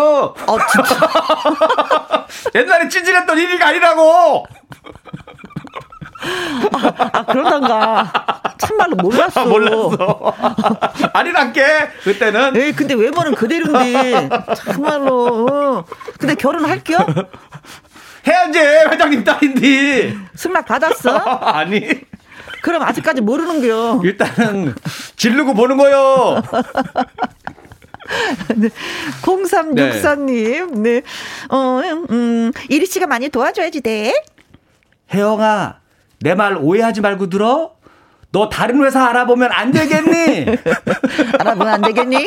[0.47, 1.09] 어, 진짜.
[2.55, 4.45] 옛날에 찌질했던 일이가 아니라고.
[6.73, 8.11] 아, 아 그러던가.
[8.57, 9.41] 참말로 몰랐어.
[9.41, 10.33] 아, 몰랐어.
[11.13, 11.63] 아니란게
[12.03, 12.55] 그때는.
[12.57, 15.85] 에 근데 외모는 그대로인데 참말로.
[16.19, 16.97] 근데 결혼할게요?
[18.27, 20.17] 해야지 회장님 딸인데.
[20.35, 21.15] 승낙 받았어?
[21.47, 22.01] 아니.
[22.61, 24.01] 그럼 아직까지 모르는겨.
[24.03, 24.75] 일단은
[25.15, 26.41] 지르고 보는 거요.
[28.55, 28.69] 네.
[29.21, 31.01] 0364님, 네.
[31.49, 31.81] 어,
[32.11, 34.13] 음, 이리 씨가 많이 도와줘야지 돼.
[35.13, 35.79] 혜영아,
[36.21, 37.76] 내 말 오해하지 말고 들어?
[38.31, 40.45] 너 다른 회사 알아보면 안 되겠니?
[41.39, 42.17] 알아보면 안 되겠니?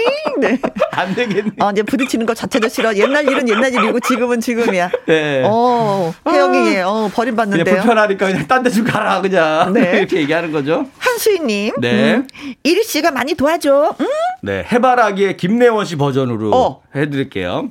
[0.41, 0.59] 네.
[0.93, 1.53] 안 되겠니?
[1.61, 2.97] 어, 이제 부딪히는 것 자체도 싫어.
[2.97, 4.91] 옛날 일은 옛날 일이고 지금은 지금이야.
[5.07, 5.43] 네.
[5.45, 7.65] 어, 혜영이, 어, 버림받는데요.
[7.65, 9.73] 그냥 불편하니까 그냥 딴 데 좀 가라, 그냥.
[9.75, 9.99] 네.
[10.01, 10.87] 이렇게 얘기하는 거죠.
[10.99, 11.75] 한수희님.
[11.81, 12.15] 네.
[12.17, 12.29] 음,
[12.65, 13.95] 이리 씨가 많이 도와줘.
[14.01, 14.07] 응?
[14.43, 14.67] 네.
[14.73, 16.83] 해바라기의 김래원 씨 버전으로 어.
[16.97, 17.69] 해드릴게요.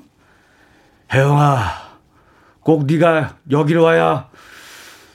[1.11, 1.59] 혜영아,
[2.61, 4.27] 꼭 네가 여기로 와야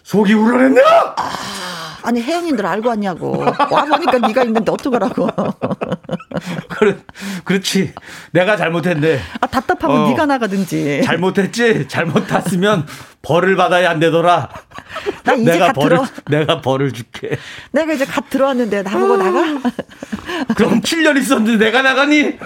[0.02, 0.82] 속이 우러냈냐?
[1.16, 1.30] 아,
[2.04, 3.38] 아니 혜영이들 알고 왔냐고.
[3.70, 5.26] 와 보니까 네가 있는데 어떡하라고.
[6.68, 6.96] 그래,
[7.44, 7.94] 그렇지.
[8.32, 9.18] 내가 잘못했네.
[9.40, 11.00] 아 답답하면 어, 네가 나가든지.
[11.02, 11.88] 잘못했지.
[11.88, 12.86] 잘못 탔으면
[13.22, 14.50] 벌을 받아야 안 되더라.
[15.24, 16.06] 나 이제 내가 벌을 들어.
[16.38, 17.38] 내가 벌을 줄게.
[17.72, 19.42] 내가 이제 갓 들어왔는데 나보고 나가?
[20.56, 22.38] 그럼 7년 있었는데 내가 나가니?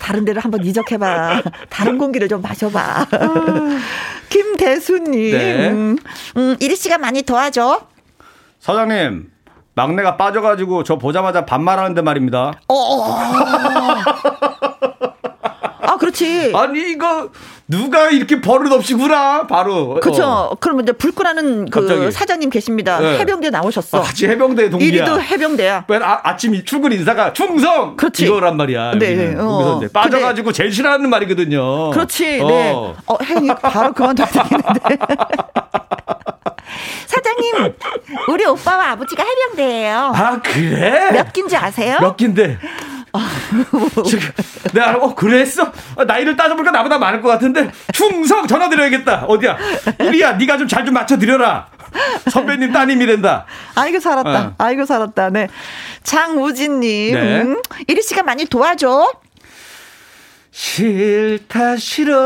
[0.00, 1.42] 다른 데를 한번 이적해봐.
[1.68, 3.06] 다른 공기를 좀 마셔봐.
[4.28, 5.30] 김대수님.
[5.36, 5.70] 네.
[5.70, 5.98] 음,
[6.36, 7.88] 음, 이리 씨가 많이 도와줘.
[8.60, 9.30] 사장님,
[9.74, 12.52] 막내가 빠져가지고 저 보자마자 반말하는데 말입니다.
[12.68, 12.74] 어.
[12.74, 13.16] 어, 어.
[15.82, 16.52] 아, 그렇지.
[16.54, 17.30] 아니, 이거,
[17.66, 19.98] 누가 이렇게 버릇 없이 구나, 바로.
[20.00, 20.24] 그렇죠.
[20.24, 20.56] 어.
[20.60, 22.12] 그러면 이제 불구라는 그 갑자기.
[22.12, 23.00] 사장님 계십니다.
[23.00, 23.18] 네.
[23.18, 23.98] 해병대 나오셨어.
[23.98, 24.88] 아, 같이 해병대 동기야.
[24.88, 25.86] 이리도 해병대야.
[26.02, 27.96] 아, 아침 출근 인사가 충성!
[27.96, 28.26] 그렇지.
[28.26, 28.98] 이거란 말이야.
[28.98, 29.34] 네.
[29.38, 29.80] 어.
[29.92, 31.90] 빠져가지고 제일 싫어하는 말이거든요.
[31.90, 32.40] 그렇지.
[32.42, 32.46] 어.
[32.46, 32.72] 네.
[33.06, 34.98] 어, 혜영이 바로 그만둬야 되겠는데.
[37.42, 37.74] 사장님,
[38.28, 40.12] 우리 오빠와 아버지가 해병대예요.
[40.14, 41.10] 아 그래?
[41.12, 41.98] 몇 긴지 아세요?
[42.00, 42.58] 몇 긴데?
[44.06, 44.28] 지금
[44.72, 45.72] 내가 어 그랬어?
[45.96, 49.24] 아, 나이를 따져보니까 나보다 많을 것 같은데 충성 전화 드려야겠다.
[49.26, 49.58] 어디야?
[50.00, 51.66] 이리야, 네가 좀 잘 좀 맞춰 드려라.
[52.30, 53.46] 선배님 따님이 된다.
[53.74, 54.30] 아이고 살았다.
[54.30, 54.54] 어.
[54.58, 55.30] 아이고 살았다.
[55.30, 55.48] 네.
[56.04, 57.40] 장우진님, 네.
[57.42, 59.10] 음, 이리 씨가 많이 도와줘.
[60.52, 62.18] 싫다 싫어.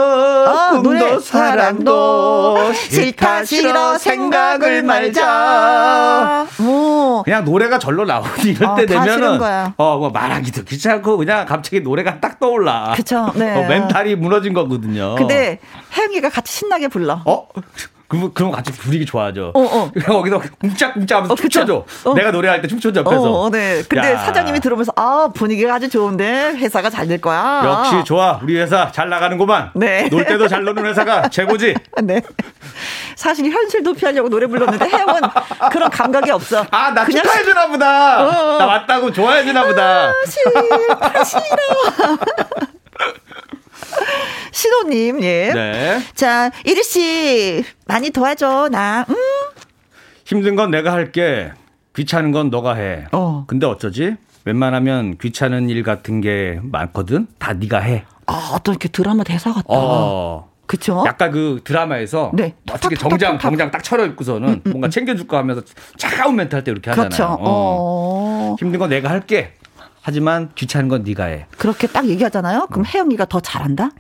[0.45, 3.99] 어, 꿈도 사랑도 싫다 싫어.
[3.99, 6.47] 생각을 말자.
[6.61, 7.23] 오.
[7.23, 9.41] 그냥 노래가 절로 나오니 이럴 어, 때 되면은
[9.77, 12.95] 어뭐 말하기도 귀찮고 그냥 갑자기 노래가 딱 떠올라.
[12.97, 13.31] 그쵸.
[13.35, 13.57] 네.
[13.63, 15.17] 어, 멘탈이 무너진 거거든요.
[15.17, 15.59] 근데
[15.97, 17.21] 혜영이가 같이 신나게 불러.
[17.27, 17.49] 어
[18.15, 19.53] 그럼, 그럼 같이 부르기 좋아하죠.
[19.55, 19.91] 어, 어.
[20.07, 21.85] 거기서 웅짝웅짝 하면서 어, 춤춰줘.
[22.05, 22.15] 어.
[22.15, 23.23] 내가 노래할 때 춤춰줘, 옆에서.
[23.23, 23.83] 어, 어, 네.
[23.89, 24.19] 근데 야.
[24.19, 27.63] 사장님이 들으면서, 아, 분위기가 아주 좋은데, 회사가 잘 될 거야.
[27.65, 28.41] 역시 좋아.
[28.43, 29.71] 우리 회사 잘 나가는구만.
[29.75, 30.09] 네.
[30.09, 31.75] 놀 때도 잘 노는 회사가 최고지.
[32.03, 32.23] 네.
[33.17, 35.21] 사실 현실 도피하려고 노래 불렀는데, 혜영은
[35.71, 36.65] 그런 감각이 없어.
[36.71, 38.25] 아, 나 그냥 축하해주나 보다.
[38.55, 38.59] 어.
[38.59, 40.09] 나 왔다고 좋아해주나 보다.
[40.09, 41.45] 아, 싫다, 싫어.
[44.55, 45.53] 신호님, 예.
[45.53, 45.99] 네.
[46.15, 49.05] 자, 이리 씨, 많이 도와줘, 나.
[49.09, 49.15] 음?
[50.25, 51.51] 힘든 건 내가 할게.
[51.97, 53.07] 귀찮은 건 너가 해.
[53.13, 53.45] 어.
[53.49, 54.17] 근데 어쩌지?
[54.45, 57.27] 웬만하면 귀찮은 일 같은 게 많거든.
[57.39, 58.05] 다 네가 해.
[58.27, 59.65] 아, 어떤 이렇게 드라마 대사 같다.
[59.69, 60.51] 어.
[60.67, 61.03] 그쵸?
[61.07, 62.55] 약간 그 드라마에서 네.
[62.71, 64.91] 어떻게 정장 정장 딱 차려입고서는 음, 음, 뭔가 음.
[64.91, 65.63] 챙겨줄까 하면서
[65.99, 67.09] 차가운 멘트 할 때 이렇게 하잖아요.
[67.11, 67.25] 그렇죠.
[67.25, 67.37] 어.
[67.41, 68.57] 어.
[68.59, 69.53] 힘든 건 내가 할게.
[70.01, 71.47] 하지만 귀찮은 건 네가 해.
[71.59, 72.69] 그렇게 딱 얘기하잖아요.
[72.69, 72.85] 그럼 음.
[72.87, 73.91] 혜영이가 더 잘한다?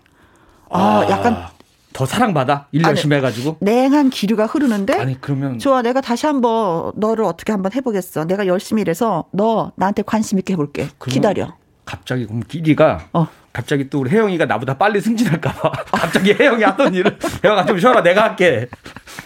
[0.75, 1.47] 아, 아 약간
[1.93, 2.67] 더 사랑받아?
[2.73, 3.59] 일 열심히 해가지고?
[3.61, 4.95] 냉한 기류가 흐르는데?
[4.99, 5.61] 아니, 그러면.
[5.61, 8.25] 좋아, 내가 다시 한번 너를 어떻게 한번 해보겠어.
[8.25, 10.89] 내가 열심히 일해서 너 나한테 관심 있게 해볼게.
[11.09, 11.55] 기다려.
[11.85, 13.27] 갑자기 그럼 끼리가 어.
[13.53, 18.25] 갑자기 또 우리 혜영이가 나보다 빨리 승진할까봐 갑자기 혜영이 하던 일을 혜영아 좀 쉬어라 내가
[18.25, 18.69] 할게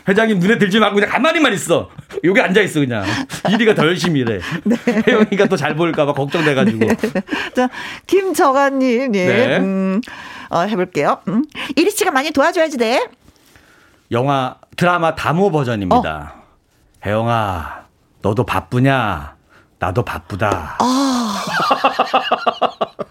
[0.09, 1.89] 회장님 눈에 들지 말고 그냥 가만히만 있어
[2.25, 3.05] 여기 앉아 있어 그냥
[3.49, 4.77] 이리가 더 열심히 일해 네.
[5.07, 6.97] 혜영이가 또잘 보일까봐 걱정돼가지고 네.
[7.55, 7.71] 자
[8.07, 9.27] 김정아님 예.
[9.27, 9.57] 네.
[9.59, 10.01] 음,
[10.51, 11.45] 어, 해볼게요 음.
[11.77, 13.09] 이리 씨가 많이 도와줘야지 돼
[14.11, 16.43] 영화 드라마 다모 버전입니다 어.
[17.05, 17.85] 혜영아
[18.23, 19.37] 너도 바쁘냐
[19.79, 21.45] 나도 바쁘다 아.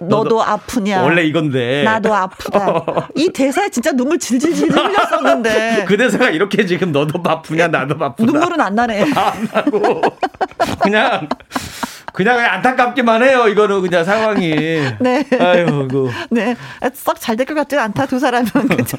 [0.00, 1.02] 너도 아프냐.
[1.02, 1.82] 원래 이건데.
[1.84, 3.08] 나도 아프다.
[3.16, 5.84] 이 대사에 진짜 눈물 질질질 흘렸었는데.
[5.88, 8.30] 그 대사가 이렇게 지금 너도 바쁘냐, 나도 바쁘다.
[8.30, 9.12] 눈물은 안 나네.
[9.14, 10.02] 안 나고.
[10.80, 11.28] 그냥
[12.12, 13.46] 그냥 안타깝기만 해요.
[13.48, 14.50] 이거는 그냥 상황이.
[15.00, 15.24] 네.
[15.38, 16.10] 아유, 그.
[16.30, 16.56] 네.
[16.94, 18.06] 썩 잘 될 것 같지 않다.
[18.06, 18.48] 두 사람은.
[18.76, 18.96] 그죠?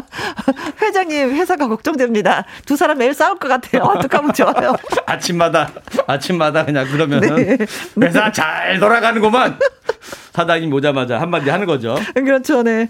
[0.82, 2.44] 회장님, 회사가 걱정됩니다.
[2.66, 3.82] 두 사람 매일 싸울 것 같아요.
[3.82, 4.74] 어떡하면 좋아요.
[5.06, 5.70] 아침마다,
[6.06, 8.06] 아침마다 그냥 그러면은 네.
[8.06, 9.58] 회사 잘 돌아가는구만.
[10.34, 11.96] 사장님 오자마자 한마디 하는 거죠.
[12.12, 12.64] 그렇죠.
[12.64, 12.88] 네.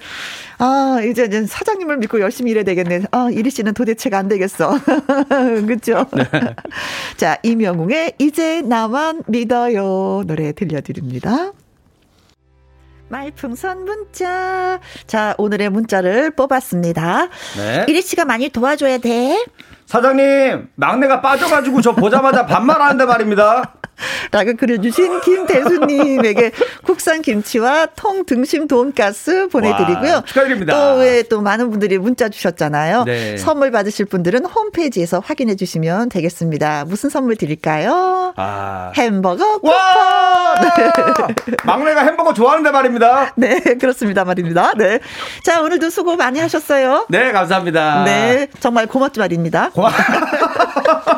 [0.56, 3.02] 아, 이제, 이제 사장님을 믿고 열심히 일해야 되겠네.
[3.10, 4.78] 아, 이리 씨는 도대체가 안 되겠어.
[5.28, 6.06] 그렇죠.
[6.14, 6.24] 네.
[7.18, 11.52] 자, 이명웅의 이제 나만 믿어요 노래 들려드립니다.
[13.10, 14.80] 말풍선 문자.
[15.06, 17.28] 자, 오늘의 문자를 뽑았습니다.
[17.58, 17.84] 네.
[17.88, 19.44] 이리 씨가 많이 도와줘야 돼.
[19.84, 23.74] 사장님, 막내가 빠져가지고 저 보자마자 반말하는데 말입니다.
[24.30, 26.52] 라고 그려주신 김대수님에게
[26.84, 30.14] 국산 김치와 통 등심 돈가스 보내드리고요.
[30.14, 30.74] 와, 축하드립니다.
[30.74, 33.04] 또왜또 많은 분들이 문자 주셨잖아요.
[33.04, 33.36] 네.
[33.36, 36.84] 선물 받으실 분들은 홈페이지에서 확인해 주시면 되겠습니다.
[36.86, 38.32] 무슨 선물 드릴까요?
[38.36, 38.92] 아.
[38.96, 39.72] 햄버거 쿠폰.
[40.60, 41.44] 네.
[41.64, 43.32] 막내가 햄버거 좋아하는데 말입니다.
[43.36, 44.72] 네, 그렇습니다 말입니다.
[44.76, 45.00] 네.
[45.44, 47.06] 자, 오늘도 수고 많이 하셨어요.
[47.08, 48.04] 네, 감사합니다.
[48.04, 49.70] 네, 정말 고맙지 말입니다.
[49.70, 49.90] 고마...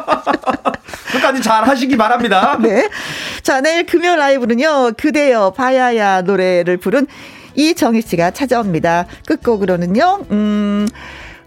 [1.12, 2.58] 끝까지 잘 하시기 바랍니다.
[2.62, 2.88] 네.
[3.42, 7.06] 자, 내일 금요 라이브는요, 그대여 봐야야 노래를 부른
[7.54, 9.06] 이정희 씨가 찾아옵니다.
[9.26, 10.86] 끝곡으로는요, 음,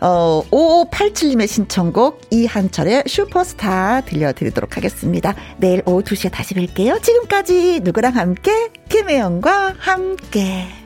[0.02, 5.36] 어, 5587님의 신청곡 이한철의 슈퍼스타 들려드리도록 하겠습니다.
[5.58, 7.02] 내일 오후 2시에 다시 뵐게요.
[7.04, 8.70] 지금까지 누구랑 함께?
[8.88, 10.79] 김혜영과 함께.